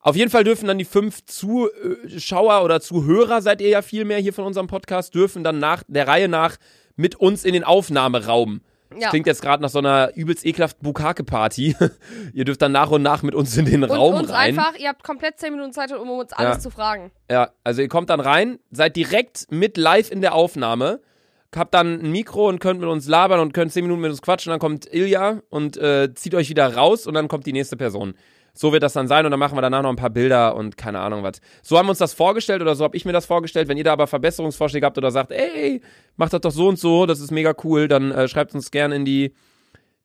Auf 0.00 0.16
jeden 0.16 0.30
Fall 0.30 0.44
dürfen 0.44 0.66
dann 0.66 0.78
die 0.78 0.84
fünf 0.84 1.24
Zuschauer 1.24 2.64
oder 2.64 2.80
Zuhörer, 2.80 3.42
seid 3.42 3.60
ihr 3.60 3.68
ja 3.68 3.82
viel 3.82 4.04
mehr 4.04 4.18
hier 4.18 4.32
von 4.32 4.44
unserem 4.44 4.66
Podcast, 4.66 5.14
dürfen 5.14 5.44
dann 5.44 5.58
nach 5.58 5.82
der 5.86 6.06
Reihe 6.06 6.28
nach 6.28 6.56
mit 6.96 7.16
uns 7.16 7.44
in 7.44 7.52
den 7.52 7.64
Aufnahmeraum. 7.64 8.60
Das 8.90 9.00
Ja. 9.02 9.10
klingt 9.10 9.26
jetzt 9.26 9.42
gerade 9.42 9.62
nach 9.62 9.68
so 9.68 9.78
einer 9.80 10.12
übelst 10.16 10.46
ekelhaften 10.46 10.82
Bukake-Party. 10.82 11.76
ihr 12.32 12.44
dürft 12.44 12.62
dann 12.62 12.72
nach 12.72 12.90
und 12.90 13.02
nach 13.02 13.22
mit 13.22 13.34
uns 13.34 13.56
in 13.56 13.66
den 13.66 13.84
Und 13.84 13.90
Raum 13.90 14.14
uns 14.14 14.30
rein. 14.30 14.58
einfach, 14.58 14.74
ihr 14.78 14.88
habt 14.88 15.02
komplett 15.04 15.38
10 15.38 15.52
Minuten 15.52 15.72
Zeit, 15.72 15.92
um 15.92 16.08
uns 16.10 16.32
alles 16.32 16.56
Ja. 16.56 16.60
zu 16.60 16.70
fragen. 16.70 17.10
Ja, 17.30 17.50
also 17.64 17.82
ihr 17.82 17.88
kommt 17.88 18.08
dann 18.10 18.20
rein, 18.20 18.58
seid 18.70 18.96
direkt 18.96 19.46
mit 19.50 19.76
live 19.76 20.10
in 20.10 20.20
der 20.22 20.34
Aufnahme, 20.34 21.00
habt 21.54 21.74
dann 21.74 22.00
ein 22.00 22.10
Mikro 22.12 22.48
und 22.48 22.60
könnt 22.60 22.80
mit 22.80 22.88
uns 22.88 23.06
labern 23.08 23.40
und 23.40 23.52
könnt 23.52 23.72
10 23.72 23.84
Minuten 23.84 24.00
mit 24.00 24.10
uns 24.10 24.22
quatschen. 24.22 24.50
Dann 24.50 24.60
kommt 24.60 24.92
Ilja 24.92 25.40
und 25.50 25.76
äh, 25.76 26.12
zieht 26.14 26.34
euch 26.34 26.48
wieder 26.48 26.74
raus 26.74 27.06
und 27.06 27.14
dann 27.14 27.28
kommt 27.28 27.46
die 27.46 27.52
nächste 27.52 27.76
Person. 27.76 28.14
So 28.60 28.72
wird 28.72 28.82
das 28.82 28.92
dann 28.92 29.06
sein 29.06 29.24
und 29.24 29.30
dann 29.30 29.38
machen 29.38 29.56
wir 29.56 29.62
danach 29.62 29.82
noch 29.82 29.90
ein 29.90 29.94
paar 29.96 30.10
Bilder 30.10 30.56
und 30.56 30.76
keine 30.76 30.98
Ahnung 30.98 31.22
was. 31.22 31.40
So 31.62 31.78
haben 31.78 31.86
wir 31.86 31.90
uns 31.90 31.98
das 31.98 32.12
vorgestellt 32.12 32.60
oder 32.60 32.74
so 32.74 32.82
habe 32.82 32.96
ich 32.96 33.04
mir 33.04 33.12
das 33.12 33.24
vorgestellt. 33.24 33.68
Wenn 33.68 33.76
ihr 33.78 33.84
da 33.84 33.92
aber 33.92 34.08
Verbesserungsvorschläge 34.08 34.84
habt 34.84 34.98
oder 34.98 35.12
sagt, 35.12 35.30
ey, 35.30 35.80
macht 36.16 36.32
das 36.32 36.40
doch 36.40 36.50
so 36.50 36.66
und 36.68 36.76
so, 36.76 37.06
das 37.06 37.20
ist 37.20 37.30
mega 37.30 37.54
cool, 37.62 37.86
dann 37.86 38.10
äh, 38.10 38.26
schreibt 38.26 38.54
uns 38.56 38.72
gerne 38.72 38.96
in 38.96 39.04
die 39.04 39.32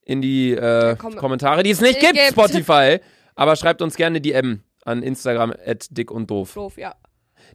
in 0.05 0.21
die 0.21 0.51
äh, 0.51 0.95
Kom- 0.99 1.15
Kommentare, 1.15 1.63
die 1.63 1.71
es 1.71 1.81
nicht 1.81 1.95
Die 1.95 2.01
gibt, 2.05 2.13
gibt. 2.13 2.27
Spotify. 2.33 2.99
Aber 3.35 3.55
schreibt 3.55 3.81
uns 3.81 3.95
gerne 3.95 4.21
DM 4.21 4.61
an 4.85 5.01
Instagram 5.01 5.53
at 5.65 5.87
dick 5.89 6.11
und 6.11 6.29
doof. 6.29 6.53
Doof, 6.53 6.77
ja. 6.77 6.93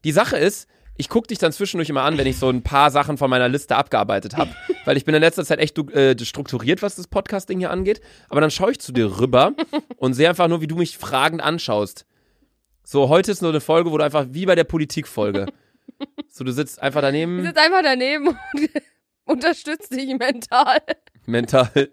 Die 0.05 0.11
Sache 0.13 0.37
ist, 0.37 0.67
ich 0.97 1.09
gucke 1.09 1.29
dich 1.29 1.39
dann 1.39 1.53
zwischendurch 1.53 1.91
immer 1.91 2.03
an, 2.03 2.19
wenn 2.19 2.27
ich 2.27 2.39
so 2.39 2.49
ein 2.49 2.63
paar 2.63 2.91
Sachen 2.91 3.19
von 3.19 3.31
meiner 3.31 3.49
Liste 3.49 3.77
abgearbeitet 3.77 4.37
habe. 4.37 4.51
weil 4.89 4.97
ich 4.97 5.05
bin 5.05 5.15
in 5.15 5.21
letzter 5.21 5.45
Zeit 5.45 5.59
echt 5.59 5.77
du- 5.77 5.91
äh, 5.91 6.17
strukturiert, 6.25 6.81
was 6.81 6.97
das 6.97 7.09
Podcasting 7.09 7.59
hier 7.59 7.71
angeht. 7.71 8.01
Aber 8.31 8.41
dann 8.41 8.51
schaue 8.51 8.71
ich 8.71 8.79
zu 8.81 8.91
dir 8.91 9.21
rüber 9.21 9.53
und 9.99 10.15
sehe 10.15 10.27
einfach 10.31 10.49
nur, 10.49 10.63
wie 10.63 10.67
du 10.67 10.77
mich 10.77 10.97
fragend 10.97 11.43
anschaust. 11.43 12.07
So, 12.85 13.11
heute 13.11 13.31
ist 13.31 13.43
nur 13.43 13.51
eine 13.51 13.61
Folge, 13.61 13.93
wo 13.93 13.99
du 13.99 14.05
einfach, 14.05 14.29
wie 14.31 14.47
bei 14.47 14.55
der 14.55 14.65
Politikfolge. 14.65 15.45
so, 16.31 16.43
du 16.43 16.53
sitzt 16.53 16.81
einfach 16.81 17.01
Du 17.03 17.07
daneben, 17.09 17.43
sitzt 17.45 17.59
einfach 17.59 17.83
daneben 17.83 18.29
und 18.29 18.39
unterstützt 19.27 19.93
dich 19.95 20.09
mental. 20.19 20.79
mental. 21.27 21.91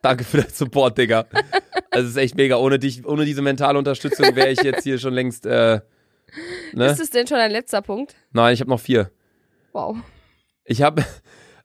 Danke 0.00 0.24
für 0.24 0.38
den 0.40 0.48
Support, 0.50 0.96
Digga. 0.96 1.26
Das 1.90 2.04
ist 2.06 2.16
echt 2.16 2.34
mega. 2.34 2.56
Ohne 2.56 2.78
dich, 2.78 3.04
ohne 3.04 3.26
diese 3.26 3.42
mentale 3.42 3.78
Unterstützung 3.78 4.34
wäre 4.36 4.48
ich 4.52 4.62
jetzt 4.62 4.84
hier 4.84 4.98
schon 4.98 5.12
längst, 5.12 5.44
äh, 5.44 5.80
ne? 6.72 6.86
Ist 6.86 7.00
es 7.00 7.10
denn 7.10 7.26
schon 7.26 7.36
dein 7.36 7.50
letzter 7.50 7.82
Punkt? 7.82 8.14
Nein, 8.32 8.54
ich 8.54 8.60
habe 8.60 8.70
noch 8.70 8.80
vier. 8.80 9.10
Wow. 9.72 9.98
Ich 10.64 10.80
habe 10.80 11.04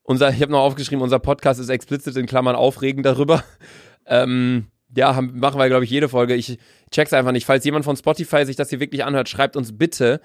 unser, 0.04 0.30
ich 0.30 0.42
habe 0.42 0.52
noch 0.52 0.62
aufgeschrieben, 0.62 1.04
unser 1.04 1.20
Podcast 1.20 1.60
ist 1.60 1.70
explizit 1.70 2.16
in 2.16 2.26
Klammern 2.26 2.56
aufregend 2.56 3.06
darüber. 3.06 3.44
Ähm, 4.06 4.68
ja, 4.96 5.16
haben, 5.16 5.40
machen 5.40 5.60
wir, 5.60 5.68
glaube 5.68 5.86
ich, 5.86 5.92
jede 5.92 6.10
Folge. 6.10 6.36
Ich 6.36 6.58
check's 6.90 7.14
einfach 7.14 7.32
nicht. 7.32 7.46
Falls 7.46 7.64
jemand 7.64 7.86
von 7.86 7.96
Spotify 7.96 8.46
sich 8.46 8.56
das 8.56 8.70
hier 8.70 8.80
wirklich 8.80 9.06
anhört, 9.06 9.30
schreibt 9.30 9.56
uns 9.56 9.78
bitte, 9.78 10.22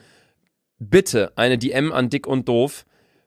bitte 0.78 1.32
eine 1.36 1.58
DM 1.58 1.92
an 1.92 2.10
Dick 2.10 2.26
und 2.26 2.48
Doof, 2.48 2.84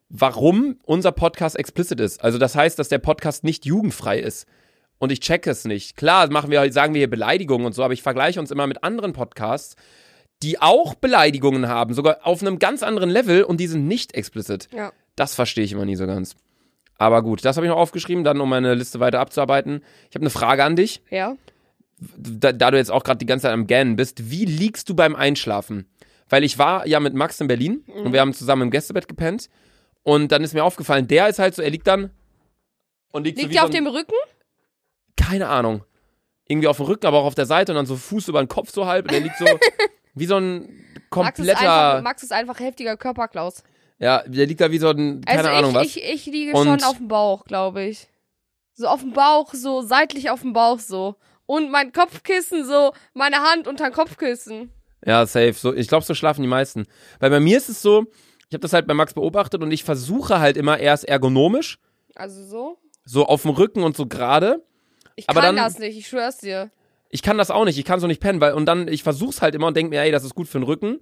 warum 0.09 0.77
unser 0.83 1.11
Podcast 1.11 1.57
explicit 1.57 1.99
ist. 1.99 2.23
Also 2.23 2.37
das 2.37 2.55
heißt, 2.55 2.77
dass 2.79 2.89
der 2.89 2.97
Podcast 2.97 3.43
nicht 3.43 3.65
jugendfrei 3.65 4.19
ist. 4.19 4.47
Und 4.97 5.11
ich 5.13 5.21
check 5.21 5.47
es 5.47 5.63
nicht. 5.63 5.95
Klar, 5.95 6.29
machen 6.29 6.51
wir, 6.51 6.73
sagen 6.73 6.93
wir 6.93 6.99
hier 6.99 7.09
Beleidigungen 7.09 7.65
und 7.65 7.73
so, 7.73 7.83
aber 7.83 7.93
ich 7.93 8.01
vergleiche 8.01 8.39
uns 8.39 8.51
immer 8.51 8.67
mit 8.67 8.83
anderen 8.83 9.13
Podcasts, 9.13 9.75
die 10.43 10.59
auch 10.59 10.95
Beleidigungen 10.95 11.67
haben, 11.67 11.93
sogar 11.93 12.19
auf 12.23 12.41
einem 12.41 12.59
ganz 12.59 12.83
anderen 12.83 13.09
Level 13.09 13.43
und 13.43 13.59
die 13.59 13.67
sind 13.67 13.87
nicht 13.87 14.13
explicit. 14.13 14.67
Ja. 14.73 14.91
Das 15.19 15.35
verstehe 15.35 15.63
ich 15.65 15.73
immer 15.73 15.85
nie 15.85 15.95
so 15.97 16.07
ganz. 16.07 16.35
Aber 16.97 17.21
gut, 17.23 17.43
das 17.43 17.57
habe 17.57 17.65
ich 17.65 17.69
noch 17.69 17.77
aufgeschrieben, 17.77 18.23
dann 18.23 18.39
um 18.41 18.49
meine 18.49 18.73
Liste 18.73 18.99
weiter 18.99 19.19
abzuarbeiten. 19.19 19.83
Ich 20.09 20.15
habe 20.15 20.23
eine 20.23 20.29
Frage 20.29 20.63
an 20.63 20.75
dich, 20.75 21.01
Ja. 21.09 21.35
da, 22.17 22.51
da 22.53 22.71
du 22.71 22.77
jetzt 22.77 22.91
auch 22.91 23.03
gerade 23.03 23.17
die 23.17 23.25
ganze 23.25 23.43
Zeit 23.43 23.53
am 23.53 23.67
Gähnen 23.67 23.95
bist. 23.95 24.31
Wie 24.31 24.45
liegst 24.45 24.87
du 24.89 24.95
beim 24.95 25.15
Einschlafen? 25.15 25.85
Weil 26.29 26.43
ich 26.43 26.57
war 26.57 26.87
ja 26.87 26.99
mit 26.99 27.13
Max 27.13 27.39
in 27.41 27.47
Berlin 27.47 27.83
und 27.87 28.13
wir 28.13 28.21
haben 28.21 28.33
zusammen 28.33 28.63
im 28.63 28.71
Gästebett 28.71 29.07
gepennt. 29.07 29.49
Und 30.03 30.31
dann 30.31 30.43
ist 30.43 30.53
mir 30.53 30.63
aufgefallen, 30.63 31.07
der 31.07 31.27
ist 31.27 31.39
halt 31.39 31.55
so, 31.55 31.61
er 31.61 31.69
liegt 31.69 31.87
dann 31.87 32.11
und 33.11 33.23
liegt, 33.25 33.37
so 33.39 33.43
Liegt 33.43 33.55
so 33.55 33.61
auf 33.61 33.69
ein, 33.69 33.73
dem 33.75 33.87
Rücken? 33.87 34.13
keine 35.17 35.47
Ahnung. 35.49 35.83
Irgendwie 36.47 36.67
auf 36.67 36.77
dem 36.77 36.85
Rücken, 36.85 37.05
aber 37.05 37.19
auch 37.19 37.25
auf 37.25 37.35
der 37.35 37.45
Seite 37.45 37.71
und 37.71 37.75
dann 37.75 37.85
so 37.85 37.95
Fuß 37.95 38.27
über 38.29 38.41
den 38.41 38.47
Kopf 38.47 38.71
so 38.71 38.85
halb 38.87 39.05
und 39.05 39.13
er 39.13 39.19
liegt 39.19 39.37
so 39.37 39.45
wie 40.15 40.25
so 40.25 40.37
ein 40.37 40.59
Max 40.61 40.69
ist, 40.99 41.09
kompletter, 41.09 41.59
einfach, 41.59 42.01
Max 42.03 42.23
ist 42.23 42.31
einfach 42.33 42.59
heftiger 42.59 42.97
Körperklaus. 42.97 43.63
Ja, 43.99 44.23
der 44.25 44.45
liegt 44.45 44.61
da 44.61 44.71
wie 44.71 44.77
so 44.79 44.89
ein, 44.89 45.21
keine 45.21 45.39
Also 45.39 45.49
Ahnung 45.51 45.71
ich, 45.71 45.75
was. 45.75 45.85
ich, 45.87 46.03
ich 46.03 46.25
liege 46.25 46.53
Und- 46.53 46.65
schon 46.67 46.83
auf 46.83 46.97
dem 46.97 47.07
Bauch, 47.07 47.45
glaube 47.45 47.83
ich. 47.83 48.07
So 48.73 48.87
auf 48.87 49.01
dem 49.01 49.11
Bauch, 49.13 49.53
so 49.53 49.81
seitlich 49.81 50.29
auf 50.29 50.41
dem 50.41 50.53
Bauch 50.53 50.79
so. 50.79 51.15
Und 51.45 51.69
mein 51.71 51.91
Kopfkissen 51.91 52.65
so, 52.65 52.93
meine 53.13 53.37
Hand 53.37 53.67
unter 53.67 53.85
dem 53.89 53.93
Kopfkissen. 53.93 54.71
Ja, 55.05 55.25
safe. 55.25 55.53
So, 55.53 55.73
ich 55.73 55.87
glaube, 55.87 56.05
so 56.05 56.13
schlafen 56.13 56.41
die 56.41 56.47
meisten. 56.47 56.85
Weil 57.19 57.29
bei 57.29 57.39
mir 57.39 57.57
ist 57.57 57.69
es 57.69 57.81
so, 57.81 58.05
ich 58.47 58.53
habe 58.53 58.59
das 58.59 58.73
halt 58.73 58.87
bei 58.87 58.93
Max 58.93 59.13
beobachtet 59.13 59.61
und 59.63 59.71
ich 59.71 59.83
versuche 59.83 60.39
halt 60.39 60.57
immer 60.57 60.77
erst 60.79 61.05
ergonomisch, 61.05 61.79
Also 62.15 62.43
so. 62.45 62.77
so 63.05 63.25
auf 63.25 63.41
dem 63.43 63.51
Rücken 63.51 63.83
und 63.83 63.97
so 63.97 64.05
gerade. 64.07 64.63
Ich 65.15 65.27
Aber 65.29 65.41
kann 65.41 65.55
dann- 65.55 65.65
das 65.65 65.79
nicht, 65.79 65.97
ich 65.97 66.07
schwör's 66.07 66.37
dir. 66.37 66.71
Ich 67.09 67.21
kann 67.23 67.37
das 67.37 67.49
auch 67.51 67.65
nicht, 67.65 67.77
ich 67.77 67.85
kann 67.85 67.99
so 67.99 68.07
nicht 68.07 68.21
pennen, 68.21 68.39
weil 68.39 68.53
und 68.53 68.65
dann 68.67 68.87
ich 68.87 69.03
versuch's 69.03 69.41
halt 69.41 69.55
immer 69.55 69.67
und 69.67 69.75
denke 69.75 69.89
mir, 69.89 70.01
ey, 70.01 70.11
das 70.11 70.23
ist 70.23 70.35
gut 70.35 70.47
für 70.47 70.59
den 70.59 70.63
Rücken, 70.63 70.99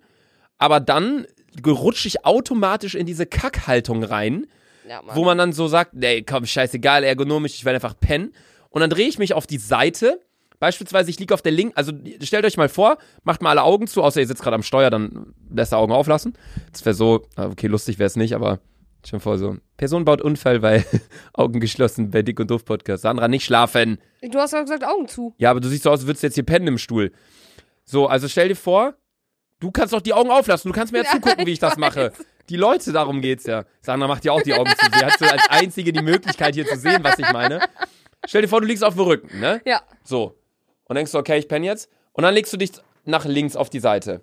aber 0.58 0.80
dann 0.80 1.28
rutsche 1.66 2.08
ich 2.08 2.26
automatisch 2.26 2.96
in 2.96 3.06
diese 3.06 3.26
Kackhaltung 3.26 4.04
rein, 4.04 4.48
Ja, 4.88 5.02
wo 5.14 5.24
man 5.24 5.38
dann 5.38 5.54
so 5.54 5.68
sagt, 5.68 5.92
ey, 6.00 6.24
komm, 6.24 6.46
scheißegal, 6.46 7.04
ergonomisch, 7.04 7.56
ich 7.56 7.66
werde 7.66 7.76
einfach 7.78 8.00
pennen 8.00 8.34
und 8.70 8.82
dann 8.82 8.90
drehe 8.90 9.08
ich 9.08 9.18
mich 9.20 9.34
auf 9.34 9.48
die 9.48 9.58
Seite. 9.58 10.22
Beispielsweise, 10.60 11.12
ich 11.12 11.20
liege 11.20 11.34
auf 11.36 11.44
der 11.44 11.52
linken, 11.52 11.78
also 11.78 11.92
stellt 12.22 12.44
euch 12.44 12.58
mal 12.58 12.70
vor, 12.70 12.98
macht 13.24 13.44
mal 13.44 13.52
alle 13.52 13.64
Augen 13.64 13.86
zu, 13.86 14.02
außer 14.02 14.20
ihr 14.20 14.26
sitzt 14.28 14.42
gerade 14.42 14.56
am 14.56 14.64
Steuer, 14.64 14.90
dann 14.90 15.36
lässt 15.54 15.72
ihr 15.72 15.78
Augen 15.78 15.92
auflassen. 15.92 16.34
Das 16.72 16.84
wäre 16.84 16.96
so, 16.96 17.28
okay, 17.36 17.68
lustig 17.68 18.00
wäre 18.00 18.08
es 18.08 18.16
nicht, 18.16 18.34
aber 18.34 18.60
schon 19.08 19.20
vor 19.20 19.38
so. 19.38 19.58
Person 19.78 20.04
baut 20.04 20.20
Unfall, 20.22 20.64
weil 20.64 20.84
Augen 21.34 21.60
geschlossen 21.60 22.10
bei 22.10 22.24
Dick 22.24 22.40
und 22.40 22.50
Doof 22.50 22.66
Podcast. 22.66 23.04
Sandra, 23.04 23.28
nicht 23.28 23.46
schlafen. 23.46 24.00
Du 24.22 24.40
hast 24.40 24.54
ja 24.54 24.62
gesagt, 24.62 24.84
Augen 24.84 25.08
zu. 25.08 25.36
Ja, 25.38 25.52
aber 25.52 25.60
du 25.60 25.70
siehst 25.70 25.84
so 25.84 25.92
aus, 25.92 26.00
als 26.00 26.08
würdest 26.08 26.24
du 26.24 26.28
jetzt 26.28 26.36
hier 26.36 26.46
pennen 26.46 26.68
im 26.68 26.78
Stuhl. 26.80 27.12
So, 27.86 28.08
also 28.08 28.28
stell 28.28 28.48
dir 28.50 28.56
vor, 28.56 28.96
du 29.60 29.72
kannst 29.72 29.94
doch 29.94 30.02
die 30.02 30.14
Augen 30.14 30.30
auflassen. 30.30 30.72
Du 30.72 30.76
kannst 30.76 30.94
mir 30.94 31.04
ja 31.04 31.12
zugucken, 31.12 31.46
wie 31.46 31.52
ich 31.52 31.58
ich 31.58 31.60
das 31.60 31.78
mache. 31.78 32.14
Die 32.50 32.56
Leute, 32.56 32.94
darum 32.94 33.22
geht's 33.22 33.46
ja. 33.46 33.66
Sandra 33.82 34.08
macht 34.08 34.24
ja 34.24 34.32
auch 34.32 34.42
die 34.42 34.54
Augen 34.54 34.70
zu. 34.70 34.86
Sie 34.98 35.06
hat 35.06 35.20
so 35.20 35.26
als 35.26 35.50
einzige 35.50 35.92
die 35.92 36.02
Möglichkeit, 36.02 36.56
hier 36.56 36.66
zu 36.66 36.78
sehen, 36.78 37.04
was 37.04 37.20
ich 37.20 37.32
meine. 37.32 37.60
Stell 38.26 38.42
dir 38.42 38.48
vor, 38.48 38.62
du 38.62 38.68
liegst 38.68 38.84
auf 38.84 38.96
dem 38.96 39.04
Rücken, 39.04 39.40
ne? 39.40 39.62
Ja. 39.66 39.82
So. 40.04 40.38
Und 40.86 40.96
denkst 40.96 41.12
du, 41.12 41.18
okay, 41.18 41.38
ich 41.38 41.48
penne 41.48 41.66
jetzt. 41.66 41.90
Und 42.14 42.24
dann 42.24 42.34
legst 42.34 42.54
du 42.54 42.58
dich 42.58 42.72
nach 43.04 43.26
links 43.26 43.56
auf 43.56 43.70
die 43.70 43.80
Seite. 43.80 44.22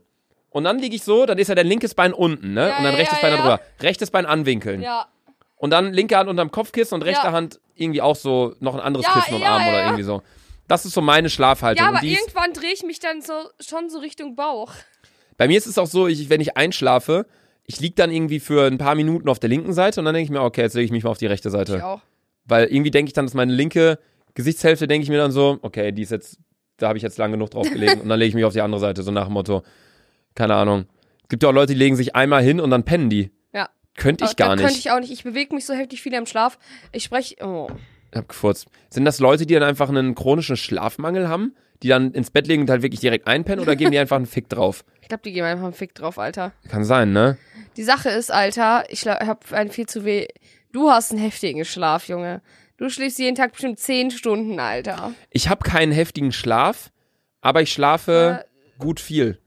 Und 0.50 0.64
dann 0.64 0.78
liege 0.78 0.96
ich 0.96 1.02
so, 1.02 1.26
dann 1.26 1.38
ist 1.38 1.48
ja 1.48 1.54
dein 1.54 1.66
linkes 1.66 1.94
Bein 1.94 2.12
unten, 2.12 2.54
ne? 2.54 2.68
Ja, 2.68 2.78
und 2.78 2.84
dann 2.84 2.92
ja, 2.92 2.98
rechtes 2.98 3.20
Bein 3.20 3.30
da 3.30 3.36
ja. 3.36 3.42
drüber. 3.42 3.60
Rechtes 3.80 4.10
Bein 4.10 4.26
anwinkeln. 4.26 4.82
Ja. 4.82 5.06
Und 5.56 5.70
dann 5.70 5.92
linke 5.92 6.16
Hand 6.16 6.28
unterm 6.28 6.50
Kopfkissen 6.50 6.94
und 6.94 7.02
rechte. 7.02 7.32
Hand 7.32 7.60
irgendwie 7.74 8.02
auch 8.02 8.16
so 8.16 8.54
noch 8.60 8.74
ein 8.74 8.80
anderes 8.80 9.06
Kissen 9.12 9.40
ja, 9.40 9.48
Arm 9.48 9.66
oder 9.66 9.84
irgendwie 9.84 10.02
so. 10.02 10.22
Das 10.68 10.86
ist 10.86 10.94
so 10.94 11.00
meine 11.00 11.28
Schlafhaltung. 11.28 11.84
Ja, 11.84 11.90
aber 11.90 12.02
irgendwann 12.02 12.52
drehe 12.52 12.72
ich 12.72 12.82
mich 12.82 13.00
dann 13.00 13.20
so 13.20 13.32
schon 13.60 13.90
so 13.90 13.98
Richtung 13.98 14.36
Bauch. 14.36 14.72
Bei 15.36 15.48
mir 15.48 15.58
ist 15.58 15.66
es 15.66 15.78
auch 15.78 15.86
so, 15.86 16.06
ich, 16.06 16.30
wenn 16.30 16.40
ich 16.40 16.56
einschlafe, 16.56 17.26
ich 17.64 17.80
lieg 17.80 17.96
dann 17.96 18.10
irgendwie 18.10 18.40
für 18.40 18.66
ein 18.66 18.78
paar 18.78 18.94
Minuten 18.94 19.28
auf 19.28 19.38
der 19.38 19.48
linken 19.48 19.72
Seite 19.72 20.00
und 20.00 20.04
dann 20.04 20.14
denke 20.14 20.24
ich 20.24 20.30
mir, 20.30 20.42
okay, 20.42 20.62
jetzt 20.62 20.74
lege 20.74 20.84
ich 20.84 20.90
mich 20.92 21.04
mal 21.04 21.10
auf 21.10 21.18
die 21.18 21.26
rechte 21.26 21.48
Ich 21.48 21.52
Seite. 21.52 21.84
auch. 21.84 22.02
Weil 22.44 22.66
irgendwie 22.66 22.90
denke 22.90 23.08
ich 23.08 23.14
dann, 23.14 23.24
dass 23.26 23.34
meine 23.34 23.52
linke 23.52 23.98
Gesichtshälfte, 24.34 24.86
denke 24.86 25.04
ich 25.04 25.08
mir 25.10 25.18
dann 25.18 25.32
so, 25.32 25.58
okay, 25.62 25.92
die 25.92 26.02
ist 26.02 26.10
jetzt, 26.10 26.38
da 26.76 26.88
habe 26.88 26.98
ich 26.98 27.02
jetzt 27.02 27.16
lang 27.18 27.30
genug 27.32 27.50
drauf 27.50 27.70
gelegen 27.70 28.00
und 28.02 28.08
dann 28.08 28.18
lege 28.18 28.28
ich 28.28 28.34
mich 28.34 28.44
auf 28.44 28.52
die 28.52 28.60
andere 28.60 28.80
Seite, 28.80 29.02
so 29.02 29.10
nach 29.10 29.24
dem 29.26 29.32
Motto, 29.32 29.62
keine 30.34 30.54
Ahnung. 30.54 30.86
Es 31.22 31.28
gibt 31.28 31.42
ja 31.42 31.48
auch 31.48 31.54
Leute, 31.54 31.72
die 31.72 31.78
legen 31.78 31.96
sich 31.96 32.14
einmal 32.14 32.42
hin 32.42 32.60
und 32.60 32.70
dann 32.70 32.84
pennen 32.84 33.08
die. 33.08 33.30
Ja. 33.54 33.70
Könnte 33.96 34.24
ich 34.24 34.30
Aber 34.32 34.36
gar 34.36 34.56
nicht. 34.56 34.64
Könnte 34.64 34.78
ich 34.78 34.90
auch 34.90 35.00
nicht. 35.00 35.12
Ich 35.12 35.24
bewege 35.24 35.54
mich 35.54 35.64
so 35.64 35.72
heftig 35.72 36.02
viel 36.02 36.12
im 36.12 36.26
Schlaf. 36.26 36.58
Ich 36.92 37.04
spreche. 37.04 37.36
Oh. 37.42 37.68
Ich 38.14 38.18
hab 38.18 38.28
gefurzt. 38.28 38.68
Sind 38.90 39.04
das 39.04 39.18
Leute, 39.18 39.44
die 39.44 39.54
dann 39.54 39.64
einfach 39.64 39.88
einen 39.88 40.14
chronischen 40.14 40.56
Schlafmangel 40.56 41.28
haben? 41.28 41.56
Die 41.82 41.88
dann 41.88 42.12
ins 42.12 42.30
Bett 42.30 42.46
legen 42.46 42.62
und 42.62 42.70
halt 42.70 42.82
wirklich 42.82 43.00
direkt 43.00 43.26
einpennen 43.26 43.60
oder 43.60 43.74
geben 43.74 43.90
die 43.90 43.98
einfach 43.98 44.16
einen 44.16 44.26
Fick 44.26 44.48
drauf? 44.48 44.84
Ich 45.04 45.08
glaube, 45.08 45.22
die 45.22 45.32
geben 45.32 45.46
einfach 45.46 45.64
einen 45.64 45.74
Fick 45.74 45.94
drauf, 45.94 46.18
Alter. 46.18 46.52
Kann 46.70 46.82
sein, 46.86 47.12
ne? 47.12 47.36
Die 47.76 47.82
Sache 47.82 48.08
ist, 48.08 48.32
Alter, 48.32 48.84
ich 48.88 49.06
habe 49.06 49.40
einen 49.50 49.70
viel 49.70 49.84
zu 49.84 50.06
weh. 50.06 50.28
Du 50.72 50.88
hast 50.88 51.10
einen 51.10 51.20
heftigen 51.20 51.66
Schlaf, 51.66 52.08
Junge. 52.08 52.40
Du 52.78 52.88
schläfst 52.88 53.18
jeden 53.18 53.36
Tag 53.36 53.52
bestimmt 53.52 53.78
zehn 53.78 54.10
Stunden, 54.10 54.58
Alter. 54.58 55.12
Ich 55.28 55.50
habe 55.50 55.62
keinen 55.62 55.92
heftigen 55.92 56.32
Schlaf, 56.32 56.90
aber 57.42 57.60
ich 57.60 57.70
schlafe 57.70 58.46
gut 58.78 58.98
viel. 58.98 59.38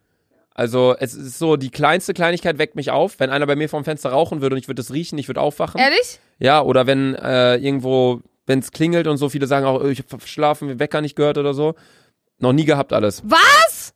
Also 0.54 0.96
es 1.00 1.16
ist 1.16 1.40
so, 1.40 1.56
die 1.56 1.72
kleinste 1.72 2.14
Kleinigkeit 2.14 2.60
weckt 2.60 2.76
mich 2.76 2.92
auf. 2.92 3.20
Wenn 3.20 3.32
einer 3.32 3.48
bei 3.48 3.56
mir 3.56 3.70
vorm 3.70 3.84
Fenster 3.84 4.10
rauchen 4.10 4.42
würde 4.42 4.56
und 4.56 4.60
ich 4.60 4.68
würde 4.68 4.82
es 4.82 4.94
riechen, 4.94 5.18
ich 5.18 5.28
würde 5.28 5.42
aufwachen. 5.42 5.80
Ehrlich? 5.80 6.20
Ja, 6.38 6.62
oder 6.62 6.86
wenn 6.86 7.16
äh, 7.16 7.56
irgendwo, 7.58 8.22
wenn 8.48 8.60
es 8.60 8.72
klingelt 8.72 9.06
und 9.08 9.18
so, 9.18 9.30
viele 9.30 9.46
sagen 9.46 9.66
auch, 9.68 9.84
äh, 9.84 9.92
ich 9.92 10.00
hab 10.00 10.10
verschlafen, 10.10 10.80
Wecker 10.80 11.02
nicht 11.02 11.16
gehört 11.16 11.38
oder 11.38 11.54
so. 11.54 11.76
Noch 12.40 12.54
nie 12.54 12.66
gehabt 12.66 12.94
alles. 12.94 13.22
Was? 13.26 13.94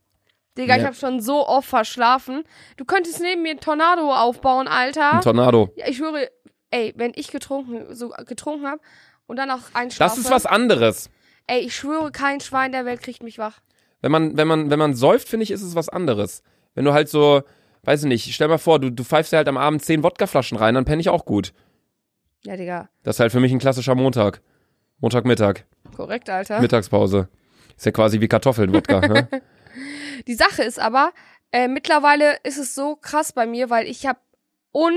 Digga, 0.58 0.76
ich 0.76 0.82
Ja. 0.82 0.88
habe 0.88 0.96
schon 0.96 1.22
so 1.22 1.48
oft 1.48 1.68
verschlafen. 1.68 2.44
Du 2.78 2.86
könntest 2.86 3.22
neben 3.22 3.42
mir 3.42 3.52
einen 3.52 3.60
Tornado 3.60 4.14
aufbauen, 4.14 4.68
Alter. 4.68 5.14
Ein 5.14 5.22
Tornado. 5.22 5.70
ja, 5.76 5.88
ich 5.88 5.98
schwöre, 5.98 6.30
ey, 6.72 6.94
wenn 6.98 7.14
ich 7.16 7.30
getrunken, 7.32 7.96
so 7.96 8.10
getrunken 8.28 8.68
habe 8.68 8.82
und 9.28 9.38
dann 9.38 9.50
auch 9.50 9.60
einschlafe. 9.74 10.16
Das 10.16 10.18
ist 10.26 10.30
was 10.32 10.46
anderes. 10.46 11.10
Ey, 11.48 11.62
ich 11.62 11.76
schwöre, 11.76 12.12
kein 12.12 12.40
Schwein 12.42 12.72
der 12.72 12.86
Welt 12.86 13.02
kriegt 13.02 13.24
mich 13.24 13.38
wach. 13.38 13.60
Wenn 14.02 14.12
man, 14.12 14.36
wenn 14.38 14.48
man, 14.48 14.70
wenn 14.70 14.80
man 14.80 14.94
säuft, 14.96 15.30
finde 15.30 15.44
ich, 15.44 15.52
ist 15.52 15.62
es 15.62 15.76
was 15.76 15.88
anderes. 15.88 16.44
Wenn 16.76 16.86
du 16.86 16.94
halt 16.94 17.08
so, 17.08 17.44
weiß 17.84 18.04
ich 18.04 18.08
nicht, 18.10 18.34
stell 18.34 18.48
mal 18.48 18.58
vor, 18.58 18.80
du, 18.80 18.92
du 18.92 19.04
pfeifst 19.04 19.32
dir 19.32 19.38
halt 19.38 19.48
am 19.48 19.58
Abend 19.58 19.84
zehn 19.86 20.04
Wodkaflaschen 20.04 20.58
rein, 20.58 20.76
dann 20.76 20.86
penne 20.86 21.00
ich 21.02 21.10
auch 21.10 21.26
gut. 21.26 21.54
Ja, 22.44 22.56
Digga. 22.58 22.90
Das 23.04 23.16
ist 23.16 23.20
halt 23.20 23.32
für 23.32 23.40
mich 23.40 23.52
ein 23.52 23.60
klassischer 23.60 23.96
Montag. 23.96 24.42
Montagmittag. 25.00 25.66
Korrekt, 25.96 26.30
Alter. 26.30 26.60
Mittagspause. 26.60 27.28
Ist 27.76 27.86
ja 27.86 27.92
quasi 27.92 28.20
wie 28.22 28.28
Kartoffeln, 28.28 28.74
Wodka. 28.74 29.00
ne? 29.02 29.28
Die 30.28 30.36
Sache 30.36 30.64
ist 30.64 30.80
aber, 30.80 31.12
äh, 31.52 31.68
mittlerweile 31.68 32.38
ist 32.44 32.58
es 32.58 32.76
so 32.76 32.96
krass 32.96 33.34
bei 33.34 33.46
mir, 33.46 33.70
weil 33.70 33.88
ich 33.88 34.06
habe 34.06 34.20
un... 34.74 34.94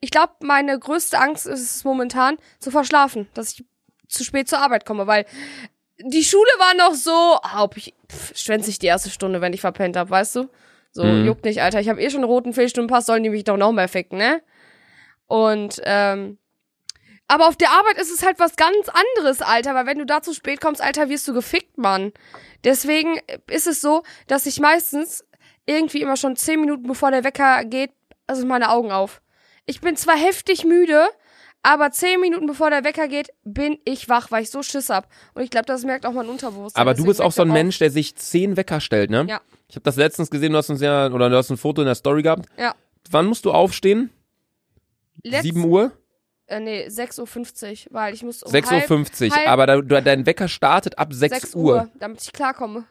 Ich 0.00 0.10
glaube, 0.12 0.32
meine 0.42 0.78
größte 0.78 1.18
Angst 1.18 1.46
ist 1.46 1.60
es 1.60 1.82
momentan, 1.84 2.36
zu 2.60 2.70
verschlafen, 2.70 3.26
dass 3.34 3.52
ich 3.52 3.64
zu 4.06 4.22
spät 4.22 4.48
zur 4.48 4.60
Arbeit 4.60 4.86
komme, 4.86 5.06
weil 5.08 5.26
die 6.00 6.22
Schule 6.22 6.48
war 6.58 6.74
noch 6.88 6.94
so, 6.94 7.10
ah, 7.42 7.64
ob 7.64 7.76
ich 7.76 7.94
pff, 8.08 8.36
schwänze 8.36 8.70
ich 8.70 8.78
die 8.78 8.86
erste 8.86 9.10
Stunde, 9.10 9.40
wenn 9.40 9.52
ich 9.52 9.60
verpennt 9.60 9.96
hab, 9.96 10.08
weißt 10.10 10.36
du? 10.36 10.48
So, 10.92 11.02
Mhm. 11.04 11.24
juckt 11.26 11.44
nicht, 11.44 11.60
Alter. 11.62 11.80
Ich 11.80 11.88
habe 11.88 12.00
eh 12.00 12.10
schon 12.10 12.20
einen 12.20 12.30
roten 12.30 12.52
Fehlstundenpass, 12.52 13.06
sollen 13.06 13.24
die 13.24 13.30
mich 13.30 13.42
doch 13.44 13.56
noch 13.56 13.72
mehr 13.72 13.88
ficken, 13.88 14.18
ne? 14.18 14.40
Und, 15.26 15.80
ähm, 15.84 16.38
aber 17.28 17.46
auf 17.46 17.56
der 17.56 17.70
Arbeit 17.70 17.98
ist 17.98 18.10
es 18.10 18.24
halt 18.24 18.38
was 18.38 18.56
ganz 18.56 18.88
anderes, 18.88 19.42
Alter, 19.42 19.74
weil 19.74 19.86
wenn 19.86 19.98
du 19.98 20.06
da 20.06 20.22
zu 20.22 20.32
spät 20.34 20.60
kommst, 20.60 20.80
Alter, 20.82 21.08
wirst 21.08 21.28
du 21.28 21.34
gefickt, 21.34 21.78
Mann. 21.78 22.12
Deswegen 22.64 23.20
ist 23.48 23.66
es 23.66 23.80
so, 23.80 24.02
dass 24.26 24.46
ich 24.46 24.58
meistens 24.60 25.24
irgendwie 25.66 26.00
immer 26.00 26.16
schon 26.16 26.34
zehn 26.36 26.60
Minuten 26.60 26.84
bevor 26.88 27.10
der 27.10 27.24
Wecker 27.24 27.64
geht, 27.64 27.90
also 28.26 28.44
meine 28.46 28.70
Augen 28.70 28.90
auf. 28.90 29.20
Ich 29.66 29.80
bin 29.80 29.96
zwar 29.96 30.16
heftig 30.16 30.64
müde, 30.64 31.06
aber 31.62 31.90
zehn 31.90 32.20
Minuten 32.20 32.46
bevor 32.46 32.70
der 32.70 32.84
Wecker 32.84 33.08
geht, 33.08 33.28
bin 33.44 33.78
ich 33.84 34.08
wach, 34.08 34.30
weil 34.30 34.42
ich 34.42 34.50
so 34.50 34.62
Schiss 34.62 34.88
hab. 34.88 35.08
Und 35.34 35.42
ich 35.42 35.50
glaube, 35.50 35.66
das 35.66 35.84
merkt 35.84 36.06
auch 36.06 36.12
mein 36.12 36.28
Unterbewusstsein. 36.28 36.80
Aber 36.80 36.94
du 36.94 37.04
bist 37.04 37.20
auch 37.20 37.32
so 37.32 37.42
ein 37.42 37.48
Mensch, 37.52 37.78
der 37.78 37.90
sich 37.90 38.16
zehn 38.16 38.56
Wecker 38.56 38.80
stellt, 38.80 39.10
ne? 39.10 39.26
Ja. 39.28 39.40
Ich 39.68 39.76
habe 39.76 39.82
das 39.84 39.96
letztens 39.96 40.30
gesehen, 40.30 40.52
du 40.52 40.58
hast 40.58 40.70
uns 40.70 40.80
ja, 40.80 41.08
oder 41.08 41.28
du 41.28 41.36
hast 41.36 41.50
ein 41.50 41.58
Foto 41.58 41.82
in 41.82 41.86
der 41.86 41.94
Story 41.94 42.22
gehabt. 42.22 42.46
Ja. 42.56 42.74
Wann 43.10 43.26
musst 43.26 43.44
du 43.44 43.52
aufstehen? 43.52 44.10
Letz- 45.22 45.42
7 45.42 45.64
Uhr? 45.64 45.92
Äh, 46.48 46.60
nee, 46.60 46.86
6.50 46.88 47.86
Uhr, 47.88 47.92
weil 47.94 48.14
ich 48.14 48.22
muss 48.22 48.42
um 48.42 48.50
6.50 48.52 49.30
Uhr. 49.30 49.46
Aber 49.48 49.66
da, 49.66 49.76
du, 49.80 50.02
dein 50.02 50.24
Wecker 50.26 50.48
startet 50.48 50.98
ab 50.98 51.12
6, 51.12 51.40
6 51.42 51.54
Uhr. 51.54 51.74
Uhr, 51.74 51.88
damit 51.98 52.22
ich 52.22 52.32
klarkomme. 52.32 52.84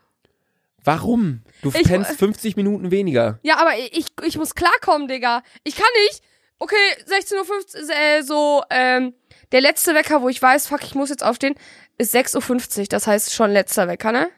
Warum? 0.83 1.41
Du 1.63 1.69
Ich- 1.69 1.83
pennst 1.83 2.11
50 2.17 2.55
Minuten 2.55 2.91
weniger. 2.91 3.39
Ja, 3.41 3.57
aber 3.57 3.77
ich, 3.77 4.05
ich 4.23 4.37
muss 4.37 4.53
klarkommen, 4.55 5.07
Digga. 5.07 5.41
Ich 5.63 5.75
kann 5.75 5.87
nicht. 6.05 6.21
Okay, 6.59 6.75
16.50 7.07 7.35
Uhr, 7.83 7.89
äh, 7.95 8.21
so, 8.23 8.63
ähm, 8.69 9.13
der 9.51 9.61
letzte 9.61 9.93
Wecker, 9.95 10.21
wo 10.21 10.29
ich 10.29 10.41
weiß, 10.41 10.67
fuck, 10.67 10.83
ich 10.83 10.95
muss 10.95 11.09
jetzt 11.09 11.23
aufstehen, 11.23 11.55
ist 11.97 12.13
6.50 12.15 12.79
Uhr. 12.79 12.85
Das 12.89 13.07
heißt 13.07 13.33
schon 13.33 13.51
letzter 13.51 13.87
Wecker, 13.87 14.11
ne? 14.11 14.29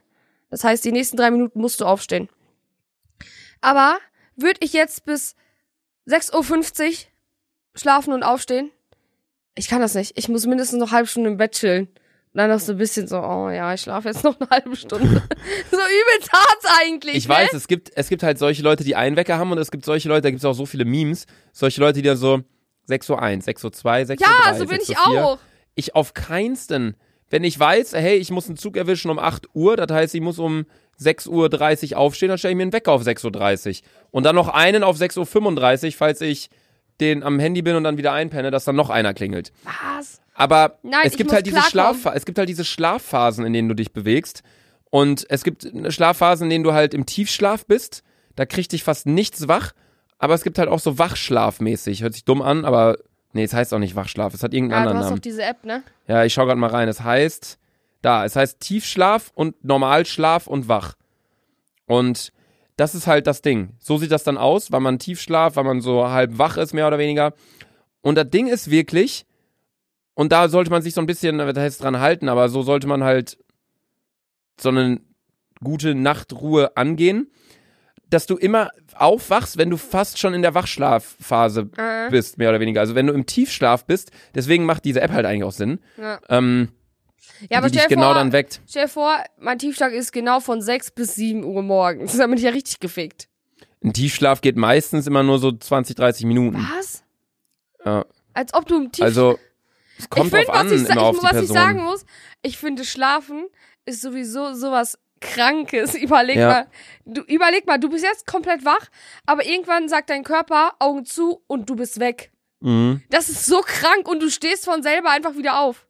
Das 0.49 0.63
heißt, 0.63 0.83
die 0.83 0.91
nächsten 0.91 1.17
drei 1.17 1.29
Minuten 1.29 1.59
musst 1.61 1.81
du 1.81 1.85
aufstehen. 1.85 2.29
Aber 3.61 3.97
würde 4.35 4.59
ich 4.63 4.73
jetzt 4.73 5.05
bis 5.05 5.35
6.50 6.07 6.87
Uhr 6.89 6.95
schlafen 7.75 8.13
und 8.13 8.23
aufstehen? 8.23 8.71
Ich 9.59 9.67
kann 9.67 9.81
das 9.81 9.93
nicht. 9.93 10.17
Ich 10.17 10.29
muss 10.29 10.45
mindestens 10.45 10.79
noch 10.79 10.87
eine 10.87 10.95
halbe 10.95 11.09
Stunde 11.09 11.31
im 11.31 11.37
Bett 11.37 11.51
chillen. 11.51 11.87
Und 11.87 12.37
dann 12.37 12.49
noch 12.49 12.61
so 12.61 12.71
ein 12.71 12.77
bisschen 12.77 13.07
so, 13.07 13.17
oh 13.17 13.49
ja, 13.49 13.73
ich 13.73 13.81
schlafe 13.81 14.07
jetzt 14.07 14.23
noch 14.23 14.39
eine 14.39 14.49
halbe 14.49 14.73
Stunde. 14.77 15.05
so 15.71 15.77
übelst 15.77 16.31
hart 16.31 16.63
eigentlich. 16.81 17.15
Ich 17.15 17.27
ne? 17.27 17.33
weiß, 17.33 17.51
es 17.53 17.67
gibt, 17.67 17.91
es 17.93 18.07
gibt 18.07 18.23
halt 18.23 18.39
solche 18.39 18.63
Leute, 18.63 18.85
die 18.85 18.95
einen 18.95 19.17
Wecker 19.17 19.37
haben 19.37 19.51
und 19.51 19.57
es 19.57 19.69
gibt 19.69 19.83
solche 19.83 20.07
Leute, 20.07 20.21
da 20.21 20.29
gibt 20.29 20.39
es 20.39 20.45
auch 20.45 20.53
so 20.53 20.65
viele 20.65 20.85
Memes, 20.85 21.25
solche 21.51 21.81
Leute, 21.81 22.01
die 22.01 22.07
dann 22.07 22.15
so 22.15 22.39
6 22.85 23.09
Uhr 23.09 23.21
1, 23.21 23.43
6 23.43 23.63
Uhr 23.65 23.71
2, 23.73 24.05
6 24.05 24.21
Uhr 24.21 24.27
3, 24.27 24.49
Ja, 24.49 24.57
so 24.57 24.65
bin 24.65 24.77
6 24.79 24.89
ich 24.89 24.97
Uhr 24.97 25.11
4. 25.11 25.25
auch. 25.25 25.39
Ich 25.75 25.95
auf 25.95 26.13
keinsten. 26.13 26.95
Wenn 27.29 27.43
ich 27.43 27.59
weiß, 27.59 27.93
hey, 27.95 28.15
ich 28.15 28.31
muss 28.31 28.47
einen 28.47 28.55
Zug 28.55 28.77
erwischen 28.77 29.11
um 29.11 29.19
8 29.19 29.47
Uhr, 29.53 29.75
das 29.75 29.91
heißt, 29.91 30.15
ich 30.15 30.21
muss 30.21 30.39
um 30.39 30.67
6.30 31.01 31.91
Uhr 31.91 31.97
aufstehen, 31.97 32.29
dann 32.29 32.37
stelle 32.37 32.53
ich 32.53 32.57
mir 32.57 32.63
einen 32.63 32.73
Wecker 32.73 32.93
auf 32.93 33.01
6.30 33.01 33.81
Uhr. 33.81 33.87
Und 34.11 34.23
dann 34.23 34.35
noch 34.35 34.47
einen 34.47 34.83
auf 34.83 34.97
6.35 34.97 35.85
Uhr, 35.87 35.91
falls 35.97 36.21
ich 36.21 36.49
den 37.01 37.23
am 37.23 37.39
Handy 37.39 37.61
bin 37.61 37.75
und 37.75 37.83
dann 37.83 37.97
wieder 37.97 38.13
einpenne, 38.13 38.51
dass 38.51 38.65
dann 38.65 38.75
noch 38.75 38.89
einer 38.89 39.13
klingelt. 39.13 39.51
Was? 39.63 40.21
Aber 40.33 40.79
Nein, 40.83 41.01
es 41.03 41.17
gibt 41.17 41.31
halt 41.33 41.45
diese 41.45 41.59
es 41.59 42.25
gibt 42.25 42.37
halt 42.37 42.49
diese 42.49 42.65
Schlafphasen, 42.65 43.45
in 43.45 43.53
denen 43.53 43.67
du 43.69 43.75
dich 43.75 43.91
bewegst. 43.91 44.43
Und 44.89 45.25
es 45.29 45.43
gibt 45.43 45.67
Schlafphasen, 45.89 46.45
in 46.45 46.49
denen 46.49 46.63
du 46.63 46.73
halt 46.73 46.93
im 46.93 47.05
Tiefschlaf 47.05 47.65
bist. 47.65 48.03
Da 48.35 48.45
kriegt 48.45 48.71
dich 48.71 48.83
fast 48.83 49.05
nichts 49.05 49.47
wach. 49.47 49.73
Aber 50.17 50.33
es 50.33 50.43
gibt 50.43 50.57
halt 50.57 50.69
auch 50.69 50.79
so 50.79 50.97
Wachschlafmäßig. 50.97 52.01
Hört 52.03 52.13
sich 52.13 52.25
dumm 52.25 52.41
an, 52.41 52.65
aber 52.65 52.97
nee, 53.33 53.43
es 53.43 53.53
heißt 53.53 53.73
auch 53.73 53.79
nicht 53.79 53.95
Wachschlaf. 53.95 54.33
Es 54.33 54.43
hat 54.43 54.53
irgendeinen 54.53 54.79
Ja, 54.79 54.83
du 54.85 54.89
anderen 54.91 54.97
hast 54.99 55.05
doch 55.07 55.15
Namen. 55.15 55.21
diese 55.21 55.43
App, 55.43 55.65
ne? 55.65 55.83
Ja, 56.07 56.23
ich 56.23 56.33
schau 56.33 56.45
gerade 56.45 56.59
mal 56.59 56.69
rein. 56.69 56.87
Es 56.87 57.01
heißt 57.01 57.57
da, 58.01 58.25
es 58.25 58.35
heißt 58.35 58.59
Tiefschlaf 58.59 59.31
und 59.35 59.63
Normalschlaf 59.63 60.47
und 60.47 60.67
Wach. 60.67 60.93
Und 61.85 62.31
das 62.79 62.95
ist 62.95 63.07
halt 63.07 63.27
das 63.27 63.41
Ding. 63.41 63.73
So 63.79 63.97
sieht 63.97 64.11
das 64.11 64.23
dann 64.23 64.37
aus, 64.37 64.71
weil 64.71 64.79
man 64.79 64.99
Tiefschlaf, 64.99 65.55
weil 65.55 65.63
man 65.65 65.81
so 65.81 66.07
halb 66.09 66.37
wach 66.37 66.57
ist, 66.57 66.73
mehr 66.73 66.87
oder 66.87 66.97
weniger. 66.97 67.33
Und 68.01 68.15
das 68.15 68.29
Ding 68.29 68.47
ist 68.47 68.71
wirklich, 68.71 69.25
und 70.13 70.31
da 70.31 70.47
sollte 70.47 70.71
man 70.71 70.81
sich 70.81 70.93
so 70.93 71.01
ein 71.01 71.07
bisschen, 71.07 71.37
das 71.37 71.57
heißt 71.57 71.83
dran 71.83 71.99
halten, 71.99 72.29
aber 72.29 72.47
so 72.49 72.61
sollte 72.61 72.87
man 72.87 73.03
halt 73.03 73.37
so 74.59 74.69
eine 74.69 75.01
gute 75.61 75.93
Nachtruhe 75.95 76.75
angehen, 76.77 77.31
dass 78.09 78.25
du 78.25 78.37
immer 78.37 78.71
aufwachst, 78.95 79.57
wenn 79.57 79.69
du 79.69 79.77
fast 79.77 80.17
schon 80.17 80.33
in 80.33 80.41
der 80.41 80.55
Wachschlafphase 80.55 81.69
Äh, 81.77 82.09
bist, 82.09 82.37
mehr 82.37 82.49
oder 82.49 82.59
weniger. 82.59 82.79
Also 82.81 82.95
wenn 82.95 83.07
du 83.07 83.13
im 83.13 83.25
Tiefschlaf 83.25 83.85
bist, 83.85 84.11
deswegen 84.33 84.65
macht 84.65 84.85
diese 84.85 85.01
App 85.01 85.11
halt 85.11 85.25
eigentlich 85.25 85.43
auch 85.43 85.51
Sinn, 85.51 85.79
ja. 85.97 86.19
ähm, 86.29 86.69
ja, 87.49 87.57
aber 87.59 87.69
stell 87.69 87.83
dir 87.83 87.87
genau 87.89 88.07
vor, 88.07 88.13
dann 88.15 88.31
weckt. 88.31 88.61
stell 88.67 88.87
vor, 88.87 89.15
mein 89.37 89.59
Tiefschlag 89.59 89.93
ist 89.93 90.11
genau 90.11 90.39
von 90.39 90.61
6 90.61 90.91
bis 90.91 91.15
7 91.15 91.43
Uhr 91.43 91.61
morgens. 91.61 92.13
Da 92.17 92.27
bin 92.27 92.37
ich 92.37 92.43
ja 92.43 92.51
richtig 92.51 92.79
gefickt. 92.79 93.27
Ein 93.83 93.93
Tiefschlaf 93.93 94.41
geht 94.41 94.57
meistens 94.57 95.07
immer 95.07 95.23
nur 95.23 95.39
so 95.39 95.51
20, 95.51 95.95
30 95.95 96.25
Minuten. 96.25 96.57
Was? 96.75 97.03
Ja. 97.85 98.05
Als 98.33 98.53
ob 98.53 98.67
du 98.67 98.77
im 98.77 98.91
Tief... 98.91 99.05
Also 99.05 99.39
es 99.97 100.09
kommt 100.09 100.27
ich 100.27 100.33
find, 100.33 100.47
drauf 100.47 100.55
an, 100.55 100.71
was 100.71 100.81
ich, 100.81 100.89
immer 100.89 101.01
auf 101.01 101.15
ich, 101.15 101.19
die 101.19 101.25
was 101.25 101.31
Person. 101.31 101.55
ich 101.57 101.61
sagen 101.61 101.83
muss, 101.83 102.05
ich 102.41 102.57
finde, 102.57 102.85
Schlafen 102.85 103.45
ist 103.85 104.01
sowieso 104.01 104.53
sowas 104.53 104.97
Krankes. 105.19 105.95
Überleg 106.01 106.37
Ja. 106.37 106.47
mal, 106.47 106.67
du, 107.05 107.21
überleg 107.21 107.67
mal, 107.67 107.77
du 107.77 107.89
bist 107.89 108.03
jetzt 108.03 108.25
komplett 108.25 108.63
wach, 108.65 108.87
aber 109.25 109.45
irgendwann 109.45 109.89
sagt 109.89 110.09
dein 110.09 110.23
Körper 110.23 110.73
Augen 110.79 111.05
zu 111.05 111.41
und 111.47 111.69
du 111.69 111.75
bist 111.75 111.99
weg. 111.99 112.31
mhm. 112.61 113.01
Das 113.09 113.29
ist 113.29 113.45
so 113.45 113.61
krank 113.61 114.07
und 114.07 114.21
du 114.21 114.29
stehst 114.29 114.65
von 114.65 114.83
selber 114.83 115.09
einfach 115.09 115.35
wieder 115.35 115.59
auf. 115.59 115.85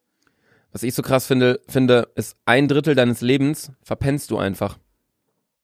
Was 0.72 0.84
ich 0.84 0.94
so 0.94 1.02
krass 1.02 1.26
finde, 1.26 1.62
finde, 1.68 2.12
ist 2.16 2.38
ein 2.46 2.68
Drittel 2.68 2.96
deines 2.96 3.22
Lebens 3.22 3.72
verpennst 3.82 4.30
du 4.32 4.38
einfach. 4.38 4.78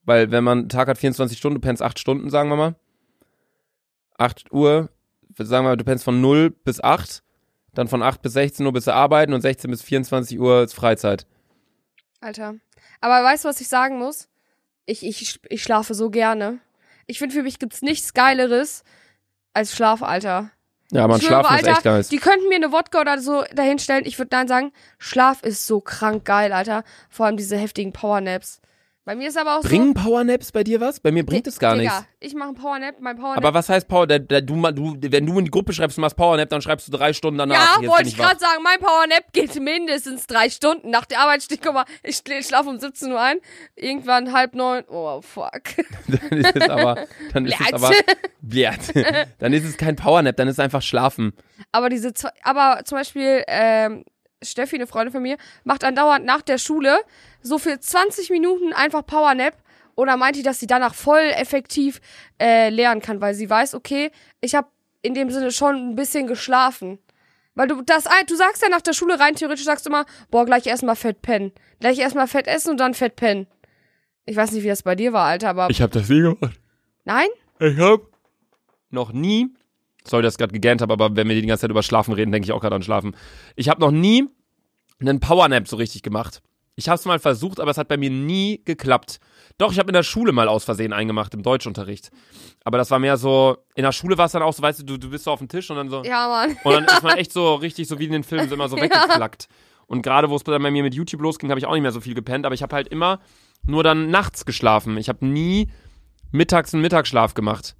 Weil 0.04 0.32
wenn 0.32 0.44
man, 0.44 0.60
ein 0.60 0.70
Tag 0.70 0.88
hat 0.88 0.98
24 0.98 1.38
Stunden, 1.38 1.56
du 1.56 1.62
pennst 1.62 1.82
8 1.82 2.00
Stunden, 2.00 2.30
sagen 2.30 2.50
wir 2.50 2.56
mal. 2.56 2.76
8 4.18 4.52
Uhr, 4.52 4.90
sagen 5.38 5.66
wir 5.66 5.72
mal, 5.72 5.78
du 5.78 5.84
pennst 5.84 6.04
von 6.04 6.22
0 6.22 6.52
bis 6.52 6.84
8, 6.84 7.24
dann 7.74 7.88
von 7.88 8.02
8 8.02 8.22
bis 8.22 8.34
16 8.34 8.66
Uhr 8.66 8.74
bist 8.74 8.88
du 8.88 8.94
arbeiten 8.94 9.34
und 9.34 9.42
16 9.42 9.70
bis 9.70 9.82
24 9.82 10.40
Uhr 10.40 10.64
ist 10.64 10.74
Freizeit. 10.74 11.28
Alter. 12.22 12.56
Aber 13.02 13.24
weißt 13.24 13.46
du, 13.46 13.50
was 13.50 13.62
ich 13.62 13.68
sagen 13.68 14.00
muss? 14.00 14.30
Ich, 14.86 15.06
ich, 15.06 15.40
ich 15.50 15.64
schlafe 15.64 15.94
so 15.94 16.10
gerne. 16.10 16.60
Ich 17.08 17.20
finde, 17.20 17.36
für 17.36 17.44
mich 17.44 17.60
gibt's 17.60 17.82
nichts 17.82 18.14
Geileres 18.14 18.84
als 19.54 19.76
Schlaf, 19.76 20.02
Alter. 20.02 20.52
Ja, 20.92 21.08
man 21.08 21.20
Ich 21.20 21.26
schwöre, 21.26 21.42
schlafen 21.42 21.56
ist 21.56 21.68
Alter, 21.68 21.78
echt 21.78 21.86
nice. 21.86 22.10
Die 22.10 22.18
könnten 22.18 22.48
mir 22.48 22.56
eine 22.56 22.72
Wodka 22.72 23.02
oder 23.02 23.20
so 23.20 23.44
dahinstellen. 23.54 24.06
Ich 24.06 24.18
würde 24.20 24.30
dann 24.30 24.48
sagen, 24.48 24.72
Schlaf 25.00 25.42
ist 25.44 25.66
so 25.66 25.82
krank 25.82 26.26
geil, 26.26 26.54
Alter. 26.54 26.84
Vor 27.10 27.26
allem 27.26 27.38
diese 27.38 27.58
heftigen 27.58 27.92
Powernaps. 27.92 28.62
Bei 29.06 29.16
mir 29.16 29.28
ist 29.28 29.38
aber 29.38 29.60
auch 29.60 29.62
Bringen 29.62 29.94
Powernaps 29.94 30.52
bei 30.52 30.64
dir 30.64 30.82
was? 30.82 31.00
Bei 31.00 31.12
mir 31.12 31.24
bringt 31.24 31.46
so. 31.46 31.50
es 31.50 31.60
gar 31.60 31.76
Digga, 31.76 32.00
nichts. 32.00 32.08
Ich 32.20 32.34
mache 32.34 32.48
einen 32.50 32.58
Powernap, 32.58 32.96
mein 33.00 33.16
Powernap. 33.16 33.38
Aber 33.38 33.54
was 33.54 33.70
heißt 33.70 33.88
Power? 33.88 34.08
Der, 34.08 34.18
du, 34.20 34.40
du, 34.42 34.98
wenn 35.00 35.28
du 35.28 35.38
in 35.38 35.46
die 35.46 35.52
Gruppe 35.52 35.74
schreibst, 35.74 35.98
du 35.98 36.02
machst 36.02 36.16
Powernap, 36.16 36.50
dann 36.50 36.60
schreibst 36.64 36.88
du 36.88 36.92
drei 36.92 37.14
Stunden 37.14 37.38
danach. 37.38 37.80
ja, 37.84 37.88
wollte 37.88 38.08
ich 38.10 38.18
gerade 38.18 38.40
sagen, 38.40 38.64
mein 38.64 38.80
Powernap 38.80 39.32
geht 39.32 39.54
mindestens 39.62 40.26
drei 40.26 40.50
Stunden. 40.50 40.90
Nach 40.90 41.06
der 41.06 41.20
Arbeit 41.20 41.44
stehe 41.44 41.62
ich, 41.64 41.72
mal, 41.72 41.86
ich 42.02 42.16
schl- 42.16 42.44
schlafe 42.44 42.68
um 42.68 42.80
17 42.80 43.12
Uhr 43.12 43.22
ein. 43.22 43.38
Irgendwann 43.76 44.34
halb 44.34 44.56
neun. 44.56 44.84
Oh, 44.88 45.22
fuck. 45.22 45.62
Dann 46.08 46.40
ist 46.40 46.56
es 46.56 46.70
aber, 46.70 47.06
dann 47.32 47.46
ist 47.46 47.62
es 47.62 47.74
aber, 47.74 47.92
Blärt. 48.42 48.80
dann 49.40 49.54
ist 49.54 49.66
es 49.66 49.78
kein 49.78 49.96
Powernap, 49.96 50.36
dann 50.36 50.48
ist 50.48 50.56
es 50.56 50.60
einfach 50.60 50.82
Schlafen. 50.82 51.34
Aber 51.72 51.90
diese, 51.90 52.14
zwei- 52.16 52.32
aber 52.42 52.82
zum 52.86 52.98
Beispiel, 52.98 53.44
ähm, 53.48 54.04
Steffi, 54.44 54.76
eine 54.76 54.88
Freundin 54.88 55.12
von 55.12 55.22
mir, 55.22 55.38
macht 55.64 55.84
andauernd 55.84 56.26
nach 56.26 56.42
der 56.42 56.58
Schule 56.58 57.00
so 57.46 57.58
für 57.60 57.80
20 57.80 58.30
Minuten 58.32 58.74
einfach 58.74 59.06
Powernap. 59.06 59.56
Oder 59.96 60.18
meint 60.18 60.36
die, 60.36 60.44
dass 60.44 60.60
sie 60.60 60.68
danach 60.68 60.94
voll 60.94 61.32
effektiv 61.38 62.02
äh, 62.42 62.70
lernen 62.70 63.02
kann, 63.02 63.22
weil 63.22 63.34
sie 63.34 63.50
weiß, 63.50 63.76
okay, 63.76 64.12
ich 64.42 64.54
habe 64.54 64.68
in 65.02 65.14
dem 65.14 65.30
Sinne 65.30 65.52
schon 65.52 65.92
ein 65.92 65.96
bisschen 65.96 66.28
geschlafen. 66.28 67.00
Weil 67.54 67.70
du 67.70 67.82
das, 67.82 68.04
du 68.28 68.36
sagst 68.36 68.62
ja 68.62 68.68
nach 68.68 68.82
der 68.82 68.92
Schule 68.92 69.18
rein 69.20 69.36
theoretisch 69.36 69.64
sagst 69.64 69.86
du 69.86 69.90
immer, 69.90 70.06
boah, 70.32 70.46
gleich 70.46 70.66
erstmal 70.66 70.98
fett 70.98 71.22
pennen. 71.22 71.54
Gleich 71.80 71.98
erstmal 72.00 72.28
fett 72.28 72.48
essen 72.48 72.72
und 72.72 72.78
dann 72.78 72.94
fett 72.94 73.16
pennen. 73.16 73.48
Ich 74.26 74.36
weiß 74.36 74.52
nicht, 74.52 74.64
wie 74.64 74.68
das 74.68 74.84
bei 74.84 74.96
dir 74.96 75.14
war, 75.14 75.26
Alter, 75.26 75.50
aber 75.50 75.70
Ich 75.70 75.82
habe 75.82 75.94
das 75.94 76.10
nie 76.10 76.22
gemacht. 76.22 76.60
nein? 77.06 77.28
Ich 77.60 77.78
hab 77.78 78.02
noch 78.90 79.14
nie, 79.14 79.48
sorry, 80.04 80.24
dass 80.24 80.34
ich 80.34 80.38
gerade 80.40 80.52
gegähnt 80.52 80.82
habe, 80.82 80.92
aber 80.92 81.16
wenn 81.16 81.30
wir 81.30 81.40
die 81.40 81.48
ganze 81.48 81.62
Zeit 81.62 81.70
über 81.72 81.84
Schlafen 81.84 82.14
reden, 82.14 82.34
denke 82.34 82.46
ich 82.48 82.52
auch 82.52 82.60
gerade 82.60 82.76
an 82.76 82.84
Schlafen. 82.84 83.16
Ich 83.56 83.70
habe 83.70 83.80
noch 83.80 83.92
nie 83.92 84.28
einen 85.00 85.22
Powernap 85.22 85.68
so 85.70 85.78
richtig 85.78 86.02
gemacht. 86.04 86.42
Ich 86.78 86.90
habe 86.90 86.96
es 86.96 87.06
mal 87.06 87.20
versucht, 87.20 87.60
aber 87.62 87.72
es 87.72 87.78
hat 87.78 87.88
bei 87.88 87.96
mir 87.98 88.10
nie 88.10 88.62
geklappt. 88.66 89.20
Doch, 89.58 89.72
ich 89.72 89.80
habe 89.80 89.90
in 89.90 89.94
der 89.94 90.04
Schule 90.04 90.34
mal 90.34 90.50
aus 90.50 90.66
Versehen 90.66 90.92
eingemacht, 90.92 91.34
im 91.34 91.42
Deutschunterricht. 91.42 92.12
Aber 92.66 92.78
das 92.78 92.92
war 92.92 93.00
mehr 93.00 93.16
so, 93.16 93.58
in 93.76 93.84
der 93.84 93.94
Schule 93.94 94.18
war 94.18 94.26
es 94.26 94.34
dann 94.34 94.42
auch 94.42 94.52
so, 94.54 94.62
weißt 94.62 94.80
du, 94.82 94.84
du, 94.84 94.98
du 94.98 95.10
bist 95.10 95.24
so 95.24 95.32
auf 95.32 95.40
dem 95.40 95.48
Tisch 95.48 95.70
und 95.72 95.78
dann 95.78 95.90
so, 95.90 96.04
Ja, 96.04 96.28
Mann. 96.28 96.58
und 96.66 96.74
dann 96.74 96.84
ist 96.86 97.02
man 97.04 97.18
echt 97.18 97.32
so 97.32 97.56
richtig, 97.56 97.88
so 97.88 97.98
wie 98.00 98.06
in 98.06 98.12
den 98.12 98.24
Filmen, 98.24 98.50
so 98.50 98.56
immer 98.56 98.68
so 98.68 98.76
Ja. 98.76 98.84
weggeflackt. 98.84 99.48
Und 99.88 100.02
gerade 100.02 100.30
wo 100.30 100.36
es 100.36 100.44
bei 100.44 100.60
mir 100.60 100.84
mit 100.84 100.94
YouTube 100.96 101.22
losging, 101.22 101.50
habe 101.50 101.60
ich 101.60 101.66
auch 101.66 101.74
nicht 101.74 101.84
mehr 101.84 101.92
so 101.94 102.02
viel 102.02 102.14
gepennt, 102.16 102.46
aber 102.46 102.56
ich 102.56 102.64
habe 102.64 102.76
halt 102.76 102.88
immer 102.90 103.20
nur 103.66 103.84
dann 103.84 104.10
nachts 104.10 104.44
geschlafen. 104.46 104.98
Ich 104.98 105.08
habe 105.08 105.26
nie 105.26 105.70
mittags 106.32 106.74
einen 106.74 106.82
Mittagsschlaf 106.82 107.36
gemacht. 107.36 107.76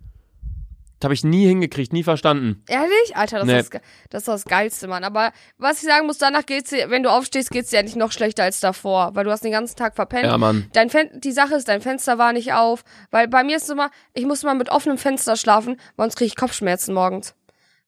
Das 1.00 1.08
habe 1.08 1.14
ich 1.14 1.24
nie 1.26 1.46
hingekriegt, 1.46 1.92
nie 1.92 2.04
verstanden. 2.04 2.64
Ehrlich? 2.70 3.16
Alter, 3.16 3.40
das, 3.40 3.46
Nee. 3.48 3.60
ist, 3.60 3.74
das, 4.10 4.22
ist 4.22 4.28
das 4.28 4.46
Geilste, 4.46 4.88
Mann. 4.88 5.04
Aber 5.04 5.34
was 5.58 5.80
ich 5.84 5.90
sagen 5.90 6.06
muss, 6.08 6.18
danach 6.18 6.46
geht's 6.46 6.70
dir, 6.70 6.90
wenn 6.90 7.04
du 7.04 7.10
aufstehst, 7.12 7.52
geht's 7.52 7.70
dir 7.70 7.80
eigentlich 7.80 7.98
noch 7.98 8.14
schlechter 8.14 8.44
als 8.44 8.62
davor, 8.62 9.12
weil 9.14 9.26
du 9.26 9.32
hast 9.32 9.44
den 9.44 9.52
ganzen 9.52 9.76
Tag 9.76 9.96
verpennt. 9.96 10.26
Ja, 10.26 10.38
Mann. 10.38 10.70
Dein 10.74 10.90
Fen 10.90 11.10
die 11.14 11.34
Sache 11.34 11.56
ist, 11.56 11.68
dein 11.68 11.82
Fenster 11.82 12.18
war 12.18 12.32
nicht 12.32 12.54
auf, 12.54 12.84
weil 13.12 13.28
bei 13.28 13.44
mir 13.44 13.58
ist 13.58 13.64
es 13.64 13.70
immer, 13.70 13.92
ich 14.14 14.26
muss 14.26 14.42
immer 14.44 14.54
mit 14.56 14.70
offenem 14.70 14.98
Fenster 14.98 15.36
schlafen, 15.36 15.80
sonst 15.98 16.16
kriege 16.16 16.28
ich 16.28 16.36
Kopfschmerzen 16.38 16.94
morgens. 16.94 17.36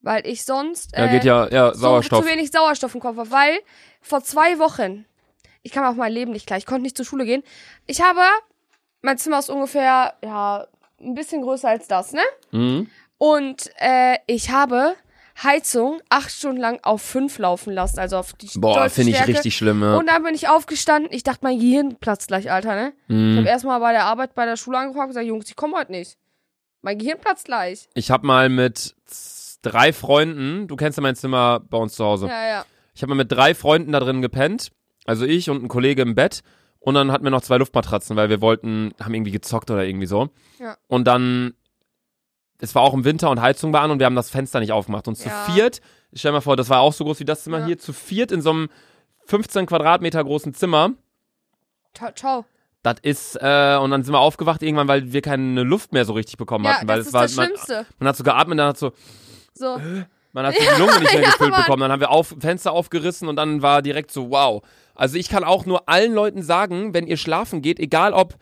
Weil 0.02 0.28
ich 0.28 0.44
sonst 0.44 0.92
Ja, 0.96 1.06
äh, 1.06 1.10
geht 1.10 1.24
ja, 1.24 1.48
ja, 1.50 1.74
Sauerstoff. 1.74 2.20
So, 2.20 2.26
zu 2.26 2.30
wenig 2.32 2.52
Sauerstoff 2.52 2.94
im 2.94 3.02
Kopf 3.02 3.18
habe, 3.18 3.32
weil 3.32 3.58
vor 4.02 4.22
zwei 4.22 4.60
Wochen, 4.60 5.06
ich 5.64 5.72
kann 5.72 5.86
auch 5.86 5.96
mein 5.96 6.12
Leben 6.12 6.32
nicht 6.34 6.46
klar, 6.46 6.60
ich 6.60 6.66
konnte 6.66 6.82
nicht 6.84 6.98
zur 6.98 7.06
Schule 7.06 7.26
gehen. 7.26 7.42
Ich 7.88 8.02
habe, 8.02 8.22
mein 9.02 9.18
Zimmer 9.18 9.40
ist 9.40 9.50
ungefähr, 9.50 10.14
ja, 10.24 10.68
ein 11.02 11.14
bisschen 11.14 11.42
größer 11.42 11.70
als 11.70 11.88
das, 11.88 12.14
ne? 12.14 12.22
Mhm. 12.52 12.90
Und 13.18 13.70
äh, 13.80 14.18
ich 14.28 14.52
habe 14.52 14.96
Heizung 15.44 16.02
acht 16.10 16.32
Stunden 16.32 16.60
lang 16.60 16.80
auf 16.84 17.02
fünf 17.02 17.38
laufen 17.38 17.72
lassen, 17.74 18.00
also 18.00 18.18
auf 18.18 18.34
die 18.34 18.50
Boah, 18.60 18.90
finde 18.90 19.12
ich 19.12 19.28
richtig 19.28 19.56
schlimm, 19.56 19.82
ja. 19.82 19.96
Und 19.98 20.08
dann 20.08 20.24
bin 20.24 20.34
ich 20.34 20.50
aufgestanden. 20.50 21.12
Ich 21.14 21.24
dachte, 21.24 21.42
mein 21.44 21.60
Gehirn 21.60 21.96
platzt 21.98 22.28
gleich, 22.30 22.52
Alter, 22.52 22.76
ne? 22.76 22.94
Ich 23.08 23.16
Mhm. 23.16 23.38
habe 23.38 23.48
erstmal 23.48 23.80
bei 23.80 23.92
der 23.92 24.06
Arbeit 24.06 24.34
bei 24.34 24.46
der 24.46 24.58
Schule 24.58 24.78
angefangen 24.80 25.04
und 25.06 25.10
gesagt, 25.10 25.28
Jungs, 25.28 25.48
ich 25.50 25.56
komme 25.56 25.78
heute 25.78 25.92
nicht. 25.92 26.18
Mein 26.82 26.98
Gehirn 26.98 27.20
platzt 27.20 27.46
gleich. 27.46 27.88
Ich 27.94 28.10
habe 28.12 28.26
mal 28.26 28.50
mit 28.50 28.96
drei 29.62 29.94
Freunden, 29.94 30.68
du 30.68 30.76
kennst 30.76 30.98
ja 30.98 31.02
mein 31.02 31.16
Zimmer 31.16 31.60
bei 31.60 31.78
uns 31.78 31.94
zu 31.94 32.06
Hause. 32.06 32.28
Ja, 32.28 32.48
ja. 32.48 32.66
Ich 32.96 33.02
habe 33.04 33.10
mal 33.10 33.16
mit 33.16 33.32
drei 33.32 33.54
Freunden 33.54 33.92
da 33.92 34.00
drin 34.00 34.22
gepennt. 34.22 34.72
Also 35.06 35.26
ich 35.26 35.50
und 35.50 35.64
ein 35.64 35.68
Kollege 35.68 36.02
im 36.02 36.16
Bett. 36.16 36.42
Und 36.88 36.94
dann 36.94 37.12
hatten 37.12 37.26
wir 37.26 37.32
noch 37.32 37.42
zwei 37.42 37.58
Luftmatratzen, 37.58 38.16
weil 38.16 38.30
wir 38.30 38.40
wollten, 38.40 38.94
haben 39.04 39.14
irgendwie 39.14 39.32
gezockt 39.32 39.70
oder 39.70 39.84
irgendwie 39.84 40.06
so. 40.06 40.30
Ja. 40.58 40.78
Und 40.88 41.04
dann, 41.06 41.54
es 42.62 42.76
war 42.76 42.82
auch 42.82 42.94
im 42.94 43.04
Winter 43.04 43.30
und 43.30 43.42
Heizung 43.42 43.74
war 43.74 43.82
an 43.82 43.92
und 43.92 44.00
wir 44.00 44.06
haben 44.06 44.16
das 44.16 44.30
Fenster 44.30 44.62
nicht 44.62 44.72
aufgemacht. 44.72 45.06
Und 45.10 45.16
zu 45.16 45.28
Ja. 45.28 45.44
viert, 45.44 45.82
stell 46.14 46.30
dir 46.32 46.36
mal 46.38 46.40
vor, 46.42 46.56
das 46.56 46.70
war 46.70 46.80
auch 46.80 46.94
so 46.94 47.04
groß 47.04 47.20
wie 47.20 47.26
das 47.26 47.44
Zimmer 47.44 47.60
Ja. 47.60 47.66
hier, 47.66 47.78
zu 47.78 47.92
viert 47.92 48.32
in 48.32 48.40
so 48.42 48.52
einem 48.52 48.70
15 49.26 49.66
Quadratmeter 49.66 50.24
großen 50.24 50.54
Zimmer. 50.54 50.92
Ciao, 51.94 52.12
ciao. 52.14 52.46
Das 52.84 52.96
ist, 53.02 53.36
äh, 53.36 53.78
und 53.82 53.92
dann 53.92 54.04
sind 54.04 54.14
wir 54.14 54.20
aufgewacht 54.20 54.64
irgendwann, 54.64 54.88
weil 54.88 55.12
wir 55.12 55.22
keine 55.22 55.64
Luft 55.64 55.92
mehr 55.92 56.06
so 56.06 56.14
richtig 56.14 56.38
bekommen 56.38 56.64
Ja, 56.64 56.76
hatten. 56.76 56.88
Weil 56.88 57.00
das 57.00 57.08
es 57.08 57.08
ist 57.10 57.14
war, 57.14 57.22
das 57.24 57.36
man, 57.36 57.46
Schlimmste. 57.48 57.86
man 58.00 58.08
hat 58.08 58.16
so 58.16 58.24
geatmet, 58.24 58.60
dann 58.60 58.68
hat 58.70 58.78
so, 58.78 58.94
So. 59.54 59.78
man 60.32 60.46
hat 60.46 60.56
die 60.58 60.80
Lunge 60.80 60.98
nicht 61.02 61.14
mehr 61.14 61.24
gefüllt 61.32 61.54
bekommen. 61.54 61.82
Dann 61.82 61.92
haben 61.92 62.00
wir 62.00 62.12
auf, 62.12 62.34
Fenster 62.40 62.72
aufgerissen 62.72 63.28
und 63.28 63.36
dann 63.36 63.62
war 63.62 63.82
direkt 63.82 64.10
so, 64.12 64.30
wow. 64.30 64.64
Also 64.98 65.18
ich 65.18 65.30
kann 65.30 65.44
auch 65.44 65.66
nur 65.66 65.88
allen 65.88 66.14
Leuten 66.14 66.42
sagen, 66.42 66.94
wenn 66.94 67.08
ihr 67.08 67.18
schlafen 67.18 67.62
geht, 67.62 67.80
egal 67.80 68.14
ob 68.14 68.36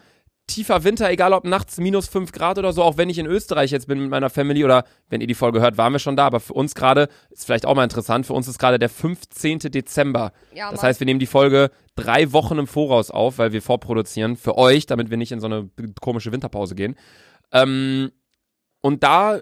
tiefer 0.48 0.84
Winter, 0.84 1.10
egal 1.10 1.34
ob 1.34 1.46
nachts 1.46 1.78
minus 1.78 2.08
5 2.08 2.32
Grad 2.32 2.58
oder 2.58 2.72
so, 2.72 2.84
auch 2.84 2.98
wenn 2.98 3.10
ich 3.10 3.18
in 3.18 3.26
Österreich 3.26 3.72
jetzt 3.72 3.88
bin 3.88 4.00
mit 4.00 4.10
meiner 4.10 4.30
Family 4.30 4.64
oder 4.64 4.86
wenn 5.10 5.20
ihr 5.20 5.28
die 5.28 5.34
Folge 5.34 5.60
hört, 5.60 5.78
waren 5.78 5.92
wir 5.92 6.00
schon 6.00 6.16
da, 6.16 6.26
aber 6.28 6.40
für 6.40 6.54
uns 6.54 6.76
gerade, 6.76 7.10
ist 7.32 7.46
vielleicht 7.46 7.66
auch 7.66 7.76
mal 7.76 7.84
interessant, 7.84 8.28
für 8.28 8.34
uns 8.34 8.48
ist 8.48 8.60
gerade 8.60 8.78
der 8.78 8.90
15. 8.90 9.60
Dezember. 9.60 10.32
Ja, 10.54 10.72
Das 10.72 10.84
heißt, 10.84 11.00
wir 11.00 11.06
nehmen 11.06 11.20
die 11.20 11.26
Folge 11.26 11.72
drei 11.96 12.32
Wochen 12.32 12.60
im 12.60 12.68
Voraus 12.68 13.10
auf, 13.10 13.38
weil 13.40 13.54
wir 13.54 13.62
vorproduzieren 13.62 14.38
für 14.38 14.58
euch, 14.58 14.86
damit 14.86 15.10
wir 15.10 15.18
nicht 15.18 15.32
in 15.32 15.40
so 15.40 15.48
eine 15.48 15.70
komische 16.00 16.32
Winterpause 16.32 16.76
gehen. 16.76 16.96
Ähm, 17.52 18.12
und 18.82 19.04
da 19.04 19.40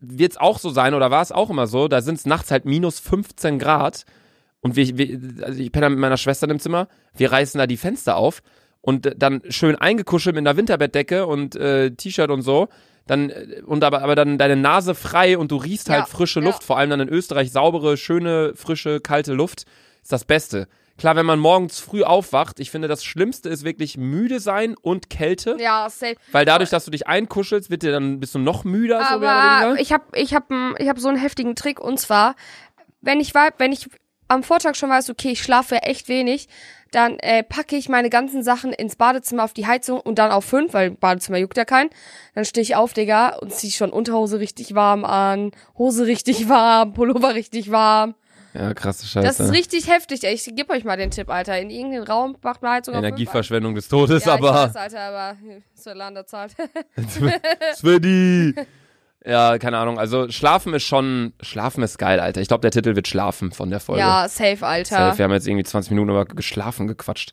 wird 0.00 0.32
es 0.32 0.38
auch 0.38 0.58
so 0.58 0.70
sein, 0.70 0.94
oder 0.94 1.10
war 1.10 1.22
es 1.22 1.32
auch 1.32 1.50
immer 1.50 1.68
so, 1.68 1.86
da 1.86 2.00
sind 2.02 2.16
es 2.16 2.26
nachts 2.26 2.50
halt 2.50 2.64
minus 2.64 2.98
15 2.98 3.58
Grad. 3.60 4.04
Und 4.60 4.76
wir, 4.76 4.96
wir 4.98 5.20
also 5.44 5.60
ich 5.60 5.70
penne 5.72 5.86
da 5.86 5.90
mit 5.90 5.98
meiner 5.98 6.16
Schwester 6.16 6.48
im 6.50 6.58
Zimmer, 6.58 6.88
wir 7.16 7.30
reißen 7.32 7.58
da 7.58 7.66
die 7.66 7.76
Fenster 7.76 8.16
auf 8.16 8.42
und 8.80 9.12
dann 9.16 9.42
schön 9.48 9.76
eingekuschelt 9.76 10.34
mit 10.34 10.46
einer 10.46 10.56
Winterbettdecke 10.56 11.26
und 11.26 11.56
äh, 11.56 11.90
T-Shirt 11.92 12.30
und 12.30 12.42
so. 12.42 12.68
Dann, 13.06 13.30
äh, 13.30 13.62
und 13.64 13.84
aber, 13.84 14.02
aber 14.02 14.14
dann 14.16 14.38
deine 14.38 14.56
Nase 14.56 14.94
frei 14.94 15.38
und 15.38 15.52
du 15.52 15.56
riechst 15.56 15.88
halt 15.90 16.00
Ja, 16.00 16.06
frische 16.06 16.40
ja. 16.40 16.46
Luft, 16.46 16.64
vor 16.64 16.78
allem 16.78 16.90
dann 16.90 17.00
in 17.00 17.08
Österreich 17.08 17.52
saubere, 17.52 17.96
schöne, 17.96 18.52
frische, 18.56 19.00
kalte 19.00 19.32
Luft, 19.32 19.64
ist 20.02 20.10
das 20.12 20.24
Beste. 20.24 20.66
Klar, 20.98 21.14
wenn 21.14 21.26
man 21.26 21.38
morgens 21.38 21.78
früh 21.78 22.02
aufwacht, 22.04 22.58
ich 22.58 22.70
finde, 22.70 22.88
das 22.88 23.04
Schlimmste 23.04 23.50
ist 23.50 23.64
wirklich 23.64 23.98
müde 23.98 24.40
sein 24.40 24.74
und 24.80 25.10
Kälte, 25.10 25.56
Ja, 25.60 25.88
safe. 25.90 26.14
weil 26.32 26.46
dadurch, 26.46 26.70
dass 26.70 26.86
du 26.86 26.90
dich 26.90 27.06
einkuschelst, 27.06 27.68
wird 27.70 27.82
dir 27.82 27.92
dann 27.92 28.18
bist 28.18 28.34
du 28.34 28.38
noch 28.38 28.64
müder, 28.64 29.00
so 29.00 29.04
Aber 29.16 29.26
weniger. 29.66 29.80
ich 29.82 29.92
habe 29.92 30.04
ich 30.14 30.34
hab, 30.34 30.50
ich 30.78 30.88
hab 30.88 30.98
so 30.98 31.08
einen 31.08 31.18
heftigen 31.18 31.54
Trick 31.54 31.80
und 31.80 32.00
zwar, 32.00 32.34
wenn 33.02 33.20
ich 33.20 33.34
wenn 33.34 33.72
ich 33.72 33.88
am 34.28 34.42
Vortag 34.42 34.74
schon 34.74 34.90
weiß, 34.90 35.10
okay, 35.10 35.30
ich 35.30 35.42
schlafe 35.42 35.82
echt 35.82 36.08
wenig, 36.08 36.48
dann 36.92 37.18
äh, 37.18 37.42
packe 37.42 37.76
ich 37.76 37.88
meine 37.88 38.10
ganzen 38.10 38.42
Sachen 38.42 38.72
ins 38.72 38.96
Badezimmer 38.96 39.44
auf 39.44 39.52
die 39.52 39.66
Heizung 39.66 40.00
und 40.00 40.18
dann 40.18 40.30
auf 40.30 40.44
fünf, 40.44 40.72
weil 40.72 40.92
Badezimmer 40.92 41.38
juckt 41.38 41.56
ja 41.56 41.64
keinen. 41.64 41.90
Dann 42.34 42.44
stehe 42.44 42.62
ich 42.62 42.76
auf, 42.76 42.92
Digga, 42.92 43.36
und 43.36 43.52
zieh 43.52 43.70
schon 43.70 43.90
Unterhose 43.90 44.38
richtig 44.38 44.74
warm 44.74 45.04
an, 45.04 45.50
Hose 45.76 46.06
richtig 46.06 46.48
warm, 46.48 46.92
Pullover 46.92 47.34
richtig 47.34 47.70
warm. 47.70 48.14
Ja, 48.54 48.72
krasse 48.72 49.06
Scheiße. 49.06 49.26
Das 49.26 49.38
ist 49.38 49.52
richtig 49.52 49.90
heftig, 49.90 50.24
ey. 50.24 50.32
Ich 50.32 50.44
gebe 50.44 50.72
euch 50.72 50.84
mal 50.84 50.96
den 50.96 51.10
Tipp, 51.10 51.28
Alter. 51.28 51.58
In 51.60 51.68
irgendeinen 51.68 52.04
Raum 52.04 52.36
macht 52.42 52.62
man 52.62 52.72
Heizung 52.72 52.94
fünf. 52.94 53.04
Energieverschwendung 53.04 53.74
des 53.74 53.86
Todes, 53.86 54.24
Ja, 54.24 54.32
aber 54.34 54.48
ich 54.48 54.74
weiß, 54.74 54.76
Alter, 54.76 55.00
aber 55.00 55.36
Zolanda 55.74 56.24
zahlt. 56.26 56.56
Sveni. 57.74 58.54
Ja, 59.26 59.58
keine 59.58 59.78
Ahnung. 59.78 59.98
Also 59.98 60.28
Schlafen 60.30 60.72
ist 60.74 60.84
schon, 60.84 61.32
Schlafen 61.40 61.82
ist 61.82 61.98
geil, 61.98 62.20
Alter. 62.20 62.40
Ich 62.40 62.48
glaube, 62.48 62.60
der 62.60 62.70
Titel 62.70 62.94
wird 62.94 63.08
Schlafen 63.08 63.50
von 63.50 63.70
der 63.70 63.80
Folge. 63.80 64.00
ja, 64.00 64.28
safe, 64.28 64.64
Alter. 64.64 64.96
Safe. 64.96 65.18
Wir 65.18 65.24
haben 65.24 65.32
jetzt 65.32 65.48
irgendwie 65.48 65.64
20 65.64 65.90
Minuten 65.90 66.10
über 66.10 66.24
geschlafen 66.24 66.86
gequatscht. 66.86 67.32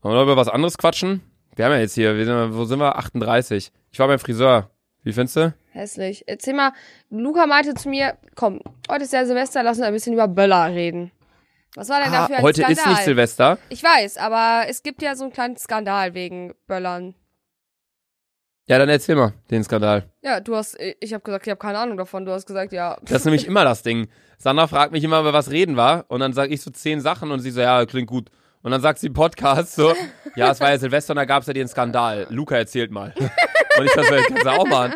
Wollen 0.00 0.16
wir 0.16 0.22
über 0.22 0.36
was 0.36 0.48
anderes 0.48 0.78
quatschen? 0.78 1.22
Wir 1.54 1.64
haben 1.66 1.72
ja 1.72 1.78
jetzt 1.78 1.94
hier, 1.94 2.16
sind, 2.24 2.54
wo 2.56 2.64
sind 2.64 2.80
wir? 2.80 2.96
38. 2.96 3.70
Ich 3.92 3.98
war 4.00 4.08
beim 4.08 4.18
Friseur. 4.18 4.70
Wie 5.04 5.12
findest 5.12 5.36
du? 5.36 5.54
Hässlich. 5.70 6.24
Erzähl 6.26 6.54
mal, 6.54 6.72
Luca 7.10 7.46
meinte 7.46 7.74
zu 7.74 7.88
mir, 7.88 8.16
komm, 8.34 8.60
heute 8.90 9.04
ist 9.04 9.12
ja 9.12 9.24
Silvester, 9.24 9.62
lass 9.62 9.78
uns 9.78 9.86
ein 9.86 9.92
bisschen 9.92 10.14
über 10.14 10.26
Böller 10.28 10.66
reden. 10.72 11.12
Was 11.74 11.88
war 11.88 12.00
denn 12.02 12.12
Ah, 12.12 12.22
dafür 12.22 12.36
ein 12.38 12.42
heute 12.42 12.62
Skandal? 12.62 12.82
ist 12.84 12.86
nicht 12.90 13.04
Silvester. 13.04 13.58
Ich 13.68 13.82
weiß, 13.82 14.16
aber 14.18 14.64
es 14.68 14.82
gibt 14.82 15.02
ja 15.02 15.14
so 15.16 15.24
einen 15.24 15.32
kleinen 15.32 15.56
Skandal 15.56 16.14
wegen 16.14 16.52
Böllern. 16.66 17.14
Ja, 18.72 18.78
dann 18.78 18.88
erzähl 18.88 19.16
mal 19.16 19.34
den 19.50 19.62
Skandal. 19.62 20.04
Ja, 20.22 20.40
du 20.40 20.56
hast, 20.56 20.78
ich 20.80 21.12
habe 21.12 21.22
gesagt, 21.22 21.46
ich 21.46 21.50
habe 21.50 21.58
keine 21.58 21.76
Ahnung 21.78 21.98
davon. 21.98 22.24
Du 22.24 22.32
hast 22.32 22.46
gesagt, 22.46 22.72
ja. 22.72 22.96
Das 23.02 23.18
ist 23.18 23.24
nämlich 23.26 23.46
immer 23.46 23.64
das 23.64 23.82
Ding. 23.82 24.08
Sandra 24.38 24.66
fragt 24.66 24.92
mich 24.92 25.04
immer, 25.04 25.20
über 25.20 25.34
was 25.34 25.50
reden 25.50 25.76
war. 25.76 26.06
Und 26.08 26.20
dann 26.20 26.32
sage 26.32 26.54
ich 26.54 26.62
so 26.62 26.70
zehn 26.70 26.98
Sachen 27.02 27.30
und 27.32 27.40
sie 27.40 27.50
so, 27.50 27.60
ja, 27.60 27.84
klingt 27.84 28.08
gut. 28.08 28.30
Und 28.62 28.70
dann 28.70 28.80
sagt 28.80 28.98
sie 29.00 29.08
im 29.08 29.12
Podcast 29.12 29.74
so, 29.74 29.92
ja, 30.36 30.50
es 30.52 30.60
war 30.60 30.70
ja 30.70 30.78
Silvester 30.78 31.12
und 31.12 31.16
da 31.16 31.26
gab 31.26 31.42
es 31.42 31.48
ja 31.48 31.52
den 31.52 31.68
Skandal. 31.68 32.26
Luca 32.30 32.56
erzählt 32.56 32.90
mal. 32.92 33.12
Und 33.78 33.84
ich 33.84 33.92
dachte, 33.92 34.22
kannst 34.26 34.44
du 34.46 34.50
auch 34.50 34.66
machen. 34.66 34.92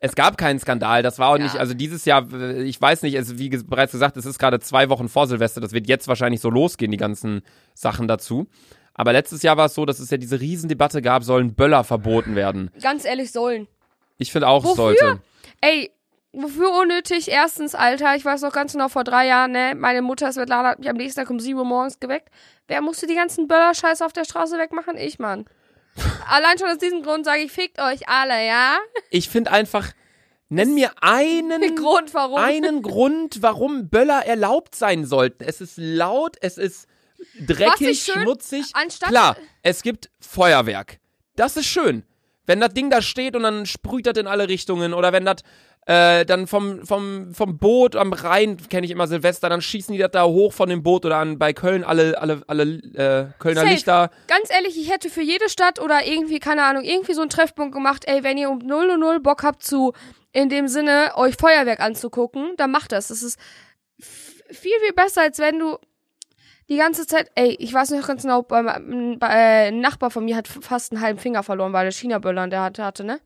Es 0.00 0.14
gab 0.14 0.38
keinen 0.38 0.58
Skandal. 0.58 1.02
Das 1.02 1.18
war 1.18 1.28
auch 1.30 1.38
nicht, 1.38 1.54
Ja. 1.54 1.60
also 1.60 1.74
dieses 1.74 2.06
Jahr, 2.06 2.26
äh, 2.32 2.62
ich 2.62 2.80
weiß 2.80 3.02
nicht, 3.02 3.14
es, 3.14 3.36
wie 3.38 3.50
bereits 3.50 3.92
gesagt, 3.92 4.16
es 4.16 4.24
ist 4.24 4.38
gerade 4.38 4.58
zwei 4.60 4.88
Wochen 4.88 5.08
vor 5.10 5.26
Silvester. 5.26 5.60
Das 5.60 5.72
wird 5.72 5.86
jetzt 5.86 6.08
wahrscheinlich 6.08 6.40
so 6.40 6.48
losgehen, 6.48 6.90
die 6.92 6.96
ganzen 6.96 7.42
Sachen 7.74 8.08
dazu. 8.08 8.46
Aber 8.98 9.12
letztes 9.12 9.42
Jahr 9.42 9.56
war 9.56 9.66
es 9.66 9.74
so, 9.74 9.86
dass 9.86 10.00
es 10.00 10.10
ja 10.10 10.16
diese 10.16 10.40
Riesendebatte 10.40 11.00
gab, 11.00 11.22
sollen 11.22 11.54
Böller 11.54 11.84
verboten 11.84 12.34
werden. 12.34 12.72
Ganz 12.82 13.04
ehrlich, 13.04 13.30
sollen. 13.30 13.68
Ich 14.18 14.32
finde 14.32 14.48
auch, 14.48 14.64
es 14.64 14.70
Wofür? 14.70 14.96
sollte. 14.96 15.22
Ey, 15.60 15.92
wofür 16.32 16.72
unnötig? 16.82 17.28
Erstens, 17.28 17.76
Alter, 17.76 18.16
ich 18.16 18.24
weiß 18.24 18.42
noch 18.42 18.52
ganz 18.52 18.72
genau, 18.72 18.88
vor 18.88 19.04
drei 19.04 19.28
Jahren, 19.28 19.52
ne, 19.52 19.76
meine 19.76 20.02
Mutter 20.02 20.32
Svetlana 20.32 20.70
hat 20.70 20.80
mich 20.80 20.90
am 20.90 20.96
nächsten 20.96 21.20
Tag 21.20 21.30
um 21.30 21.38
7 21.38 21.56
Uhr 21.56 21.64
morgens 21.64 22.00
geweckt. 22.00 22.28
Wer 22.66 22.82
musste 22.82 23.06
die 23.06 23.14
ganzen 23.14 23.46
Böller-Scheiße 23.46 24.04
auf 24.04 24.12
der 24.12 24.24
Straße 24.24 24.58
wegmachen? 24.58 24.96
Ich, 24.96 25.20
Mann. 25.20 25.44
Allein 26.28 26.58
schon 26.58 26.68
aus 26.68 26.78
diesem 26.78 27.04
Grund 27.04 27.24
sage 27.24 27.42
ich, 27.42 27.52
fickt 27.52 27.80
euch 27.80 28.08
alle, 28.08 28.44
ja? 28.44 28.78
Ich 29.10 29.28
finde 29.28 29.52
einfach, 29.52 29.92
nenn 30.48 30.74
mir 30.74 30.90
einen 31.00 31.76
Grund, 31.76 32.14
warum. 32.14 32.40
einen 32.40 32.82
Grund, 32.82 33.42
warum 33.42 33.88
Böller 33.90 34.26
erlaubt 34.26 34.74
sein 34.74 35.04
sollten. 35.04 35.44
Es 35.44 35.60
ist 35.60 35.76
laut, 35.76 36.36
es 36.40 36.58
ist 36.58 36.87
dreckig, 37.40 38.02
schön- 38.02 38.22
schmutzig. 38.22 38.72
Klar, 39.08 39.36
es 39.62 39.82
gibt 39.82 40.10
Feuerwerk. 40.20 40.98
Das 41.36 41.56
ist 41.56 41.66
schön. 41.66 42.04
Wenn 42.46 42.60
das 42.60 42.72
Ding 42.72 42.90
da 42.90 43.02
steht 43.02 43.36
und 43.36 43.42
dann 43.42 43.66
sprüht 43.66 44.06
das 44.06 44.16
in 44.16 44.26
alle 44.26 44.48
Richtungen 44.48 44.94
oder 44.94 45.12
wenn 45.12 45.24
das 45.26 45.36
äh, 45.86 46.24
dann 46.26 46.46
vom, 46.46 46.84
vom, 46.86 47.32
vom 47.34 47.58
Boot 47.58 47.96
am 47.96 48.12
Rhein, 48.12 48.56
kenne 48.68 48.84
ich 48.84 48.90
immer 48.90 49.06
Silvester, 49.06 49.48
dann 49.48 49.62
schießen 49.62 49.92
die 49.92 49.98
das 49.98 50.10
da 50.10 50.24
hoch 50.24 50.52
von 50.52 50.68
dem 50.68 50.82
Boot 50.82 51.06
oder 51.06 51.16
an, 51.16 51.38
bei 51.38 51.52
Köln 51.54 51.82
alle, 51.84 52.20
alle, 52.20 52.42
alle 52.46 52.62
äh, 52.62 53.26
Kölner 53.38 53.62
Safe. 53.62 53.72
Lichter. 53.72 54.10
Ganz 54.26 54.50
ehrlich, 54.50 54.78
ich 54.78 54.90
hätte 54.90 55.08
für 55.08 55.22
jede 55.22 55.48
Stadt 55.48 55.78
oder 55.80 56.06
irgendwie, 56.06 56.40
keine 56.40 56.64
Ahnung, 56.64 56.84
irgendwie 56.84 57.14
so 57.14 57.22
einen 57.22 57.30
Treffpunkt 57.30 57.74
gemacht, 57.74 58.04
ey, 58.06 58.22
wenn 58.22 58.36
ihr 58.36 58.50
um 58.50 58.58
0 58.58 58.90
Uhr 58.90 58.96
0 58.98 59.20
Bock 59.20 59.42
habt 59.42 59.62
zu, 59.62 59.92
in 60.32 60.48
dem 60.50 60.68
Sinne, 60.68 61.12
euch 61.16 61.36
Feuerwerk 61.36 61.80
anzugucken, 61.80 62.52
dann 62.58 62.70
macht 62.70 62.92
das. 62.92 63.08
Das 63.08 63.22
ist 63.22 63.38
viel, 63.98 64.72
viel 64.84 64.92
besser, 64.94 65.22
als 65.22 65.38
wenn 65.38 65.58
du, 65.58 65.78
die 66.68 66.76
ganze 66.76 67.06
Zeit, 67.06 67.30
ey, 67.34 67.56
ich 67.58 67.72
weiß 67.72 67.90
noch 67.90 68.06
ganz 68.06 68.22
genau, 68.22 68.42
bei, 68.42 68.62
bei, 68.62 69.28
äh, 69.28 69.68
ein 69.68 69.80
Nachbar 69.80 70.10
von 70.10 70.24
mir 70.24 70.36
hat 70.36 70.48
fast 70.48 70.92
einen 70.92 71.00
halben 71.00 71.18
Finger 71.18 71.42
verloren, 71.42 71.72
weil 71.72 71.84
der 71.84 71.92
China-Böller 71.92 72.48
der 72.48 72.62
hatte, 72.62 72.84
hatte, 72.84 73.04
ne? 73.04 73.20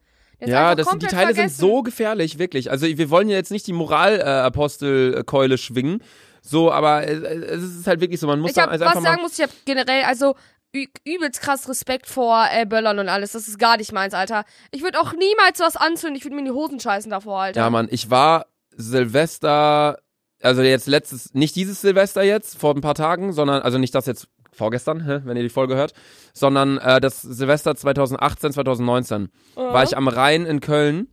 Ja, 0.45 0.75
das, 0.75 0.89
die 0.89 1.07
Teile 1.07 1.35
vergessen. 1.35 1.49
sind 1.51 1.59
so 1.59 1.83
gefährlich, 1.83 2.39
wirklich. 2.39 2.71
Also 2.71 2.87
wir 2.87 3.11
wollen 3.11 3.29
ja 3.29 3.37
jetzt 3.37 3.53
nicht 3.53 3.67
die 3.67 3.73
Moralapostelkeule 3.73 5.57
schwingen, 5.57 6.03
so, 6.41 6.73
aber 6.73 7.07
es, 7.07 7.23
es 7.23 7.63
ist 7.63 7.87
halt 7.87 8.01
wirklich 8.01 8.19
so, 8.19 8.27
man 8.27 8.41
muss 8.41 8.51
Ich 8.51 8.57
da 8.57 8.63
hab, 8.63 8.71
also 8.71 8.85
was 8.85 9.03
sagen 9.03 9.23
muss, 9.23 9.39
ich 9.39 9.45
hab 9.45 9.51
generell, 9.65 10.03
also 10.05 10.35
übelst 11.05 11.41
krass 11.41 11.69
Respekt 11.69 12.07
vor 12.07 12.47
äh, 12.51 12.65
Böllern 12.65 12.99
und 12.99 13.09
alles. 13.09 13.33
Das 13.33 13.47
ist 13.47 13.59
gar 13.59 13.77
nicht 13.77 13.93
meins, 13.93 14.15
Alter. 14.15 14.45
Ich 14.71 14.83
würde 14.83 15.01
auch 15.01 15.13
niemals 15.13 15.61
was 15.61 15.77
anzünden. 15.77 16.17
Ich 16.17 16.25
würde 16.25 16.35
mir 16.35 16.41
in 16.41 16.47
die 16.47 16.53
Hosen 16.53 16.81
scheißen 16.81 17.11
davor, 17.11 17.43
Alter. 17.43 17.61
Ja, 17.61 17.71
Mann, 17.71 17.89
ich 17.91 18.11
war 18.11 18.47
Silvester, 18.71 19.99
also 20.43 20.63
jetzt 20.63 20.87
letztes, 20.87 21.35
nicht 21.35 21.57
dieses 21.57 21.81
Silvester 21.81 22.23
jetzt, 22.23 22.59
vor 22.59 22.75
ein 22.75 22.81
paar 22.81 22.95
Tagen, 22.95 23.33
sondern, 23.33 23.63
also 23.63 23.79
nicht 23.79 23.95
das 23.95 24.07
jetzt 24.07 24.29
vorgestern, 24.53 25.23
wenn 25.25 25.37
ihr 25.37 25.43
die 25.43 25.49
Folge 25.49 25.75
hört, 25.77 25.95
sondern 26.35 26.79
äh, 26.79 27.01
das 27.01 27.23
Silvester 27.23 27.75
2018, 27.75 28.53
2019 28.53 29.29
war 29.55 29.83
ich 29.83 29.97
am 29.97 30.09
Rhein 30.09 30.45
in 30.45 30.61
Köln 30.61 31.09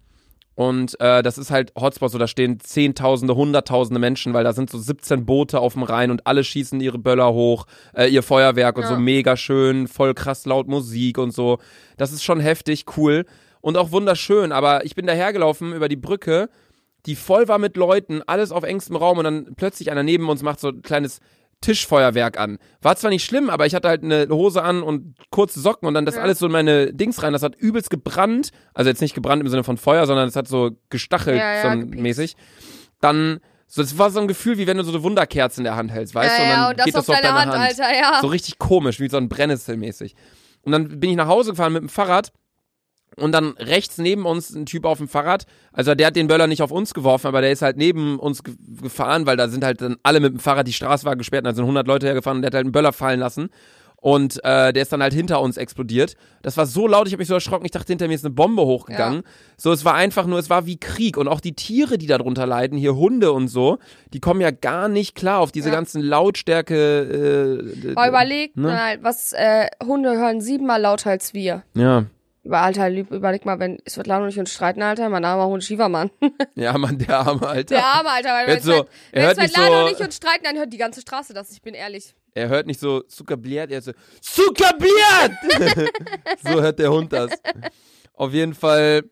und 0.55 0.99
äh, 0.99 1.23
das 1.23 1.37
ist 1.37 1.51
halt 1.51 1.71
Hotspot, 1.79 2.11
so 2.11 2.17
da 2.17 2.27
stehen 2.27 2.59
Zehntausende, 2.59 3.33
Hunderttausende 3.35 3.97
Menschen, 3.99 4.33
weil 4.33 4.43
da 4.43 4.51
sind 4.51 4.69
so 4.69 4.77
17 4.77 5.25
Boote 5.25 5.61
auf 5.61 5.73
dem 5.73 5.83
Rhein 5.83 6.11
und 6.11 6.27
alle 6.27 6.43
schießen 6.43 6.81
ihre 6.81 6.97
Böller 6.99 7.31
hoch, 7.31 7.65
äh, 7.95 8.07
ihr 8.07 8.23
Feuerwerk 8.23 8.75
und 8.75 8.83
Ja. 8.83 8.89
so 8.89 8.97
mega 8.97 9.37
schön, 9.37 9.87
voll 9.87 10.13
krass 10.13 10.45
laut 10.45 10.67
Musik 10.67 11.17
und 11.17 11.31
so. 11.31 11.59
Das 11.95 12.11
ist 12.11 12.23
schon 12.25 12.41
heftig, 12.41 12.85
cool 12.97 13.25
und 13.61 13.77
auch 13.77 13.91
wunderschön, 13.93 14.51
aber 14.51 14.83
ich 14.83 14.95
bin 14.95 15.07
dahergelaufen 15.07 15.71
über 15.71 15.87
die 15.87 15.95
Brücke, 15.95 16.49
die 17.05 17.15
voll 17.15 17.47
war 17.47 17.57
mit 17.57 17.77
Leuten, 17.77 18.21
alles 18.27 18.51
auf 18.51 18.63
engstem 18.63 18.95
Raum 18.95 19.17
und 19.17 19.23
dann 19.23 19.55
plötzlich 19.55 19.91
einer 19.91 20.03
neben 20.03 20.29
uns 20.29 20.41
macht 20.43 20.59
so 20.59 20.69
ein 20.69 20.81
kleines 20.81 21.19
Tischfeuerwerk 21.61 22.39
an. 22.39 22.57
War 22.81 22.95
zwar 22.95 23.09
nicht 23.09 23.25
schlimm, 23.25 23.49
aber 23.49 23.65
ich 23.65 23.75
hatte 23.75 23.89
halt 23.89 24.03
eine 24.03 24.27
Hose 24.29 24.63
an 24.63 24.81
und 24.81 25.15
kurze 25.29 25.59
Socken 25.59 25.87
und 25.87 25.93
dann 25.93 26.05
das 26.05 26.15
Ja. 26.15 26.21
alles 26.21 26.39
so 26.39 26.45
in 26.45 26.51
meine 26.53 26.93
Dings 26.93 27.21
rein. 27.21 27.33
Das 27.33 27.43
hat 27.43 27.55
übelst 27.55 27.89
gebrannt. 27.89 28.51
Also 28.73 28.89
jetzt 28.89 29.01
nicht 29.01 29.13
gebrannt 29.13 29.41
im 29.41 29.49
Sinne 29.49 29.63
von 29.65 29.77
Feuer, 29.77 30.05
sondern 30.07 30.27
es 30.27 30.35
hat 30.37 30.47
so 30.47 30.71
gestachelt 30.89 31.37
Ja, 31.37 31.55
ja, 31.55 31.71
so 31.73 31.85
mäßig. 31.85 32.35
Dann, 33.01 33.39
so, 33.67 33.81
das 33.81 33.97
war 33.97 34.09
so 34.09 34.21
ein 34.21 34.27
Gefühl, 34.27 34.57
wie 34.57 34.67
wenn 34.67 34.77
du 34.77 34.83
so 34.83 34.91
eine 34.91 35.03
Wunderkerze 35.03 35.59
in 35.59 35.65
der 35.65 35.75
Hand 35.75 35.91
hältst, 35.91 36.15
weißt 36.15 36.37
du? 36.37 36.43
Und 36.43 36.49
dann 36.49 36.69
und 36.69 36.79
das 36.79 36.85
geht 36.85 36.95
das 36.95 37.05
so 37.05 37.13
auf 37.13 37.19
deine 37.21 37.33
Hand, 37.33 37.51
Alter, 37.51 37.93
ja. 37.93 38.19
So 38.21 38.27
richtig 38.27 38.57
komisch, 38.57 38.99
wie 39.01 39.09
so 39.09 39.17
ein 39.17 39.27
Brennnessel 39.27 39.75
mäßig. 39.75 40.15
Und 40.61 40.71
dann 40.71 40.99
bin 40.99 41.09
ich 41.09 41.15
nach 41.17 41.27
Hause 41.27 41.51
gefahren 41.51 41.73
mit 41.73 41.81
dem 41.81 41.89
Fahrrad 41.89 42.31
und 43.17 43.31
dann 43.31 43.51
rechts 43.57 43.97
neben 43.97 44.25
uns 44.25 44.53
ein 44.55 44.65
Typ 44.65 44.85
auf 44.85 44.97
dem 44.99 45.07
Fahrrad. 45.07 45.45
Also 45.73 45.93
der 45.95 46.07
hat 46.07 46.15
den 46.15 46.27
Böller 46.27 46.47
nicht 46.47 46.61
auf 46.61 46.71
uns 46.71 46.93
geworfen, 46.93 47.27
aber 47.27 47.41
der 47.41 47.51
ist 47.51 47.61
halt 47.61 47.77
neben 47.77 48.17
uns 48.19 48.43
ge 48.43 48.55
gefahren, 48.81 49.25
weil 49.25 49.37
da 49.37 49.47
sind 49.49 49.63
halt 49.63 49.81
dann 49.81 49.97
alle 50.03 50.19
mit 50.19 50.33
dem 50.33 50.39
Fahrrad, 50.39 50.67
die 50.67 50.73
Straße 50.73 51.05
war 51.05 51.15
gesperrt, 51.15 51.45
da 51.45 51.53
sind 51.53 51.63
100 51.63 51.87
Leute 51.87 52.05
hergefahren 52.07 52.37
und 52.37 52.41
der 52.43 52.47
hat 52.47 52.55
halt 52.55 52.65
einen 52.65 52.71
Böller 52.71 52.93
fallen 52.93 53.19
lassen. 53.19 53.49
Und 54.01 54.41
äh, 54.45 54.71
der 54.71 54.83
ist 54.83 54.93
dann 54.93 55.01
halt 55.03 55.11
hinter 55.13 55.41
uns 55.41 55.57
explodiert. 55.57 56.15
Das 56.41 56.55
war 56.55 56.65
so 56.65 56.87
laut, 56.87 57.07
ich 57.07 57.13
habe 57.13 57.19
mich 57.19 57.27
so 57.27 57.33
erschrocken, 57.33 57.65
ich 57.65 57.71
dachte, 57.71 57.91
hinter 57.91 58.07
mir 58.07 58.13
ist 58.13 58.23
eine 58.23 58.33
Bombe 58.33 58.61
hochgegangen. 58.61 59.23
So, 59.57 59.73
es 59.73 59.83
war 59.83 59.93
einfach 59.95 60.25
nur, 60.25 60.39
es 60.39 60.49
war 60.49 60.65
wie 60.65 60.77
Krieg. 60.79 61.17
Und 61.17 61.27
auch 61.27 61.41
die 61.41 61.51
Tiere, 61.53 61.97
die 61.97 62.07
darunter 62.07 62.45
leiden, 62.45 62.77
hier 62.77 62.95
Hunde 62.95 63.33
und 63.33 63.49
so, 63.49 63.77
die 64.13 64.21
kommen 64.21 64.39
ja 64.39 64.51
gar 64.51 64.87
nicht 64.87 65.15
klar 65.15 65.39
auf 65.39 65.51
diese 65.51 65.67
Ja. 65.67 65.75
ganzen 65.75 66.01
Lautstärke. 66.01 67.83
Äh, 67.83 67.91
Aber 67.95 68.07
überleg, 68.07 68.55
ne? 68.55 68.67
mal, 68.67 69.03
was 69.03 69.33
äh, 69.33 69.67
Hunde 69.85 70.11
hören 70.17 70.39
siebenmal 70.39 70.81
lauter 70.81 71.09
als 71.09 71.33
wir. 71.33 71.63
ja. 71.73 72.05
Über 72.49 72.61
Alter, 72.61 72.89
lieb- 72.89 73.11
überleg 73.11 73.45
mal, 73.45 73.59
wenn 73.59 73.77
es 73.85 73.95
wird 73.95 74.07
lange 74.07 74.25
nicht 74.25 74.39
uns 74.39 74.51
streiten, 74.51 74.81
Alter, 74.81 75.07
mein 75.09 75.23
armer 75.23 75.45
Hund 75.45 75.63
Schiefermann. 75.63 76.09
Ja, 76.55 76.75
Mann, 76.79 76.97
der 76.97 77.19
arme 77.19 77.47
Alter. 77.47 77.75
Der 77.75 77.85
arme 77.85 78.09
Alter, 78.09 78.29
weil 78.29 78.49
Jetzt 78.49 78.65
wenn 78.65 78.75
so, 78.77 78.85
wenn 79.11 79.27
nicht 79.27 79.35
Svetlana 79.53 79.67
so- 79.81 79.85
und 79.85 79.91
ich 79.91 79.99
uns 80.03 80.15
streiten, 80.15 80.45
dann 80.45 80.57
hört 80.57 80.73
die 80.73 80.79
ganze 80.79 81.01
Straße 81.01 81.31
das, 81.35 81.51
ich 81.51 81.61
bin 81.61 81.75
ehrlich. 81.75 82.15
Er 82.33 82.49
hört 82.49 82.65
nicht 82.65 82.79
so 82.79 83.01
Zuckerbliert, 83.01 83.69
er 83.69 83.75
hört 83.75 83.83
so 83.83 83.91
Zuckerbliert! 84.21 85.31
so 86.43 86.59
hört 86.59 86.79
der 86.79 86.91
Hund 86.91 87.13
das. 87.13 87.31
Auf 88.13 88.33
jeden 88.33 88.55
Fall, 88.55 89.03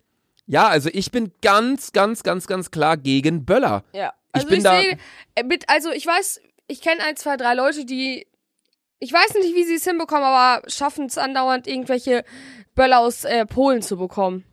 ja, 0.47 0.67
also 0.67 0.89
ich 0.91 1.11
bin 1.11 1.31
ganz, 1.43 1.91
ganz, 1.91 2.23
ganz, 2.23 2.47
ganz 2.47 2.71
klar 2.71 2.97
gegen 2.97 3.45
Böller. 3.45 3.83
Ja. 3.93 4.13
Ich 4.29 4.41
Also 4.41 4.47
bin 4.47 4.63
da- 4.63 4.81
sehe, 4.81 4.97
äh, 5.35 5.43
mit, 5.43 5.69
also 5.69 5.91
ich 5.91 6.07
weiß, 6.07 6.41
ich 6.67 6.81
kenne 6.81 7.03
ein, 7.03 7.15
zwei, 7.17 7.37
drei 7.37 7.53
Leute, 7.53 7.85
die, 7.85 8.25
ich 8.99 9.13
weiß 9.13 9.33
nicht, 9.35 9.55
wie 9.55 9.63
sie 9.63 9.75
es 9.75 9.83
hinbekommen, 9.83 10.23
aber 10.23 10.61
schaffen 10.69 11.05
es 11.05 11.17
andauernd, 11.17 11.67
irgendwelche 11.67 12.23
Böller 12.75 12.99
aus 12.99 13.23
äh, 13.25 13.45
Polen 13.45 13.81
zu 13.81 13.97
bekommen. 13.97 14.43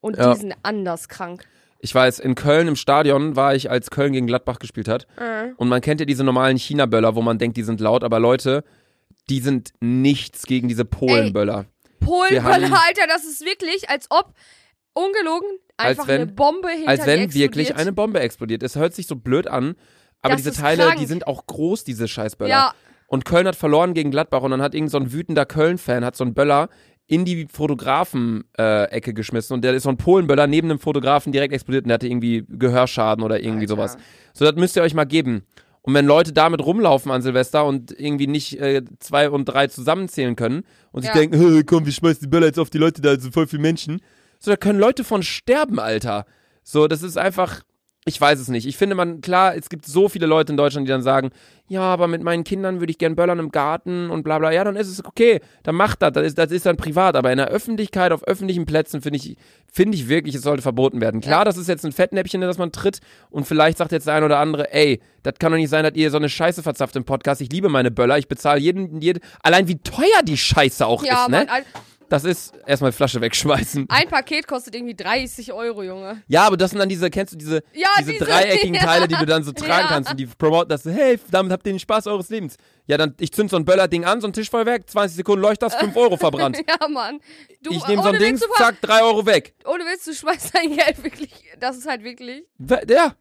Und 0.00 0.16
Ja. 0.18 0.32
die 0.34 0.40
sind 0.40 0.54
anders 0.62 1.08
krank. 1.08 1.44
Ich 1.78 1.94
weiß, 1.94 2.18
in 2.18 2.34
Köln 2.34 2.66
im 2.68 2.76
Stadion 2.76 3.36
war 3.36 3.54
ich, 3.54 3.70
als 3.70 3.90
Köln 3.90 4.12
gegen 4.14 4.26
Gladbach 4.26 4.58
gespielt 4.58 4.88
hat. 4.88 5.06
Äh. 5.18 5.50
Und 5.56 5.68
man 5.68 5.80
kennt 5.82 6.00
ja 6.00 6.06
diese 6.06 6.24
normalen 6.24 6.56
China-Böller, 6.56 7.14
wo 7.14 7.20
man 7.22 7.38
denkt, 7.38 7.56
die 7.58 7.62
sind 7.62 7.80
laut, 7.80 8.04
aber 8.04 8.18
Leute, 8.20 8.64
die 9.28 9.40
sind 9.40 9.70
nichts 9.80 10.46
gegen 10.46 10.68
diese 10.68 10.84
Polen-Böller. 10.86 11.66
Polenböller, 12.00 12.80
Alter, 12.86 13.06
das 13.06 13.24
ist 13.24 13.44
wirklich, 13.44 13.88
als 13.90 14.06
ob, 14.10 14.32
ungelogen, 14.94 15.48
einfach 15.76 16.06
wenn- 16.06 16.22
eine 16.22 16.32
Bombe 16.32 16.68
hinter 16.70 16.88
Als 16.90 17.06
wenn 17.06 17.32
wirklich 17.34 17.74
eine 17.76 17.92
Bombe 17.92 18.20
explodiert. 18.20 18.62
Es 18.62 18.76
hört 18.76 18.94
sich 18.94 19.06
so 19.06 19.16
blöd 19.16 19.46
an, 19.46 19.74
aber 20.22 20.34
Das 20.34 20.42
diese 20.42 20.52
Teile, 20.52 20.84
krank. 20.84 20.98
die 20.98 21.06
sind 21.06 21.26
auch 21.26 21.46
groß, 21.46 21.84
diese 21.84 22.06
Scheißböller. 22.08 22.50
Ja, 22.50 22.74
Und 23.06 23.24
Köln 23.24 23.46
hat 23.46 23.56
verloren 23.56 23.94
gegen 23.94 24.10
Gladbach 24.10 24.42
und 24.42 24.50
dann 24.50 24.62
hat 24.62 24.74
irgend 24.74 24.90
so 24.90 24.98
ein 24.98 25.12
wütender 25.12 25.44
Köln-Fan, 25.46 26.04
hat 26.04 26.16
so 26.16 26.24
einen 26.24 26.34
Böller 26.34 26.68
in 27.06 27.24
die 27.24 27.46
Fotografen-Ecke 27.52 29.14
geschmissen 29.14 29.54
und 29.54 29.62
der 29.62 29.74
ist 29.74 29.82
so 29.84 29.88
ein 29.90 29.96
Polenböller 29.96 30.46
neben 30.46 30.68
dem 30.68 30.78
Fotografen 30.78 31.32
direkt 31.32 31.52
explodiert 31.52 31.84
und 31.84 31.88
der 31.88 31.94
hatte 31.94 32.08
irgendwie 32.08 32.44
Gehörschaden 32.48 33.22
oder 33.24 33.40
irgendwie 33.40 33.64
Alter. 33.64 33.74
sowas. 33.74 33.96
So, 34.32 34.44
das 34.44 34.54
müsst 34.56 34.76
ihr 34.76 34.82
euch 34.82 34.94
mal 34.94 35.04
geben. 35.04 35.42
Und 35.82 35.92
wenn 35.92 36.06
Leute 36.06 36.32
damit 36.32 36.64
rumlaufen 36.64 37.12
an 37.12 37.20
Silvester 37.20 37.66
und 37.66 37.92
irgendwie 37.98 38.26
nicht 38.26 38.58
äh, 38.58 38.82
zwei 39.00 39.28
und 39.28 39.44
drei 39.44 39.66
zusammenzählen 39.66 40.34
können 40.34 40.62
und 40.92 41.02
sich 41.02 41.10
Ja. 41.14 41.20
denken, 41.20 41.38
"Hä, 41.38 41.62
komm, 41.64 41.84
wir 41.84 41.92
schmeißen 41.92 42.22
die 42.22 42.28
Böller 42.28 42.46
jetzt 42.46 42.58
auf 42.58 42.70
die 42.70 42.78
Leute, 42.78 43.02
da 43.02 43.18
sind 43.20 43.34
voll 43.34 43.46
viele 43.46 43.60
Menschen. 43.60 44.00
So, 44.38 44.50
da 44.50 44.56
können 44.56 44.78
Leute 44.78 45.04
von 45.04 45.22
sterben, 45.22 45.78
Alter. 45.78 46.24
So, 46.62 46.88
das 46.88 47.02
ist 47.02 47.18
einfach, 47.18 47.60
ich 48.06 48.20
weiß 48.20 48.38
es 48.38 48.48
nicht. 48.48 48.66
Ich 48.66 48.76
finde 48.76 48.94
man, 48.94 49.20
klar, 49.22 49.56
es 49.56 49.68
gibt 49.70 49.86
so 49.86 50.08
viele 50.10 50.26
Leute 50.26 50.52
in 50.52 50.56
Deutschland, 50.58 50.86
die 50.86 50.90
dann 50.92 51.02
sagen, 51.02 51.30
ja, 51.66 51.80
aber 51.80 52.06
mit 52.06 52.22
meinen 52.22 52.44
Kindern 52.44 52.80
würde 52.80 52.90
ich 52.90 52.98
gern 52.98 53.16
böllern 53.16 53.38
im 53.38 53.50
Garten 53.50 54.10
und 54.10 54.22
bla 54.22 54.38
bla. 54.38 54.52
Ja, 54.52 54.62
dann 54.64 54.76
ist 54.76 54.88
es 54.88 55.02
okay. 55.02 55.40
Dann 55.62 55.74
macht 55.74 56.02
das. 56.02 56.12
Das 56.12 56.26
ist, 56.26 56.36
das 56.36 56.50
ist 56.50 56.66
dann 56.66 56.76
privat. 56.76 57.16
Aber 57.16 57.32
in 57.32 57.38
der 57.38 57.48
Öffentlichkeit, 57.48 58.12
auf 58.12 58.22
öffentlichen 58.24 58.66
Plätzen, 58.66 59.00
finde 59.00 59.16
ich, 59.16 59.38
finde 59.72 59.96
ich 59.96 60.06
wirklich, 60.08 60.34
es 60.34 60.42
sollte 60.42 60.60
verboten 60.62 61.00
werden. 61.00 61.22
Klar, 61.22 61.40
Ja. 61.40 61.44
das 61.44 61.56
ist 61.56 61.68
jetzt 61.68 61.86
ein 61.86 61.92
Fettnäppchen, 61.92 62.42
in 62.42 62.48
das 62.48 62.58
man 62.58 62.70
tritt. 62.72 62.98
Und 63.30 63.46
vielleicht 63.46 63.78
sagt 63.78 63.92
jetzt 63.92 64.06
der 64.06 64.14
ein 64.14 64.24
oder 64.24 64.38
andere, 64.38 64.70
ey, 64.74 65.00
das 65.22 65.34
kann 65.38 65.52
doch 65.52 65.58
nicht 65.58 65.70
sein, 65.70 65.84
dass 65.84 65.94
ihr 65.94 66.10
so 66.10 66.18
eine 66.18 66.28
Scheiße 66.28 66.62
verzapft 66.62 66.96
im 66.96 67.04
Podcast. 67.04 67.40
Ich 67.40 67.50
liebe 67.50 67.70
meine 67.70 67.90
Böller. 67.90 68.18
Ich 68.18 68.28
bezahle 68.28 68.60
jeden, 68.60 69.00
jeden, 69.00 69.20
allein 69.42 69.66
wie 69.66 69.78
teuer 69.78 70.22
die 70.24 70.36
Scheiße 70.36 70.86
auch 70.86 71.02
ja, 71.02 71.22
ist, 71.22 71.30
ne? 71.30 71.46
Mann, 71.48 71.62
Das 72.14 72.22
ist 72.24 72.54
erstmal 72.64 72.92
Flasche 72.92 73.20
wegschmeißen. 73.20 73.86
ein 73.88 74.08
Paket 74.08 74.46
kostet 74.46 74.76
irgendwie 74.76 74.94
30 74.94 75.52
Euro, 75.52 75.82
Junge. 75.82 76.22
Ja, 76.28 76.46
aber 76.46 76.56
das 76.56 76.70
sind 76.70 76.78
dann 76.78 76.88
diese, 76.88 77.10
kennst 77.10 77.32
du 77.32 77.36
diese, 77.36 77.64
Ja, 77.72 77.88
diese, 77.98 78.12
diese- 78.12 78.24
dreieckigen 78.24 78.74
ja. 78.76 78.82
Teile, 78.84 79.08
die 79.08 79.16
du 79.16 79.26
dann 79.26 79.42
so 79.42 79.50
tragen 79.50 79.70
Ja. 79.82 79.88
kannst 79.88 80.12
und 80.12 80.20
die 80.20 80.26
promoten 80.26 80.68
das, 80.68 80.84
hey, 80.84 81.18
damit 81.32 81.50
habt 81.50 81.66
ihr 81.66 81.72
den 81.72 81.80
Spaß 81.80 82.06
eures 82.06 82.28
Lebens. 82.28 82.56
Ja, 82.86 82.98
dann, 82.98 83.16
ich 83.18 83.32
zünd 83.32 83.50
so 83.50 83.56
ein 83.56 83.64
Böllerding 83.64 84.04
an, 84.04 84.20
so 84.20 84.28
ein 84.28 84.32
Tischfeuerwerk, 84.32 84.88
20 84.88 85.16
Sekunden 85.16 85.42
leuchtet 85.42 85.62
das, 85.72 85.74
5 85.74 85.96
Euro 85.96 86.16
verbrannt. 86.16 86.56
Ja, 86.68 86.86
Mann. 86.88 87.18
Du, 87.62 87.72
ich 87.72 87.84
nehme 87.88 88.02
so 88.02 88.10
ein 88.10 88.18
Ding, 88.20 88.38
zack, 88.56 88.80
3 88.80 89.02
Euro 89.02 89.26
weg. 89.26 89.54
Ohne 89.64 89.82
Witz, 89.84 90.04
du 90.04 90.14
schmeißt 90.14 90.54
dein 90.54 90.76
Geld 90.76 91.02
wirklich, 91.02 91.32
das 91.58 91.76
ist 91.78 91.88
halt 91.88 92.04
wirklich, 92.04 92.44
Ja, 92.88 93.14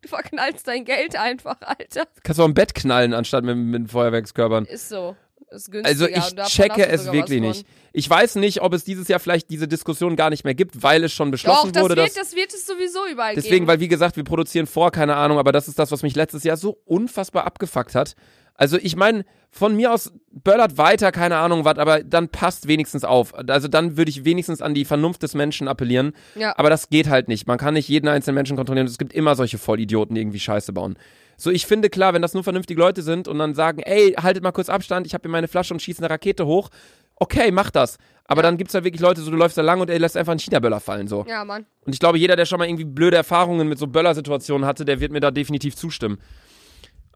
du 0.00 0.08
verknallst 0.08 0.66
dein 0.66 0.86
Geld 0.86 1.16
einfach, 1.16 1.60
Alter. 1.60 2.06
kannst 2.22 2.38
du 2.38 2.44
am 2.44 2.54
Bett 2.54 2.74
knallen, 2.74 3.12
anstatt 3.12 3.44
mit, 3.44 3.56
mit 3.58 3.90
Feuerwerkskörpern. 3.90 4.64
Ist 4.64 4.88
so. 4.88 5.16
Ist 5.50 5.70
günstiger. 5.70 5.88
Also 5.88 6.06
ich 6.06 6.48
checke 6.48 6.86
es 6.86 7.10
wirklich 7.10 7.40
nicht. 7.40 7.66
Ich 7.92 8.08
weiß 8.08 8.36
nicht, 8.36 8.60
ob 8.60 8.74
es 8.74 8.84
dieses 8.84 9.08
Jahr 9.08 9.18
vielleicht 9.18 9.50
diese 9.50 9.66
Diskussion 9.66 10.14
gar 10.14 10.30
nicht 10.30 10.44
mehr 10.44 10.54
gibt, 10.54 10.82
weil 10.82 11.04
es 11.04 11.12
schon 11.12 11.28
Doch, 11.28 11.32
beschlossen 11.32 11.72
das 11.72 11.82
wurde, 11.82 11.96
wird, 11.96 12.08
dass 12.08 12.14
das 12.14 12.36
wird 12.36 12.52
es 12.52 12.66
sowieso 12.66 13.06
überall 13.10 13.34
Deswegen, 13.34 13.54
geben. 13.56 13.66
weil 13.66 13.80
wie 13.80 13.88
gesagt, 13.88 14.16
wir 14.16 14.24
produzieren 14.24 14.66
vor, 14.66 14.90
keine 14.90 15.16
Ahnung, 15.16 15.38
aber 15.38 15.52
das 15.52 15.68
ist 15.68 15.78
das, 15.78 15.90
was 15.90 16.02
mich 16.02 16.14
letztes 16.14 16.44
Jahr 16.44 16.56
so 16.56 16.78
unfassbar 16.84 17.44
abgefuckt 17.44 17.94
hat. 17.94 18.14
Also 18.54 18.76
ich 18.76 18.96
meine, 18.96 19.24
von 19.50 19.74
mir 19.74 19.92
aus 19.92 20.12
böllert 20.32 20.76
weiter, 20.76 21.12
keine 21.12 21.36
Ahnung 21.36 21.64
was, 21.64 21.78
aber 21.78 22.02
dann 22.02 22.28
passt 22.28 22.68
wenigstens 22.68 23.04
auf. 23.04 23.32
Also 23.34 23.68
dann 23.68 23.96
würde 23.96 24.10
ich 24.10 24.24
wenigstens 24.24 24.60
an 24.60 24.74
die 24.74 24.84
Vernunft 24.84 25.22
des 25.22 25.34
Menschen 25.34 25.68
appellieren. 25.68 26.12
Ja. 26.34 26.58
Aber 26.58 26.68
das 26.68 26.90
geht 26.90 27.08
halt 27.08 27.28
nicht. 27.28 27.46
Man 27.46 27.56
kann 27.56 27.74
nicht 27.74 27.88
jeden 27.88 28.08
einzelnen 28.08 28.34
Menschen 28.34 28.56
kontrollieren. 28.56 28.86
Es 28.86 28.98
gibt 28.98 29.12
immer 29.12 29.36
solche 29.36 29.58
Vollidioten, 29.58 30.14
die 30.14 30.20
irgendwie 30.20 30.40
Scheiße 30.40 30.72
bauen. 30.72 30.98
So, 31.40 31.50
ich 31.50 31.66
finde 31.66 31.88
klar, 31.88 32.14
wenn 32.14 32.20
das 32.22 32.34
nur 32.34 32.42
vernünftige 32.42 32.80
Leute 32.80 33.00
sind 33.02 33.28
und 33.28 33.38
dann 33.38 33.54
sagen, 33.54 33.78
ey, 33.80 34.12
haltet 34.14 34.42
mal 34.42 34.50
kurz 34.50 34.68
Abstand, 34.68 35.06
ich 35.06 35.14
habe 35.14 35.22
hier 35.22 35.30
meine 35.30 35.46
Flasche 35.46 35.72
und 35.72 35.80
schieße 35.80 36.02
eine 36.02 36.10
Rakete 36.10 36.44
hoch. 36.46 36.68
Okay, 37.14 37.52
mach 37.52 37.70
das. 37.70 37.96
Aber 38.24 38.42
dann 38.42 38.56
gibt's 38.58 38.72
da 38.72 38.82
wirklich 38.84 39.00
Leute, 39.00 39.20
so 39.22 39.30
du 39.30 39.36
läufst 39.36 39.56
da 39.56 39.62
lang 39.62 39.80
und 39.80 39.88
er 39.88 39.98
lässt 40.00 40.16
einfach 40.16 40.32
einen 40.32 40.40
China-Böller 40.40 40.80
fallen, 40.80 41.06
so. 41.08 41.24
ja, 41.28 41.44
Mann. 41.44 41.64
Und 41.86 41.92
ich 41.92 42.00
glaube, 42.00 42.18
jeder, 42.18 42.34
der 42.36 42.44
schon 42.44 42.58
mal 42.58 42.66
irgendwie 42.68 42.84
blöde 42.84 43.16
Erfahrungen 43.16 43.68
mit 43.68 43.78
so 43.78 43.86
Böller-Situationen 43.86 44.66
hatte, 44.66 44.84
der 44.84 44.98
wird 45.00 45.12
mir 45.12 45.20
da 45.20 45.30
definitiv 45.30 45.76
zustimmen. 45.76 46.18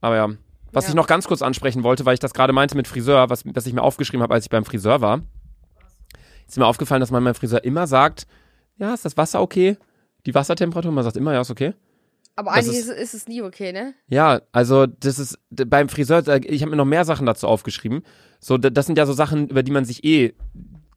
Aber 0.01 0.17
ja. 0.17 0.29
Was 0.73 0.85
Ja. 0.85 0.91
ich 0.91 0.95
noch 0.95 1.07
ganz 1.07 1.27
kurz 1.27 1.43
ansprechen 1.43 1.83
wollte, 1.83 2.07
weil 2.07 2.15
ich 2.15 2.21
das 2.21 2.33
gerade 2.33 2.53
meinte 2.53 2.77
mit 2.77 2.89
Friseur, 2.89 3.29
was, 3.29 3.43
was 3.45 3.67
ich 3.67 3.73
mir 3.75 3.83
aufgeschrieben 3.83 4.23
habe, 4.23 4.33
als 4.35 4.45
ich 4.47 4.51
beim 4.51 4.65
Friseur 4.65 5.01
war, 5.01 5.21
ist 6.49 6.59
mir 6.59 6.67
aufgefallen, 6.67 7.01
dass 7.01 7.11
man 7.11 7.23
beim 7.25 7.35
Friseur 7.35 7.63
immer 7.65 7.87
sagt, 7.87 8.27
ja, 8.79 8.95
ist 8.95 9.05
das 9.05 9.17
Wasser 9.17 9.43
okay? 9.43 9.77
Die 10.27 10.35
Wassertemperatur, 10.35 10.93
man 10.93 11.05
sagt 11.05 11.17
immer, 11.17 11.35
ja, 11.35 11.41
ist 11.43 11.51
okay. 11.51 11.75
Aber 12.37 12.53
eigentlich 12.53 12.79
ist- 12.79 12.89
ist, 12.89 13.15
es 13.15 13.29
nie 13.29 13.43
okay, 13.43 13.73
ne? 13.73 13.95
Ja, 14.09 14.41
also 14.53 14.87
das 14.87 15.19
ist 15.19 15.39
beim 15.51 15.89
Friseur, 15.89 16.27
ich 16.45 16.63
habe 16.63 16.71
mir 16.71 16.77
noch 16.77 16.85
mehr 16.87 17.05
Sachen 17.05 17.27
dazu 17.27 17.47
aufgeschrieben. 17.47 18.03
So, 18.41 18.57
das 18.59 18.87
sind 18.87 18.97
ja 18.99 19.07
so 19.07 19.13
Sachen, 19.13 19.49
über 19.49 19.63
die 19.63 19.73
man 19.73 19.85
sich 19.85 20.03
eh, 20.05 20.35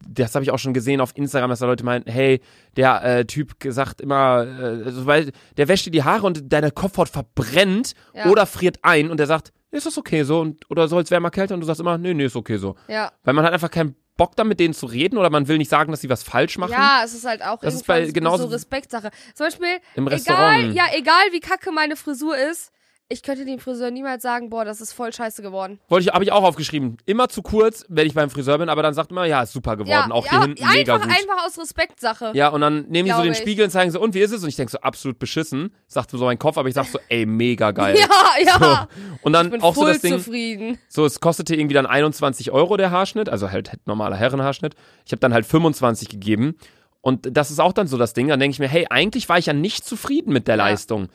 das 0.08 0.36
habe 0.36 0.44
ich 0.44 0.52
auch 0.52 0.60
schon 0.60 0.74
gesehen 0.74 1.02
auf 1.02 1.12
Instagram, 1.16 1.50
dass 1.50 1.60
da 1.60 1.66
Leute 1.66 1.84
meinen, 1.84 2.06
hey, 2.08 2.40
der 2.78 3.04
äh, 3.04 3.26
Typ 3.26 3.60
gesagt 3.60 4.02
immer, 4.02 4.46
äh, 4.46 4.92
so, 4.92 5.06
weil 5.06 5.32
der 5.58 5.68
wäscht 5.68 5.88
dir 5.88 5.92
die 5.92 6.04
Haare 6.04 6.26
und 6.26 6.54
deine 6.54 6.72
Kopfhaut 6.72 7.10
verbrennt 7.10 7.94
Ja. 8.14 8.30
oder 8.30 8.46
friert 8.46 8.78
ein 8.84 9.10
und 9.10 9.18
der 9.20 9.28
sagt, 9.28 9.52
ist 9.72 9.86
das 9.86 9.98
okay 9.98 10.24
so 10.24 10.40
und 10.40 10.70
oder 10.70 10.88
soll 10.88 11.02
es 11.04 11.12
wärmer 11.12 11.32
kälter 11.32 11.54
und 11.56 11.60
du 11.62 11.66
sagst 11.66 11.82
immer, 11.82 11.98
nee, 11.98 12.14
nee, 12.14 12.26
ist 12.26 12.36
okay 12.36 12.56
so. 12.58 12.76
Ja. 12.88 13.12
Weil 13.24 13.34
man 13.34 13.44
hat 13.46 13.52
einfach 13.52 13.70
keinen 13.72 13.96
Bock 14.18 14.36
da 14.36 14.44
mit 14.44 14.60
denen 14.60 14.74
zu 14.74 14.86
reden 14.86 15.18
oder 15.18 15.30
man 15.30 15.48
will 15.48 15.58
nicht 15.58 15.70
sagen, 15.70 15.92
dass 15.92 16.02
sie 16.02 16.10
was 16.10 16.24
falsch 16.24 16.58
machen. 16.58 16.72
Ja, 16.72 17.02
es 17.04 17.14
ist 17.14 17.26
halt 17.26 17.44
auch 17.44 17.60
Das 17.60 17.74
ist 17.74 17.86
bei- 17.86 18.06
genauso- 18.12 18.44
so 18.44 18.50
Respektsache. 18.50 19.12
Zum 19.34 19.48
Beispiel, 19.48 19.80
Im 19.96 20.08
egal, 20.08 20.14
Restaurant. 20.14 20.74
ja, 20.74 20.86
egal 20.94 21.24
wie 21.32 21.40
kacke 21.42 21.72
meine 21.72 21.96
Frisur 21.96 22.38
ist, 22.38 22.72
ich 23.08 23.22
könnte 23.22 23.46
dem 23.46 23.60
Friseur 23.60 23.92
niemals 23.92 24.24
sagen, 24.24 24.50
boah, 24.50 24.66
das 24.66 24.82
ist 24.82 24.92
voll 24.92 25.14
scheiße 25.14 25.44
geworden. 25.44 25.80
Wollte 25.90 26.08
ich, 26.08 26.14
habe 26.14 26.24
ich 26.24 26.32
auch 26.32 26.44
aufgeschrieben. 26.44 26.98
Immer 27.06 27.30
zu 27.30 27.44
kurz, 27.44 27.86
wenn 27.88 28.08
ich 28.08 28.16
beim 28.16 28.32
Friseur 28.32 28.58
bin, 28.58 28.68
aber 28.68 28.82
dann 28.82 28.96
sagt 28.96 29.12
man, 29.12 29.30
ja, 29.30 29.44
ist 29.44 29.54
super 29.54 29.76
geworden. 29.78 29.90
ja, 30.10 30.12
auch 30.12 30.26
ja, 30.26 30.32
hier 30.32 30.42
hinten 30.42 30.68
mega 30.68 30.96
einfach, 30.96 31.08
gut. 31.08 31.16
einfach 31.16 31.46
aus 31.46 31.60
Respektsache. 31.60 32.32
Ja, 32.34 32.50
und 32.50 32.62
dann 32.62 32.86
nehmen 32.90 33.08
die 33.08 33.14
so 33.16 33.22
den 33.22 33.34
ich. 33.34 33.38
Spiegel 33.38 33.66
und 33.66 33.72
zeigen 33.72 33.92
so, 33.92 34.02
und 34.02 34.16
wie 34.16 34.22
ist 34.22 34.32
es? 34.32 34.42
Und 34.42 34.50
ich 34.50 34.56
denke 34.56 34.72
so, 34.72 34.80
absolut 34.80 35.20
beschissen. 35.20 35.72
Sagt 35.88 36.10
so 36.10 36.18
mein 36.26 36.40
Kopf, 36.40 36.58
aber 36.58 36.68
ich 36.68 36.74
sag 36.74 36.88
so, 36.88 36.98
ey, 37.10 37.26
mega 37.26 37.72
geil. 37.72 37.96
Ja, 38.06 38.44
ja. 38.44 38.60
So. 38.60 39.18
Und 39.22 39.34
dann 39.34 39.48
Ich 39.48 39.52
bin 39.52 39.62
auch 39.62 39.76
so 39.76 39.82
voll 39.82 39.94
das 39.94 40.02
Ding, 40.02 40.14
zufrieden. 40.14 40.80
so 40.90 41.06
es 41.06 41.20
kostete 41.20 41.56
irgendwie 41.56 41.76
dann 41.76 41.86
21 41.86 42.52
Euro 42.52 42.76
der 42.76 42.90
Haarschnitt, 42.92 43.30
also 43.30 43.52
halt 43.52 43.72
normaler 43.86 44.16
Herrenhaarschnitt. 44.16 44.76
Ich 45.06 45.12
habe 45.12 45.20
dann 45.20 45.34
halt 45.34 45.46
25 45.46 46.10
gegeben. 46.10 46.56
Und 47.02 47.38
das 47.38 47.52
ist 47.52 47.60
auch 47.60 47.72
dann 47.74 47.86
so 47.86 47.98
das 48.00 48.14
Ding. 48.14 48.30
Dann 48.30 48.40
denke 48.40 48.54
ich 48.54 48.60
mir, 48.60 48.68
hey, 48.68 48.88
eigentlich 48.90 49.30
war 49.30 49.38
ich 49.38 49.46
ja 49.46 49.54
nicht 49.54 49.86
zufrieden 49.86 50.34
mit 50.34 50.48
der 50.48 50.56
Ja. 50.58 50.64
Leistung. 50.66 51.10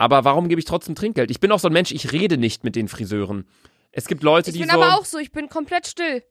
Aber 0.00 0.24
warum 0.24 0.48
gebe 0.48 0.58
ich 0.58 0.64
trotzdem 0.64 0.94
Trinkgeld? 0.94 1.30
Ich 1.30 1.40
bin 1.40 1.52
auch 1.52 1.58
so 1.60 1.68
ein 1.68 1.74
Mensch, 1.74 1.92
ich 1.92 2.10
rede 2.10 2.38
nicht 2.38 2.64
mit 2.64 2.74
den 2.74 2.88
Friseuren. 2.88 3.46
Es 3.92 4.06
gibt 4.06 4.22
Leute, 4.22 4.48
Ich 4.48 4.54
die 4.54 4.60
bin 4.62 4.70
so. 4.70 4.76
aber 4.82 4.96
auch 4.98 5.04
so, 5.04 5.18
ich 5.18 5.30
bin 5.30 5.50
komplett 5.50 5.86
still. 5.86 6.22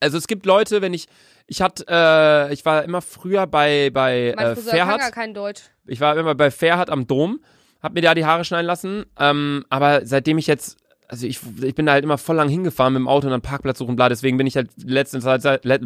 Also 0.00 0.18
es 0.18 0.26
gibt 0.26 0.44
Leute, 0.44 0.82
wenn 0.82 0.92
ich, 0.92 1.06
ich 1.46 1.62
hatte, 1.62 1.84
äh, 1.88 2.52
ich 2.52 2.64
war 2.64 2.82
immer 2.82 3.00
früher 3.00 3.46
bei 3.46 3.90
bei 3.90 4.32
Mein 4.34 4.46
äh, 4.46 4.54
Friseur 4.56 4.72
kann 4.72 4.78
Fairhard. 4.80 5.00
gar 5.00 5.10
kein 5.12 5.34
Deutsch. 5.34 5.62
Ich 5.86 6.00
war 6.00 6.16
immer 6.16 6.34
bei 6.34 6.50
Fairhard 6.50 6.90
am 6.90 7.06
Dom, 7.06 7.38
hab 7.80 7.92
mir 7.94 8.00
da 8.02 8.14
die 8.14 8.24
Haare 8.26 8.44
schneiden 8.44 8.66
lassen. 8.66 9.04
Ähm, 9.20 9.64
aber 9.68 10.04
seitdem 10.04 10.38
ich 10.38 10.48
jetzt, 10.48 10.78
also 11.06 11.24
ich, 11.24 11.38
ich 11.62 11.76
bin 11.76 11.86
da 11.86 11.92
halt 11.92 12.02
immer 12.02 12.18
voll 12.18 12.34
lang 12.34 12.48
hingefahren 12.48 12.92
mit 12.94 12.98
dem 13.00 13.06
Auto 13.08 13.28
und 13.28 13.30
dann 13.30 13.40
Parkplatz 13.42 13.78
suchen, 13.78 13.94
bla. 13.94 14.08
Deswegen 14.08 14.36
bin 14.36 14.48
ich 14.48 14.56
halt 14.56 14.70
in 14.82 14.88
letzter 14.88 15.20
Zeit, 15.20 15.64
in 15.64 15.82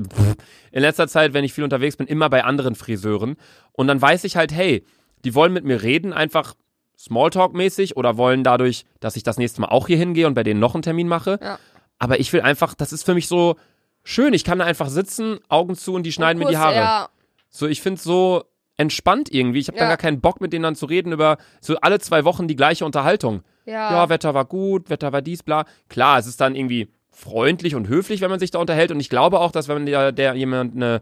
letzter 0.73 1.07
Zeit, 1.09 1.35
wenn 1.35 1.45
ich 1.45 1.53
viel 1.53 1.65
unterwegs 1.65 1.99
bin, 1.99 2.07
immer 2.07 2.31
bei 2.31 2.45
anderen 2.45 2.77
Friseuren. 2.77 3.37
Und 3.73 3.89
dann 3.89 4.01
weiß 4.01 4.25
ich 4.25 4.37
halt, 4.37 4.53
hey, 4.53 4.87
die 5.27 5.35
wollen 5.35 5.53
mit 5.53 5.65
mir 5.67 5.83
reden, 5.83 6.15
einfach 6.15 6.55
Smalltalk-mäßig 6.99 7.97
oder 7.97 8.17
wollen 8.17 8.43
dadurch, 8.45 8.85
dass 9.01 9.17
ich 9.17 9.23
das 9.23 9.37
nächste 9.39 9.61
Mal 9.61 9.69
auch 9.69 9.87
hier 9.87 9.97
hingehe 9.97 10.27
und 10.27 10.35
bei 10.35 10.43
denen 10.43 10.61
noch 10.61 10.75
einen 10.75 10.83
Termin 10.83 11.09
mache. 11.09 11.39
Ja. 11.43 11.59
Aber 11.99 12.21
ich 12.21 12.33
will 12.33 12.41
einfach, 12.43 12.75
das 12.75 12.93
ist 12.93 13.05
für 13.05 13.15
mich 13.15 13.29
so 13.29 13.57
schön. 14.05 14.35
Ich 14.35 14.45
kann 14.45 14.59
da 14.59 14.65
einfach 14.65 14.89
sitzen, 14.89 15.39
Augen 15.49 15.77
zu 15.77 15.95
und 15.95 16.03
die 16.05 16.13
schneiden 16.13 16.39
mir 16.39 16.47
die 16.47 16.55
Kurz, 16.55 16.65
Haare. 16.65 16.75
Ja, 16.77 17.09
So, 17.49 17.67
ich 17.67 17.81
find's 17.83 18.03
so 18.05 18.45
entspannt 18.77 19.33
irgendwie. 19.33 19.59
Ich 19.61 19.69
habe 19.69 19.79
dann 19.79 19.87
Ja. 19.87 19.91
gar 19.91 19.97
keinen 19.97 20.21
Bock, 20.21 20.41
mit 20.41 20.53
denen 20.53 20.63
dann 20.63 20.77
zu 20.77 20.87
reden 20.87 21.13
über 21.13 21.39
so 21.61 21.77
alle 21.81 21.99
zwei 21.99 22.25
Wochen 22.25 22.47
die 22.49 22.57
gleiche 22.57 22.85
Unterhaltung. 22.85 23.43
ja. 23.65 23.91
Ja, 23.91 24.09
Wetter 24.11 24.35
war 24.35 24.45
gut, 24.45 24.91
Wetter 24.91 25.13
war 25.13 25.23
dies, 25.23 25.43
bla. 25.43 25.65
Klar, 25.89 26.19
es 26.19 26.27
ist 26.27 26.41
dann 26.41 26.55
irgendwie 26.55 26.89
freundlich 27.11 27.75
und 27.75 27.89
höflich, 27.89 28.21
wenn 28.21 28.31
man 28.31 28.39
sich 28.41 28.51
da 28.51 28.59
unterhält. 28.59 28.91
Und 28.91 29.01
ich 29.01 29.09
glaube 29.09 29.41
auch, 29.41 29.51
dass 29.51 29.69
wenn 29.69 29.87
der, 29.87 30.13
der 30.13 30.35
jemand 30.35 30.77
eine 30.77 31.01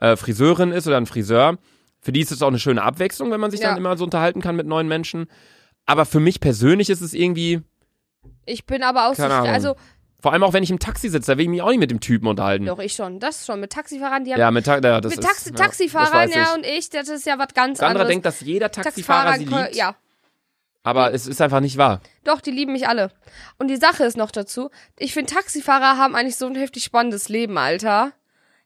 äh, 0.00 0.16
Friseurin 0.16 0.72
ist 0.72 0.88
oder 0.88 0.96
ein 0.96 1.06
Friseur, 1.06 1.56
für 2.04 2.12
die 2.12 2.20
ist 2.20 2.30
es 2.30 2.42
auch 2.42 2.48
eine 2.48 2.58
schöne 2.58 2.82
Abwechslung, 2.82 3.30
wenn 3.30 3.40
man 3.40 3.50
sich 3.50 3.60
Ja. 3.60 3.68
dann 3.70 3.78
immer 3.78 3.96
so 3.96 4.04
unterhalten 4.04 4.40
kann 4.42 4.54
mit 4.56 4.66
neuen 4.66 4.86
Menschen. 4.86 5.26
Aber 5.86 6.04
für 6.04 6.20
mich 6.20 6.38
persönlich 6.38 6.90
ist 6.90 7.00
es 7.00 7.14
irgendwie, 7.14 7.62
Ich 8.46 8.66
bin 8.66 8.82
aber 8.82 9.08
auch 9.08 9.14
so, 9.14 9.22
also 9.24 9.74
vor 10.20 10.32
allem 10.32 10.42
auch 10.42 10.52
wenn 10.52 10.62
ich 10.62 10.70
im 10.70 10.78
Taxi 10.78 11.08
sitze, 11.10 11.32
da 11.32 11.36
will 11.38 11.44
ich 11.44 11.50
mich 11.50 11.60
auch 11.62 11.68
nicht 11.70 11.78
mit 11.80 11.90
dem 11.90 12.00
Typen 12.00 12.26
unterhalten. 12.26 12.64
doch 12.66 12.78
ich 12.78 12.92
schon, 12.94 13.20
das 13.20 13.44
schon 13.46 13.60
mit 13.60 13.72
Taxifahrern, 13.72 14.24
die 14.24 14.32
haben 14.32 14.40
Ja, 14.40 14.50
mit, 14.50 14.64
Ta 14.66 14.78
ja, 14.78 14.96
mit 14.96 15.04
ist, 15.06 15.22
Taxi 15.22 15.50
ja, 15.50 15.54
Taxifahrern, 15.56 16.12
weiß 16.12 16.34
ja 16.34 16.42
ich. 16.42 16.54
und 16.56 16.64
ich, 16.66 16.88
das 16.90 17.08
ist 17.08 17.26
ja 17.26 17.38
was 17.38 17.48
ganz 17.54 17.78
Sandra 17.78 17.90
anderes. 17.92 18.08
denkt, 18.08 18.26
dass 18.26 18.40
jeder 18.40 18.70
Taxifahrer 18.70 19.34
sie 19.34 19.44
Taxifahrer, 19.44 19.64
liebt, 19.66 19.76
ja, 19.76 19.94
aber 20.82 21.12
es 21.14 21.26
ist 21.26 21.40
einfach 21.42 21.60
nicht 21.60 21.76
wahr. 21.78 22.00
doch, 22.24 22.40
die 22.40 22.50
lieben 22.50 22.72
mich 22.72 22.88
alle. 22.88 23.10
Und 23.58 23.68
die 23.68 23.76
Sache 23.76 24.04
ist 24.04 24.16
noch 24.16 24.30
dazu, 24.30 24.70
ich 24.98 25.12
finde 25.14 25.32
Taxifahrer 25.32 25.98
haben 25.98 26.14
eigentlich 26.14 26.36
so 26.36 26.46
ein 26.46 26.54
heftig 26.54 26.84
spannendes 26.84 27.28
Leben, 27.28 27.56
Alter. 27.58 28.12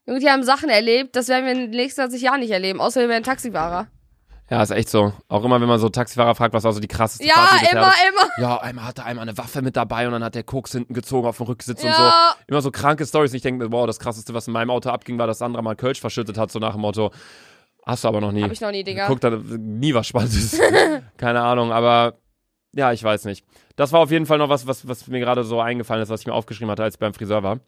Junge, 0.08 0.20
die 0.20 0.30
haben 0.30 0.42
Sachen 0.42 0.70
erlebt, 0.70 1.14
das 1.16 1.28
werden 1.28 1.44
wir 1.44 1.52
in 1.52 1.58
den 1.58 1.70
nächsten 1.70 2.00
20 2.00 2.22
Jahren 2.22 2.40
nicht 2.40 2.50
erleben, 2.50 2.80
außer 2.80 3.02
wir 3.02 3.10
werden 3.10 3.24
Taxifahrer. 3.24 3.88
Ja, 4.50 4.62
ist 4.62 4.70
echt 4.70 4.88
so. 4.88 5.12
Auch 5.28 5.44
immer, 5.44 5.60
wenn 5.60 5.68
man 5.68 5.78
so 5.78 5.90
Taxifahrer 5.90 6.34
fragt, 6.34 6.54
was 6.54 6.64
war 6.64 6.72
so 6.72 6.80
die 6.80 6.88
krasseste 6.88 7.26
Ja, 7.26 7.34
Fahrt, 7.34 7.60
die 7.60 7.66
immer, 7.76 7.92
immer. 8.08 8.30
Ja, 8.38 8.56
einmal 8.56 8.86
hatte 8.86 9.04
einmal 9.04 9.28
eine 9.28 9.36
Waffe 9.36 9.60
mit 9.60 9.76
dabei 9.76 10.06
und 10.06 10.12
dann 10.14 10.24
hat 10.24 10.34
der 10.34 10.44
Koks 10.44 10.72
hinten 10.72 10.94
gezogen 10.94 11.28
auf 11.28 11.36
dem 11.36 11.44
Rücksitz 11.44 11.82
und 11.82 11.90
Ja. 11.90 12.34
so. 12.38 12.42
Immer 12.46 12.62
so 12.62 12.70
kranke 12.70 13.04
Stories. 13.04 13.34
Ich 13.34 13.42
denke 13.42 13.62
mir, 13.66 13.70
wow, 13.70 13.86
das 13.86 13.98
krasseste, 13.98 14.32
was 14.32 14.46
in 14.46 14.54
meinem 14.54 14.70
Auto 14.70 14.88
abging, 14.88 15.18
war, 15.18 15.26
dass 15.26 15.36
Sandra 15.38 15.60
mal 15.60 15.76
Kölsch 15.76 16.00
verschüttet 16.00 16.38
hat, 16.38 16.50
so 16.50 16.58
nach 16.58 16.72
dem 16.72 16.80
Motto. 16.80 17.10
Hast 17.84 18.04
du 18.04 18.08
aber 18.08 18.22
noch 18.22 18.32
nie. 18.32 18.42
Hab 18.42 18.50
ich 18.52 18.62
noch 18.62 18.70
nie, 18.70 18.84
Digga. 18.84 19.06
Guck 19.08 19.20
da 19.20 19.28
nie 19.28 19.92
was 19.92 20.06
Spannendes. 20.06 20.58
Keine 21.18 21.42
Ahnung, 21.42 21.70
aber 21.70 22.14
ja, 22.72 22.92
ich 22.92 23.04
weiß 23.04 23.26
nicht. 23.26 23.44
Das 23.76 23.92
war 23.92 24.00
auf 24.00 24.10
jeden 24.10 24.24
Fall 24.24 24.38
noch 24.38 24.48
was, 24.48 24.66
was, 24.66 24.88
was 24.88 25.06
mir 25.08 25.20
gerade 25.20 25.44
so 25.44 25.60
eingefallen 25.60 26.02
ist, 26.02 26.08
was 26.08 26.22
ich 26.22 26.26
mir 26.26 26.32
aufgeschrieben 26.32 26.70
hatte, 26.70 26.84
als 26.84 26.94
ich 26.94 26.98
beim 26.98 27.12
Friseur 27.12 27.42
war. 27.42 27.60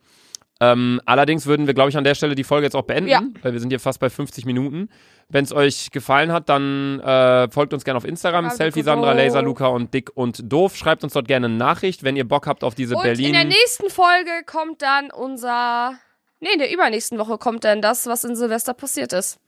Ähm, 0.63 1.01
allerdings 1.07 1.47
würden 1.47 1.67
wir, 1.67 1.73
glaube 1.75 1.89
ich, 1.89 1.97
an 1.97 2.05
der 2.05 2.15
Stelle 2.15 2.35
die 2.35 2.45
Folge 2.45 2.67
jetzt 2.67 2.77
auch 2.77 2.83
beenden, 2.85 3.09
Ja. 3.09 3.23
weil 3.43 3.53
wir 3.55 3.61
sind 3.61 3.71
hier 3.71 3.81
fast 3.81 3.99
bei 3.99 4.11
50 4.11 4.45
Minuten. 4.45 4.91
Wenn 5.31 5.45
es 5.45 5.53
euch 5.53 5.91
gefallen 5.91 6.33
hat, 6.33 6.49
dann 6.51 7.01
äh, 7.01 7.49
folgt 7.51 7.73
uns 7.73 7.85
gerne 7.85 7.97
auf 7.97 8.05
Instagram, 8.05 8.45
Ja, 8.47 8.51
Selfie 8.51 8.83
Sandra. 8.83 9.13
Laser 9.13 9.41
Luca 9.43 9.69
und 9.69 9.95
Dick 9.95 10.11
und 10.15 10.43
Doof. 10.53 10.77
Schreibt 10.77 11.03
uns 11.03 11.15
dort 11.15 11.27
gerne 11.29 11.47
eine 11.47 11.55
Nachricht, 11.57 12.03
wenn 12.03 12.15
ihr 12.17 12.29
Bock 12.29 12.47
habt 12.47 12.63
auf 12.63 12.75
diese 12.75 12.97
Und 12.97 13.03
Berlin. 13.05 13.27
in 13.29 13.33
der 13.33 13.45
nächsten 13.45 13.89
Folge 13.91 14.31
kommt 14.45 14.83
dann 14.83 15.11
unser. 15.11 15.95
Nee, 16.41 16.53
in 16.53 16.59
der 16.59 16.73
übernächsten 16.73 17.19
Woche 17.19 17.39
kommt 17.39 17.65
dann 17.65 17.81
das, 17.81 18.07
was 18.07 18.25
in 18.25 18.35
Silvester 18.37 18.75
passiert 18.75 19.13
ist. 19.13 19.39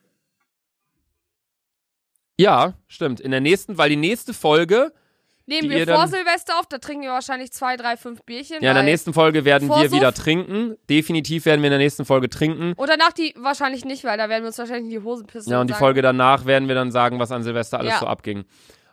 ja, 2.38 2.74
stimmt. 2.88 3.20
In 3.20 3.30
der 3.30 3.40
nächsten, 3.40 3.78
weil 3.78 3.88
die 3.90 3.96
nächste 3.96 4.34
Folge, 4.34 4.92
Nehmen 5.46 5.70
wir 5.70 5.86
vor 5.86 6.06
Silvester 6.06 6.58
auf, 6.58 6.66
da 6.66 6.78
trinken 6.78 7.02
wir 7.02 7.10
wahrscheinlich 7.10 7.52
zwei, 7.52 7.76
drei, 7.76 7.96
fünf 7.96 8.22
Bierchen. 8.22 8.58
ja, 8.62 8.70
in 8.70 8.74
der 8.74 8.84
nächsten 8.84 9.12
Folge 9.12 9.44
werden 9.44 9.68
wir 9.68 9.74
Vorsuff. 9.74 9.92
wieder 9.92 10.12
trinken. 10.14 10.76
Definitiv 10.88 11.46
werden 11.46 11.60
wir 11.62 11.66
in 11.68 11.72
der 11.72 11.78
nächsten 11.78 12.04
Folge 12.04 12.28
trinken. 12.28 12.74
Und 12.76 12.88
danach 12.88 13.12
die 13.12 13.34
wahrscheinlich 13.36 13.84
nicht, 13.84 14.04
weil 14.04 14.16
da 14.18 14.28
werden 14.28 14.42
wir 14.44 14.48
uns 14.48 14.58
wahrscheinlich 14.58 14.84
in 14.84 15.00
die 15.00 15.04
Hosen 15.04 15.26
pissen. 15.26 15.50
Ja, 15.50 15.60
und 15.60 15.66
die 15.68 15.72
sagen, 15.72 15.80
Folge 15.84 16.02
danach 16.02 16.44
werden 16.46 16.68
wir 16.68 16.74
dann 16.74 16.92
sagen, 16.92 17.18
was 17.18 17.32
an 17.32 17.42
Silvester 17.42 17.78
alles 17.80 17.92
Ja. 17.94 17.98
so 18.00 18.06
abging. 18.06 18.44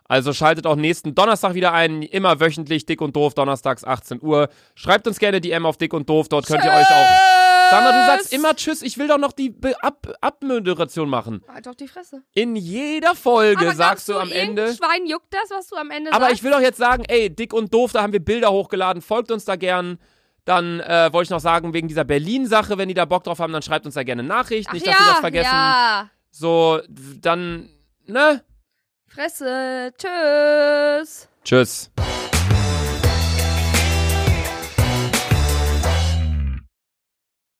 Also 0.08 0.32
schaltet 0.32 0.66
auch 0.66 0.74
nächsten 0.74 1.14
Donnerstag 1.14 1.54
wieder 1.54 1.72
ein, 1.72 2.02
immer 2.02 2.40
wöchentlich, 2.40 2.84
dick 2.84 3.00
und 3.00 3.14
doof, 3.14 3.34
donnerstags 3.34 3.84
18 3.84 4.20
Uhr. 4.20 4.48
Schreibt 4.74 5.06
uns 5.06 5.20
gerne 5.20 5.40
DM 5.40 5.64
auf 5.64 5.76
dick 5.76 5.92
und 5.94 6.08
doof, 6.08 6.28
dort 6.28 6.46
könnt 6.46 6.64
ihr 6.64 6.70
euch 6.72 6.90
auch. 6.90 7.49
Sandra, 7.70 7.92
du 7.92 8.06
sagst 8.06 8.32
immer 8.32 8.54
Tschüss, 8.56 8.82
ich 8.82 8.98
will 8.98 9.08
doch 9.08 9.18
noch 9.18 9.32
die 9.32 9.50
Be 9.50 9.74
Ab 9.82 10.06
Abmoderation 10.20 11.08
machen. 11.08 11.42
Halt 11.48 11.66
doch 11.66 11.74
die 11.74 11.88
Fresse. 11.88 12.22
In 12.34 12.56
jeder 12.56 13.14
Folge 13.14 13.66
Aber 13.66 13.74
sagst 13.74 14.08
du 14.08 14.18
am 14.18 14.30
Ende. 14.32 14.74
Schwein 14.74 15.06
juckt 15.06 15.32
das, 15.32 15.50
was 15.50 15.68
du 15.68 15.76
am 15.76 15.90
Ende 15.90 16.12
Aber 16.12 16.26
sagst? 16.26 16.36
ich 16.36 16.42
will 16.42 16.50
doch 16.50 16.60
jetzt 16.60 16.78
sagen, 16.78 17.04
ey, 17.08 17.34
dick 17.34 17.52
und 17.52 17.72
doof, 17.72 17.92
da 17.92 18.02
haben 18.02 18.12
wir 18.12 18.24
Bilder 18.24 18.50
hochgeladen, 18.50 19.02
folgt 19.02 19.30
uns 19.30 19.44
da 19.44 19.56
gern. 19.56 19.98
Dann 20.44 20.80
äh, 20.80 21.12
wollte 21.12 21.24
ich 21.24 21.30
noch 21.30 21.40
sagen, 21.40 21.74
wegen 21.74 21.86
dieser 21.86 22.04
Berlin-Sache, 22.04 22.78
wenn 22.78 22.88
die 22.88 22.94
da 22.94 23.04
Bock 23.04 23.24
drauf 23.24 23.38
haben, 23.38 23.52
dann 23.52 23.62
schreibt 23.62 23.86
uns 23.86 23.94
da 23.94 24.02
gerne 24.02 24.22
Nachricht. 24.22 24.68
Ach 24.68 24.72
Nicht, 24.72 24.86
ja, 24.86 24.92
dass 24.92 25.00
wir 25.00 25.10
das 25.12 25.20
vergessen. 25.20 25.50
Ja. 25.52 26.10
So, 26.30 26.80
dann, 27.20 27.68
ne? 28.06 28.42
Fresse. 29.06 29.92
Tschüss. 29.98 31.28
Tschüss. 31.44 31.90